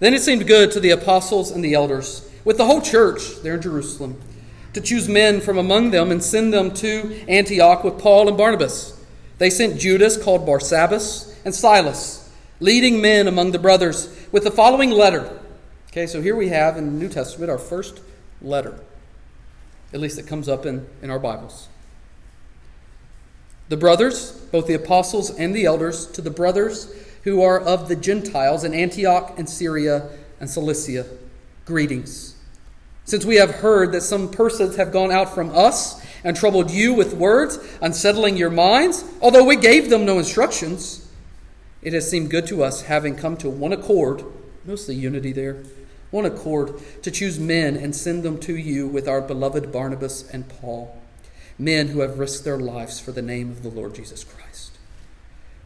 Then 0.00 0.14
it 0.14 0.22
seemed 0.22 0.46
good 0.46 0.70
to 0.72 0.80
the 0.80 0.90
apostles 0.90 1.50
and 1.50 1.62
the 1.62 1.74
elders, 1.74 2.30
with 2.44 2.56
the 2.56 2.64
whole 2.64 2.80
church 2.80 3.42
there 3.42 3.54
in 3.54 3.62
Jerusalem, 3.62 4.18
to 4.72 4.80
choose 4.80 5.08
men 5.08 5.40
from 5.40 5.58
among 5.58 5.90
them 5.90 6.10
and 6.10 6.22
send 6.22 6.54
them 6.54 6.72
to 6.74 7.24
Antioch 7.28 7.84
with 7.84 7.98
Paul 7.98 8.28
and 8.28 8.36
Barnabas. 8.36 8.98
They 9.38 9.50
sent 9.50 9.78
Judas, 9.78 10.22
called 10.22 10.46
Barsabbas, 10.46 11.34
and 11.44 11.54
Silas, 11.54 12.32
leading 12.60 13.00
men 13.00 13.26
among 13.26 13.52
the 13.52 13.58
brothers, 13.58 14.14
with 14.32 14.44
the 14.44 14.50
following 14.50 14.90
letter. 14.90 15.38
Okay, 15.90 16.06
so 16.06 16.22
here 16.22 16.36
we 16.36 16.48
have 16.48 16.76
in 16.76 16.86
the 16.86 16.92
New 16.92 17.08
Testament 17.08 17.50
our 17.50 17.58
first 17.58 18.00
letter. 18.40 18.78
At 19.92 20.00
least 20.00 20.18
it 20.18 20.26
comes 20.26 20.48
up 20.48 20.64
in, 20.64 20.86
in 21.02 21.10
our 21.10 21.18
Bibles. 21.18 21.68
The 23.68 23.76
brothers, 23.76 24.32
both 24.50 24.66
the 24.66 24.74
apostles 24.74 25.30
and 25.30 25.54
the 25.54 25.66
elders, 25.66 26.06
to 26.08 26.22
the 26.22 26.30
brothers 26.30 26.94
who 27.24 27.42
are 27.42 27.60
of 27.60 27.88
the 27.88 27.96
Gentiles 27.96 28.64
in 28.64 28.72
Antioch 28.72 29.34
and 29.36 29.48
Syria 29.48 30.08
and 30.40 30.48
Cilicia, 30.48 31.06
greetings. 31.66 32.34
Since 33.04 33.26
we 33.26 33.36
have 33.36 33.56
heard 33.56 33.92
that 33.92 34.02
some 34.02 34.30
persons 34.30 34.76
have 34.76 34.92
gone 34.92 35.12
out 35.12 35.34
from 35.34 35.50
us 35.54 36.02
and 36.24 36.36
troubled 36.36 36.70
you 36.70 36.94
with 36.94 37.14
words, 37.14 37.58
unsettling 37.82 38.36
your 38.36 38.50
minds, 38.50 39.04
although 39.20 39.44
we 39.44 39.56
gave 39.56 39.90
them 39.90 40.06
no 40.06 40.18
instructions, 40.18 41.06
it 41.82 41.92
has 41.92 42.10
seemed 42.10 42.30
good 42.30 42.46
to 42.46 42.64
us, 42.64 42.82
having 42.82 43.16
come 43.16 43.36
to 43.38 43.50
one 43.50 43.72
accord, 43.72 44.24
the 44.64 44.94
unity 44.94 45.32
there, 45.32 45.62
one 46.10 46.24
accord, 46.24 46.74
to 47.02 47.10
choose 47.10 47.38
men 47.38 47.76
and 47.76 47.94
send 47.94 48.22
them 48.22 48.38
to 48.40 48.56
you 48.56 48.86
with 48.86 49.08
our 49.08 49.20
beloved 49.20 49.72
Barnabas 49.72 50.28
and 50.30 50.48
Paul 50.48 50.98
men 51.58 51.88
who 51.88 52.00
have 52.00 52.18
risked 52.18 52.44
their 52.44 52.58
lives 52.58 53.00
for 53.00 53.12
the 53.12 53.22
name 53.22 53.50
of 53.50 53.62
the 53.62 53.68
Lord 53.68 53.94
Jesus 53.94 54.24
Christ. 54.24 54.72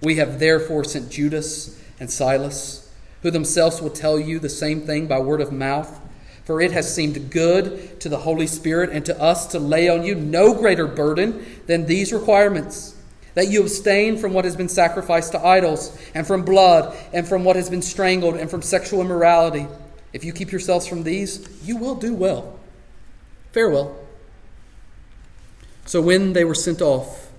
We 0.01 0.17
have 0.17 0.41
therefore 0.41 0.85
sent 0.85 1.11
Judas 1.11 1.81
and 2.01 2.11
Silas, 2.11 2.91
who 3.23 3.31
themselves 3.31 3.81
will 3.81 3.91
tell 3.91 4.19
you 4.19 4.39
the 4.39 4.49
same 4.49 4.81
thing 4.81 5.07
by 5.07 5.21
word 5.21 5.41
of 5.41 5.53
mouth. 5.53 6.01
For 6.45 6.61
it 6.61 6.73
has 6.73 6.93
seemed 6.93 7.31
good 7.31 8.01
to 8.01 8.09
the 8.09 8.19
Holy 8.19 8.49
Spirit 8.49 8.91
and 8.91 9.07
to 9.07 9.21
us 9.21 9.47
to 9.49 9.61
lay 9.61 9.89
on 9.89 10.03
you 10.03 10.17
no 10.17 10.55
greater 10.55 10.89
burden 10.89 11.45
than 11.67 11.87
these 11.87 12.13
requirements 12.13 12.97
that 13.35 13.49
you 13.49 13.63
abstain 13.63 14.19
from 14.19 14.33
what 14.33 14.45
has 14.45 14.57
been 14.57 14.69
sacrificed 14.69 15.33
to 15.33 15.45
idols, 15.45 15.97
and 16.15 16.27
from 16.27 16.45
blood, 16.45 16.97
and 17.13 17.27
from 17.27 17.45
what 17.45 17.57
has 17.57 17.71
been 17.71 17.83
strangled, 17.83 18.37
and 18.37 18.51
from 18.51 18.61
sexual 18.63 19.01
immorality. 19.01 19.67
If 20.13 20.25
you 20.25 20.33
keep 20.33 20.53
yourselves 20.53 20.87
from 20.87 21.03
these, 21.03 21.49
you 21.65 21.77
will 21.77 21.95
do 21.95 22.15
well. 22.15 22.59
Farewell. 23.53 23.97
So 25.93 26.01
when 26.01 26.33
they 26.33 26.43
were 26.43 26.55
sent 26.55 26.81
off, 26.81 27.31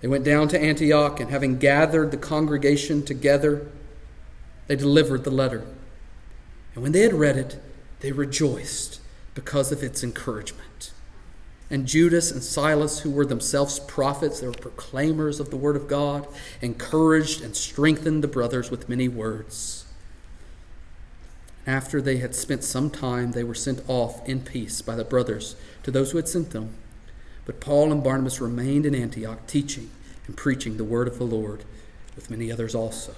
they 0.00 0.06
went 0.06 0.22
down 0.22 0.46
to 0.46 0.62
Antioch, 0.62 1.18
and 1.18 1.28
having 1.28 1.58
gathered 1.58 2.12
the 2.12 2.16
congregation 2.16 3.04
together, 3.04 3.66
they 4.68 4.76
delivered 4.76 5.24
the 5.24 5.32
letter. 5.32 5.66
And 6.74 6.84
when 6.84 6.92
they 6.92 7.00
had 7.00 7.14
read 7.14 7.36
it, 7.36 7.60
they 7.98 8.12
rejoiced 8.12 9.00
because 9.34 9.72
of 9.72 9.82
its 9.82 10.04
encouragement. 10.04 10.92
And 11.68 11.88
Judas 11.88 12.30
and 12.30 12.44
Silas, 12.44 13.00
who 13.00 13.10
were 13.10 13.26
themselves 13.26 13.80
prophets, 13.80 14.38
they 14.38 14.46
were 14.46 14.52
proclaimers 14.52 15.40
of 15.40 15.50
the 15.50 15.56
word 15.56 15.74
of 15.74 15.88
God, 15.88 16.28
encouraged 16.60 17.42
and 17.42 17.56
strengthened 17.56 18.22
the 18.22 18.28
brothers 18.28 18.70
with 18.70 18.88
many 18.88 19.08
words. 19.08 19.84
After 21.66 22.00
they 22.00 22.18
had 22.18 22.36
spent 22.36 22.62
some 22.62 22.88
time, 22.88 23.32
they 23.32 23.42
were 23.42 23.52
sent 23.52 23.82
off 23.88 24.24
in 24.28 24.42
peace 24.42 24.80
by 24.80 24.94
the 24.94 25.02
brothers 25.02 25.56
to 25.82 25.90
those 25.90 26.12
who 26.12 26.18
had 26.18 26.28
sent 26.28 26.50
them. 26.50 26.76
But 27.46 27.60
Paul 27.60 27.92
and 27.92 28.02
Barnabas 28.02 28.40
remained 28.40 28.86
in 28.86 28.94
Antioch, 28.94 29.46
teaching 29.46 29.90
and 30.26 30.36
preaching 30.36 30.76
the 30.76 30.84
word 30.84 31.08
of 31.08 31.18
the 31.18 31.24
Lord 31.24 31.64
with 32.16 32.30
many 32.30 32.50
others 32.50 32.74
also. 32.74 33.14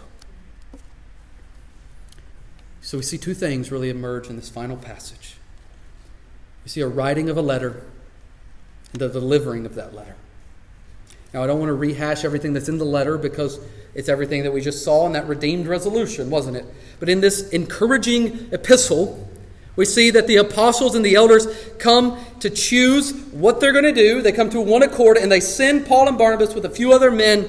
So 2.80 2.98
we 2.98 3.02
see 3.02 3.18
two 3.18 3.34
things 3.34 3.72
really 3.72 3.90
emerge 3.90 4.28
in 4.28 4.36
this 4.36 4.48
final 4.48 4.76
passage. 4.76 5.36
We 6.64 6.70
see 6.70 6.80
a 6.80 6.88
writing 6.88 7.28
of 7.28 7.36
a 7.36 7.42
letter 7.42 7.82
and 8.92 9.00
the 9.00 9.08
delivering 9.08 9.66
of 9.66 9.74
that 9.74 9.94
letter. 9.94 10.16
Now, 11.34 11.42
I 11.42 11.46
don't 11.46 11.58
want 11.58 11.68
to 11.68 11.74
rehash 11.74 12.24
everything 12.24 12.52
that's 12.52 12.68
in 12.68 12.78
the 12.78 12.84
letter 12.84 13.18
because 13.18 13.60
it's 13.94 14.08
everything 14.08 14.42
that 14.44 14.52
we 14.52 14.60
just 14.60 14.84
saw 14.84 15.06
in 15.06 15.12
that 15.12 15.26
redeemed 15.26 15.66
resolution, 15.66 16.30
wasn't 16.30 16.56
it? 16.56 16.64
But 17.00 17.08
in 17.08 17.20
this 17.20 17.48
encouraging 17.50 18.48
epistle, 18.52 19.28
we 19.76 19.84
see 19.84 20.10
that 20.10 20.26
the 20.26 20.36
apostles 20.36 20.94
and 20.94 21.04
the 21.04 21.14
elders 21.14 21.46
come 21.78 22.18
to 22.40 22.50
choose 22.50 23.12
what 23.32 23.60
they're 23.60 23.72
going 23.72 23.84
to 23.84 23.92
do. 23.92 24.22
They 24.22 24.32
come 24.32 24.50
to 24.50 24.60
one 24.60 24.82
accord 24.82 25.18
and 25.18 25.30
they 25.30 25.40
send 25.40 25.86
Paul 25.86 26.08
and 26.08 26.18
Barnabas 26.18 26.54
with 26.54 26.64
a 26.64 26.70
few 26.70 26.92
other 26.92 27.10
men 27.10 27.48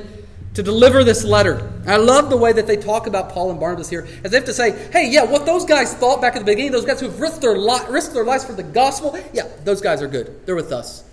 to 0.53 0.63
deliver 0.63 1.03
this 1.03 1.23
letter. 1.23 1.71
I 1.85 1.97
love 1.97 2.29
the 2.29 2.37
way 2.37 2.51
that 2.51 2.67
they 2.67 2.77
talk 2.77 3.07
about 3.07 3.29
Paul 3.29 3.51
and 3.51 3.59
Barnabas 3.59 3.89
here, 3.89 4.07
as 4.23 4.33
if 4.33 4.45
to 4.45 4.53
say, 4.53 4.71
hey, 4.91 5.09
yeah, 5.09 5.23
what 5.23 5.45
those 5.45 5.65
guys 5.65 5.93
thought 5.93 6.19
back 6.19 6.35
at 6.35 6.39
the 6.39 6.45
beginning, 6.45 6.71
those 6.71 6.85
guys 6.85 6.99
who've 6.99 7.19
risked 7.19 7.41
their, 7.41 7.57
li- 7.57 7.85
risked 7.89 8.13
their 8.13 8.25
lives 8.25 8.43
for 8.43 8.53
the 8.53 8.63
gospel, 8.63 9.17
yeah, 9.33 9.47
those 9.63 9.81
guys 9.81 10.01
are 10.01 10.07
good. 10.07 10.45
They're 10.45 10.55
with 10.55 10.71
us. 10.71 11.03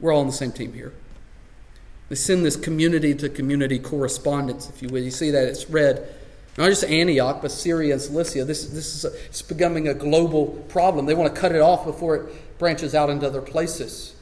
We're 0.00 0.12
all 0.12 0.20
on 0.20 0.26
the 0.26 0.32
same 0.32 0.52
team 0.52 0.72
here. 0.72 0.92
They 2.08 2.14
send 2.14 2.44
this 2.44 2.56
community 2.56 3.14
to 3.14 3.28
community 3.28 3.78
correspondence, 3.78 4.68
if 4.70 4.82
you 4.82 4.88
will. 4.88 5.02
You 5.02 5.10
see 5.10 5.30
that 5.30 5.48
it's 5.48 5.68
read 5.70 6.08
not 6.56 6.68
just 6.68 6.84
Antioch, 6.84 7.42
but 7.42 7.50
Syria 7.50 7.94
and 7.94 8.02
Cilicia. 8.02 8.44
This, 8.44 8.66
this 8.66 8.94
is 8.94 9.04
a, 9.04 9.14
it's 9.26 9.42
becoming 9.42 9.88
a 9.88 9.94
global 9.94 10.46
problem. 10.68 11.06
They 11.06 11.14
want 11.14 11.34
to 11.34 11.40
cut 11.40 11.52
it 11.52 11.60
off 11.60 11.84
before 11.84 12.16
it 12.16 12.58
branches 12.58 12.94
out 12.94 13.10
into 13.10 13.26
other 13.26 13.42
places. 13.42 14.14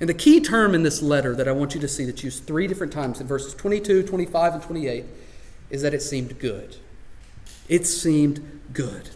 And 0.00 0.08
the 0.08 0.14
key 0.14 0.40
term 0.40 0.74
in 0.74 0.82
this 0.82 1.02
letter 1.02 1.34
that 1.34 1.48
I 1.48 1.52
want 1.52 1.74
you 1.74 1.80
to 1.80 1.88
see 1.88 2.04
that's 2.04 2.24
used 2.24 2.46
three 2.46 2.66
different 2.66 2.92
times 2.92 3.20
in 3.20 3.26
verses 3.26 3.54
22, 3.54 4.02
25, 4.02 4.54
and 4.54 4.62
28 4.62 5.04
is 5.70 5.82
that 5.82 5.94
it 5.94 6.02
seemed 6.02 6.38
good. 6.38 6.76
It 7.68 7.86
seemed 7.86 8.60
good. 8.72 9.10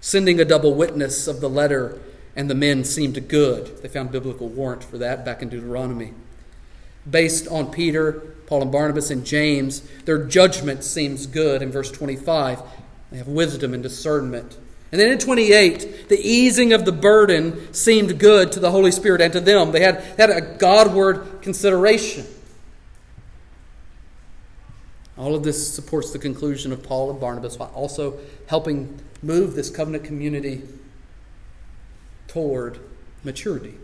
Sending 0.00 0.40
a 0.40 0.44
double 0.44 0.74
witness 0.74 1.26
of 1.26 1.40
the 1.40 1.48
letter 1.48 2.00
and 2.36 2.50
the 2.50 2.54
men 2.54 2.84
seemed 2.84 3.28
good. 3.28 3.82
They 3.82 3.88
found 3.88 4.10
biblical 4.10 4.48
warrant 4.48 4.82
for 4.82 4.98
that 4.98 5.24
back 5.24 5.40
in 5.40 5.48
Deuteronomy. 5.48 6.12
Based 7.08 7.46
on 7.48 7.70
Peter 7.70 8.34
Paul 8.46 8.62
and 8.62 8.72
Barnabas 8.72 9.10
and 9.10 9.24
James, 9.24 9.80
their 10.04 10.24
judgment 10.24 10.84
seems 10.84 11.26
good 11.26 11.62
in 11.62 11.70
verse 11.70 11.90
25. 11.90 12.62
They 13.10 13.18
have 13.18 13.28
wisdom 13.28 13.74
and 13.74 13.82
discernment. 13.82 14.56
And 14.92 15.00
then 15.00 15.10
in 15.10 15.18
28, 15.18 16.08
the 16.08 16.20
easing 16.20 16.72
of 16.72 16.84
the 16.84 16.92
burden 16.92 17.72
seemed 17.74 18.18
good 18.18 18.52
to 18.52 18.60
the 18.60 18.70
Holy 18.70 18.92
Spirit 18.92 19.20
and 19.20 19.32
to 19.32 19.40
them. 19.40 19.72
They 19.72 19.80
had, 19.80 20.02
had 20.18 20.30
a 20.30 20.40
Godward 20.40 21.42
consideration. 21.42 22.26
All 25.16 25.34
of 25.34 25.42
this 25.42 25.72
supports 25.72 26.12
the 26.12 26.18
conclusion 26.18 26.72
of 26.72 26.82
Paul 26.82 27.10
and 27.10 27.20
Barnabas 27.20 27.58
while 27.58 27.72
also 27.74 28.18
helping 28.46 29.00
move 29.22 29.54
this 29.54 29.70
covenant 29.70 30.04
community 30.04 30.62
toward 32.28 32.78
maturity. 33.22 33.74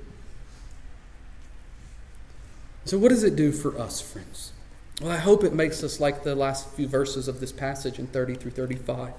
So, 2.85 2.99
what 2.99 3.11
does 3.11 3.25
it 3.25 3.37
do 3.37 3.53
for 3.53 3.79
us, 3.79 4.01
friends? 4.01 4.53
Well, 5.01 5.11
I 5.11 5.17
hope 5.17 5.45
it 5.45 5.55
makes 5.55 5.83
us 5.83 6.01
like 6.01 6.25
the 6.25 6.35
last 6.35 6.69
few 6.71 6.87
verses 6.87 7.29
of 7.29 7.41
this 7.41 7.53
passage 7.53 7.99
in 7.99 8.07
30 8.07 8.35
through 8.35 8.51
35. 8.51 9.13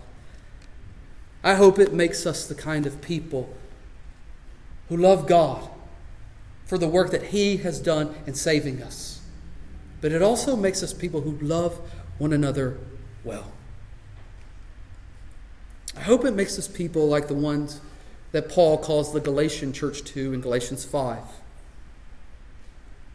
I 1.43 1.55
hope 1.55 1.79
it 1.79 1.93
makes 1.93 2.25
us 2.25 2.47
the 2.47 2.55
kind 2.55 2.85
of 2.85 3.01
people 3.01 3.53
who 4.89 4.97
love 4.97 5.27
God 5.27 5.69
for 6.65 6.77
the 6.77 6.87
work 6.87 7.11
that 7.11 7.23
He 7.23 7.57
has 7.57 7.79
done 7.79 8.13
in 8.27 8.35
saving 8.35 8.81
us. 8.81 9.21
But 10.01 10.11
it 10.11 10.21
also 10.21 10.55
makes 10.55 10.83
us 10.83 10.93
people 10.93 11.21
who 11.21 11.37
love 11.45 11.79
one 12.17 12.33
another 12.33 12.77
well. 13.23 13.51
I 15.97 16.01
hope 16.01 16.25
it 16.25 16.31
makes 16.31 16.57
us 16.57 16.67
people 16.67 17.07
like 17.07 17.27
the 17.27 17.33
ones 17.33 17.81
that 18.31 18.49
Paul 18.49 18.77
calls 18.77 19.13
the 19.13 19.19
Galatian 19.19 19.73
church 19.73 20.03
to 20.05 20.33
in 20.33 20.41
Galatians 20.41 20.85
5. 20.85 21.19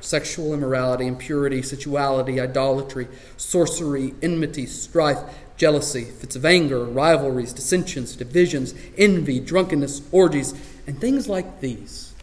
sexual 0.00 0.54
immorality, 0.54 1.06
impurity, 1.06 1.62
sensuality, 1.62 2.40
idolatry, 2.40 3.08
sorcery, 3.36 4.14
enmity, 4.22 4.66
strife, 4.66 5.18
jealousy, 5.56 6.04
fits 6.04 6.36
of 6.36 6.44
anger, 6.44 6.84
rivalries, 6.84 7.52
dissensions, 7.52 8.16
divisions, 8.16 8.74
envy, 8.96 9.40
drunkenness, 9.40 10.02
orgies, 10.12 10.54
and 10.86 11.00
things 11.00 11.28
like 11.28 11.60
these. 11.60 12.14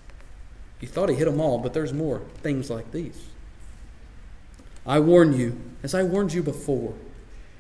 You 0.80 0.88
thought 0.88 1.10
he 1.10 1.16
hit 1.16 1.26
them 1.26 1.42
all, 1.42 1.60
but 1.60 1.74
there's 1.74 1.94
more 1.94 2.22
things 2.42 2.70
like 2.70 2.92
these. 2.92 3.28
I 4.86 5.00
warn 5.00 5.38
you, 5.38 5.60
as 5.84 5.94
I 5.94 6.04
warned 6.04 6.34
you 6.34 6.44
before, 6.44 6.94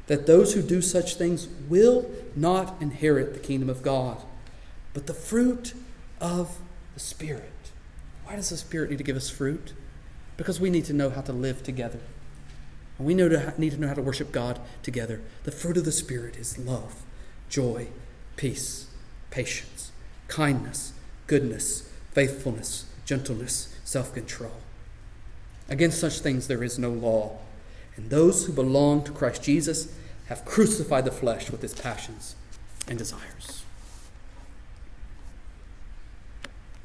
that 0.08 0.28
those 0.28 0.54
who 0.54 0.62
do 0.62 0.82
such 0.82 1.16
things 1.16 1.48
will 1.68 2.10
not 2.36 2.76
inherit 2.80 3.34
the 3.34 3.40
kingdom 3.40 3.70
of 3.70 3.82
God, 3.82 4.22
but 4.94 5.08
the 5.08 5.14
fruit 5.14 5.74
of 6.22 6.60
the 6.94 7.00
Spirit. 7.00 7.52
Why 8.26 8.36
does 8.36 8.50
the 8.50 8.58
Spirit 8.58 8.92
need 8.92 9.00
to 9.00 9.04
give 9.04 9.18
us 9.18 9.30
fruit? 9.30 9.74
Because 10.38 10.60
we 10.60 10.70
need 10.70 10.86
to 10.86 10.94
know 10.94 11.10
how 11.10 11.22
to 11.22 11.34
live 11.34 11.64
together. 11.64 12.00
And 12.98 13.08
we 13.08 13.14
need 13.14 13.30
to 13.72 13.78
know 13.78 13.88
how 13.88 13.94
to 13.94 14.02
worship 14.02 14.32
God 14.32 14.60
together. 14.84 15.22
The 15.44 15.52
fruit 15.52 15.78
of 15.78 15.86
the 15.86 15.92
Spirit 15.92 16.38
is 16.38 16.58
love, 16.58 17.04
joy, 17.50 17.88
peace, 18.36 18.88
patience, 19.32 19.92
kindness, 20.28 20.94
goodness, 21.28 21.90
faithfulness, 22.12 22.86
gentleness, 23.06 23.74
self 23.84 24.14
control. 24.14 24.54
Against 25.68 26.00
such 26.00 26.20
things 26.20 26.48
there 26.48 26.64
is 26.64 26.78
no 26.80 26.90
law. 26.90 27.38
And 27.96 28.10
those 28.10 28.46
who 28.46 28.54
belong 28.54 29.04
to 29.06 29.12
Christ 29.12 29.44
Jesus 29.44 29.94
have 30.28 30.46
crucified 30.46 31.06
the 31.06 31.12
flesh 31.12 31.50
with 31.50 31.64
its 31.64 31.80
passions 31.80 32.36
and 32.88 32.98
desires. 32.98 33.64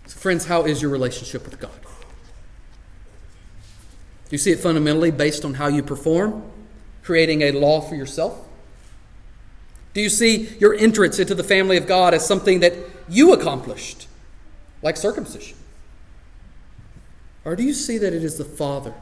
So, 0.07 0.19
friends, 0.19 0.47
how 0.47 0.65
is 0.65 0.83
your 0.83 0.91
relationship 0.91 1.45
with 1.45 1.59
God? 1.61 1.71
Do 4.31 4.35
you 4.35 4.39
see 4.39 4.53
it 4.53 4.61
fundamentally 4.61 5.11
based 5.11 5.45
on 5.45 5.55
how 5.55 5.67
you 5.67 5.83
perform, 5.83 6.45
creating 7.03 7.43
a 7.43 7.51
law 7.51 7.81
for 7.81 7.97
yourself? 7.97 8.47
Do 9.93 10.01
you 10.01 10.09
see 10.09 10.57
your 10.61 10.73
entrance 10.73 11.19
into 11.19 11.35
the 11.35 11.43
family 11.43 11.77
of 11.77 11.89
God 11.89 12.15
as 12.15 12.25
something 12.25 12.61
that 12.61 12.75
you 13.09 13.33
accomplished, 13.33 14.07
like 14.83 14.97
circumcision? 14.97 15.57
Or 17.45 17.57
do 17.57 17.65
you 17.65 17.75
see 17.75 17.99
that 17.99 18.13
it 18.13 18.23
is 18.23 18.39
the 18.39 18.45
Father 18.45 18.95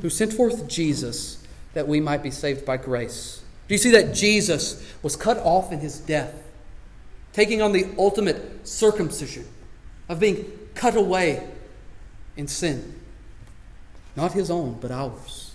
who 0.00 0.08
sent 0.08 0.32
forth 0.32 0.66
Jesus 0.68 1.46
that 1.74 1.86
we 1.86 2.00
might 2.00 2.22
be 2.22 2.30
saved 2.30 2.64
by 2.64 2.78
grace? 2.78 3.42
Do 3.66 3.74
you 3.74 3.78
see 3.78 3.90
that 3.90 4.14
Jesus 4.14 4.90
was 5.02 5.16
cut 5.16 5.36
off 5.38 5.70
in 5.70 5.80
his 5.80 5.98
death, 6.00 6.42
taking 7.34 7.60
on 7.60 7.72
the 7.72 7.90
ultimate 7.98 8.66
circumcision 8.66 9.46
of 10.08 10.18
being 10.18 10.50
cut 10.74 10.96
away 10.96 11.46
in 12.38 12.48
sin? 12.48 12.94
Not 14.16 14.32
his 14.32 14.50
own, 14.50 14.78
but 14.80 14.90
ours. 14.90 15.52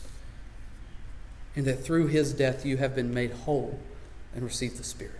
And 1.55 1.65
that 1.65 1.83
through 1.83 2.07
his 2.07 2.33
death 2.33 2.65
you 2.65 2.77
have 2.77 2.95
been 2.95 3.13
made 3.13 3.31
whole 3.31 3.79
and 4.33 4.43
received 4.43 4.77
the 4.77 4.83
Spirit. 4.83 5.13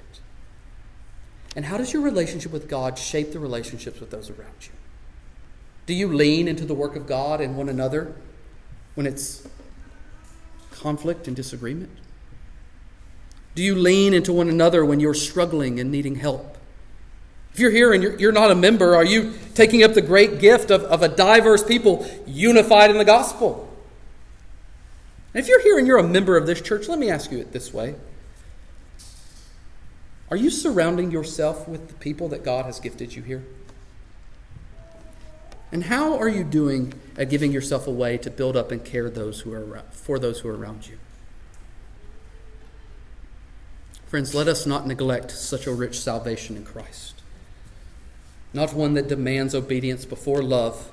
And 1.56 1.66
how 1.66 1.78
does 1.78 1.94
your 1.94 2.02
relationship 2.02 2.52
with 2.52 2.68
God 2.68 2.98
shape 2.98 3.32
the 3.32 3.40
relationships 3.40 4.00
with 4.00 4.10
those 4.10 4.30
around 4.30 4.56
you? 4.62 4.72
Do 5.86 5.94
you 5.94 6.08
lean 6.08 6.48
into 6.48 6.66
the 6.66 6.74
work 6.74 6.96
of 6.96 7.06
God 7.06 7.42
and 7.42 7.58
one 7.58 7.70
another 7.70 8.16
when 8.96 9.06
it's 9.06 9.48
conflict 10.72 11.28
and 11.28 11.36
disagreement? 11.36 11.92
Do 13.56 13.62
you 13.62 13.76
lean 13.76 14.14
into 14.14 14.34
one 14.34 14.50
another 14.50 14.84
when 14.84 15.00
you're 15.00 15.14
struggling 15.14 15.80
and 15.80 15.92
needing 15.92 16.16
help? 16.16 16.53
If 17.54 17.60
you're 17.60 17.72
here 17.72 17.94
and 17.94 18.02
you're, 18.02 18.20
you're 18.20 18.32
not 18.32 18.50
a 18.50 18.56
member, 18.56 18.96
are 18.96 19.06
you 19.06 19.36
taking 19.54 19.84
up 19.84 19.94
the 19.94 20.02
great 20.02 20.40
gift 20.40 20.72
of, 20.72 20.82
of 20.84 21.04
a 21.04 21.08
diverse 21.08 21.64
people 21.64 22.10
unified 22.26 22.90
in 22.90 22.98
the 22.98 23.06
gospel? 23.06 23.72
And 25.34 25.44
if 25.44 25.48
you're 25.48 25.62
here 25.62 25.78
and 25.78 25.86
you're 25.86 26.00
a 26.00 26.08
member 26.08 26.36
of 26.36 26.48
this 26.48 26.62
church, 26.62 26.88
let 26.88 26.98
me 26.98 27.12
ask 27.12 27.32
you 27.32 27.38
it 27.38 27.52
this 27.52 27.72
way 27.72 27.94
Are 30.32 30.38
you 30.38 30.50
surrounding 30.50 31.12
yourself 31.12 31.68
with 31.68 31.90
the 31.90 31.94
people 31.96 32.28
that 32.30 32.44
God 32.44 32.66
has 32.66 32.80
gifted 32.80 33.16
you 33.16 33.22
here? 33.22 33.44
And 35.72 35.84
how 35.84 36.18
are 36.18 36.30
you 36.30 36.44
doing 36.44 36.94
at 37.18 37.30
giving 37.30 37.52
yourself 37.52 37.86
away 37.86 38.18
to 38.20 38.32
build 38.32 38.58
up 38.58 38.72
and 38.72 38.84
care 38.84 39.12
those 39.12 39.42
who 39.42 39.54
are 39.54 39.64
around, 39.64 39.92
for 39.92 40.18
those 40.18 40.40
who 40.40 40.50
are 40.50 40.58
around 40.58 40.88
you? 40.88 40.98
Friends, 44.08 44.34
let 44.34 44.48
us 44.48 44.66
not 44.66 44.88
neglect 44.88 45.30
such 45.30 45.68
a 45.68 45.72
rich 45.72 46.00
salvation 46.00 46.58
in 46.58 46.66
Christ 46.66 47.13
not 48.54 48.74
one 48.74 48.94
that 48.94 49.08
demands 49.08 49.56
obedience 49.56 50.06
before 50.06 50.44
love, 50.44 50.92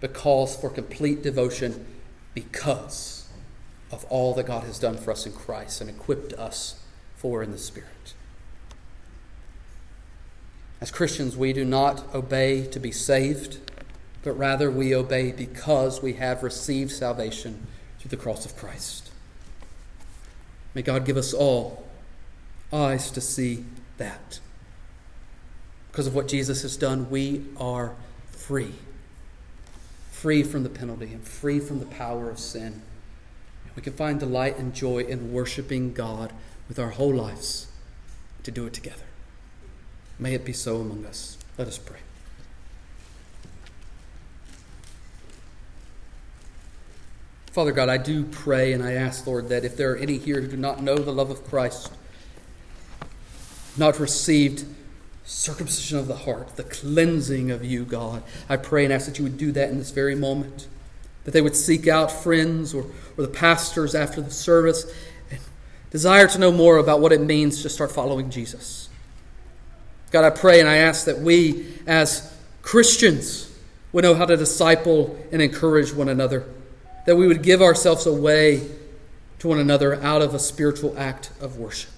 but 0.00 0.14
calls 0.14 0.56
for 0.56 0.70
complete 0.70 1.22
devotion 1.22 1.86
because 2.34 3.28
of 3.90 4.04
all 4.06 4.34
that 4.34 4.46
God 4.46 4.64
has 4.64 4.78
done 4.78 4.96
for 4.96 5.10
us 5.10 5.26
in 5.26 5.32
Christ 5.32 5.80
and 5.80 5.90
equipped 5.90 6.32
us 6.34 6.80
for 7.16 7.42
in 7.42 7.50
the 7.50 7.58
Spirit. 7.58 8.14
As 10.80 10.90
Christians, 10.90 11.36
we 11.36 11.52
do 11.52 11.64
not 11.64 12.14
obey 12.14 12.66
to 12.66 12.78
be 12.78 12.92
saved, 12.92 13.58
but 14.22 14.32
rather 14.32 14.70
we 14.70 14.94
obey 14.94 15.32
because 15.32 16.02
we 16.02 16.14
have 16.14 16.42
received 16.42 16.92
salvation 16.92 17.66
through 17.98 18.10
the 18.10 18.16
cross 18.16 18.44
of 18.44 18.56
Christ. 18.56 19.10
May 20.74 20.82
God 20.82 21.06
give 21.06 21.16
us 21.16 21.32
all 21.32 21.88
eyes 22.72 23.10
to 23.12 23.20
see 23.20 23.64
that 23.96 24.40
because 25.96 26.06
of 26.06 26.14
what 26.14 26.28
Jesus 26.28 26.60
has 26.60 26.76
done, 26.76 27.08
we 27.08 27.42
are 27.56 27.94
free. 28.28 28.74
Free 30.10 30.42
from 30.42 30.62
the 30.62 30.68
penalty 30.68 31.06
and 31.06 31.26
free 31.26 31.58
from 31.58 31.80
the 31.80 31.86
power 31.86 32.28
of 32.28 32.38
sin. 32.38 32.82
We 33.74 33.80
can 33.80 33.94
find 33.94 34.20
delight 34.20 34.58
and 34.58 34.74
joy 34.74 35.04
in 35.04 35.32
worshiping 35.32 35.94
God 35.94 36.34
with 36.68 36.78
our 36.78 36.90
whole 36.90 37.14
lives 37.14 37.68
to 38.42 38.50
do 38.50 38.66
it 38.66 38.74
together. 38.74 39.04
May 40.18 40.34
it 40.34 40.44
be 40.44 40.52
so 40.52 40.82
among 40.82 41.06
us. 41.06 41.38
Let 41.56 41.66
us 41.66 41.78
pray. 41.78 42.00
Father 47.52 47.72
God, 47.72 47.88
I 47.88 47.96
do 47.96 48.24
pray 48.24 48.74
and 48.74 48.82
I 48.82 48.92
ask, 48.92 49.26
Lord, 49.26 49.48
that 49.48 49.64
if 49.64 49.78
there 49.78 49.92
are 49.92 49.96
any 49.96 50.18
here 50.18 50.42
who 50.42 50.46
do 50.46 50.58
not 50.58 50.82
know 50.82 50.98
the 50.98 51.10
love 51.10 51.30
of 51.30 51.42
Christ, 51.48 51.90
not 53.78 53.98
received 53.98 54.66
circumcision 55.26 55.98
of 55.98 56.06
the 56.06 56.16
heart, 56.16 56.54
the 56.56 56.62
cleansing 56.62 57.50
of 57.50 57.64
you, 57.64 57.84
God. 57.84 58.22
I 58.48 58.56
pray 58.56 58.84
and 58.84 58.92
ask 58.92 59.06
that 59.06 59.18
you 59.18 59.24
would 59.24 59.36
do 59.36 59.52
that 59.52 59.70
in 59.70 59.78
this 59.78 59.90
very 59.90 60.14
moment. 60.14 60.68
That 61.24 61.32
they 61.32 61.42
would 61.42 61.56
seek 61.56 61.88
out 61.88 62.12
friends 62.12 62.72
or, 62.72 62.86
or 63.18 63.26
the 63.26 63.28
pastors 63.28 63.96
after 63.96 64.20
the 64.20 64.30
service 64.30 64.90
and 65.28 65.40
desire 65.90 66.28
to 66.28 66.38
know 66.38 66.52
more 66.52 66.76
about 66.76 67.00
what 67.00 67.12
it 67.12 67.20
means 67.20 67.62
to 67.62 67.68
start 67.68 67.90
following 67.90 68.30
Jesus. 68.30 68.88
God, 70.12 70.24
I 70.24 70.30
pray 70.30 70.60
and 70.60 70.68
I 70.68 70.76
ask 70.76 71.06
that 71.06 71.18
we, 71.18 71.66
as 71.88 72.32
Christians, 72.62 73.52
would 73.92 74.04
know 74.04 74.14
how 74.14 74.26
to 74.26 74.36
disciple 74.36 75.18
and 75.32 75.42
encourage 75.42 75.92
one 75.92 76.08
another. 76.08 76.46
That 77.06 77.16
we 77.16 77.26
would 77.26 77.42
give 77.42 77.60
ourselves 77.60 78.06
away 78.06 78.68
to 79.40 79.48
one 79.48 79.58
another 79.58 80.00
out 80.02 80.22
of 80.22 80.34
a 80.34 80.38
spiritual 80.38 80.96
act 80.96 81.30
of 81.40 81.58
worship. 81.58 81.90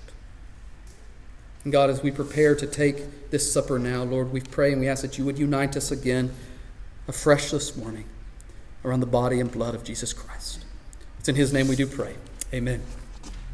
And 1.65 1.73
God, 1.73 1.91
as 1.91 2.03
we 2.03 2.11
prepare 2.11 2.55
to 2.55 2.67
take 2.67 3.31
this 3.31 3.53
supper 3.53 3.79
now, 3.79 4.03
Lord, 4.03 4.33
we 4.33 4.41
pray 4.41 4.73
and 4.73 4.81
we 4.81 4.89
ask 4.89 5.03
that 5.03 5.19
you 5.19 5.25
would 5.25 5.39
unite 5.39 5.77
us 5.77 5.91
again 5.91 6.31
afresh 7.07 7.51
this 7.51 7.77
morning 7.77 8.05
around 8.85 9.01
the 9.01 9.07
body 9.07 9.41
and 9.41 9.51
blood 9.51 9.75
of 9.75 9.85
Jesus 9.85 10.13
Christ. 10.13 10.65
It's 11.19 11.29
in 11.29 11.35
his 11.35 11.53
name 11.53 11.69
we 11.69 11.77
do 11.77 11.87
pray. 11.87 12.15
Amen. 12.53 12.83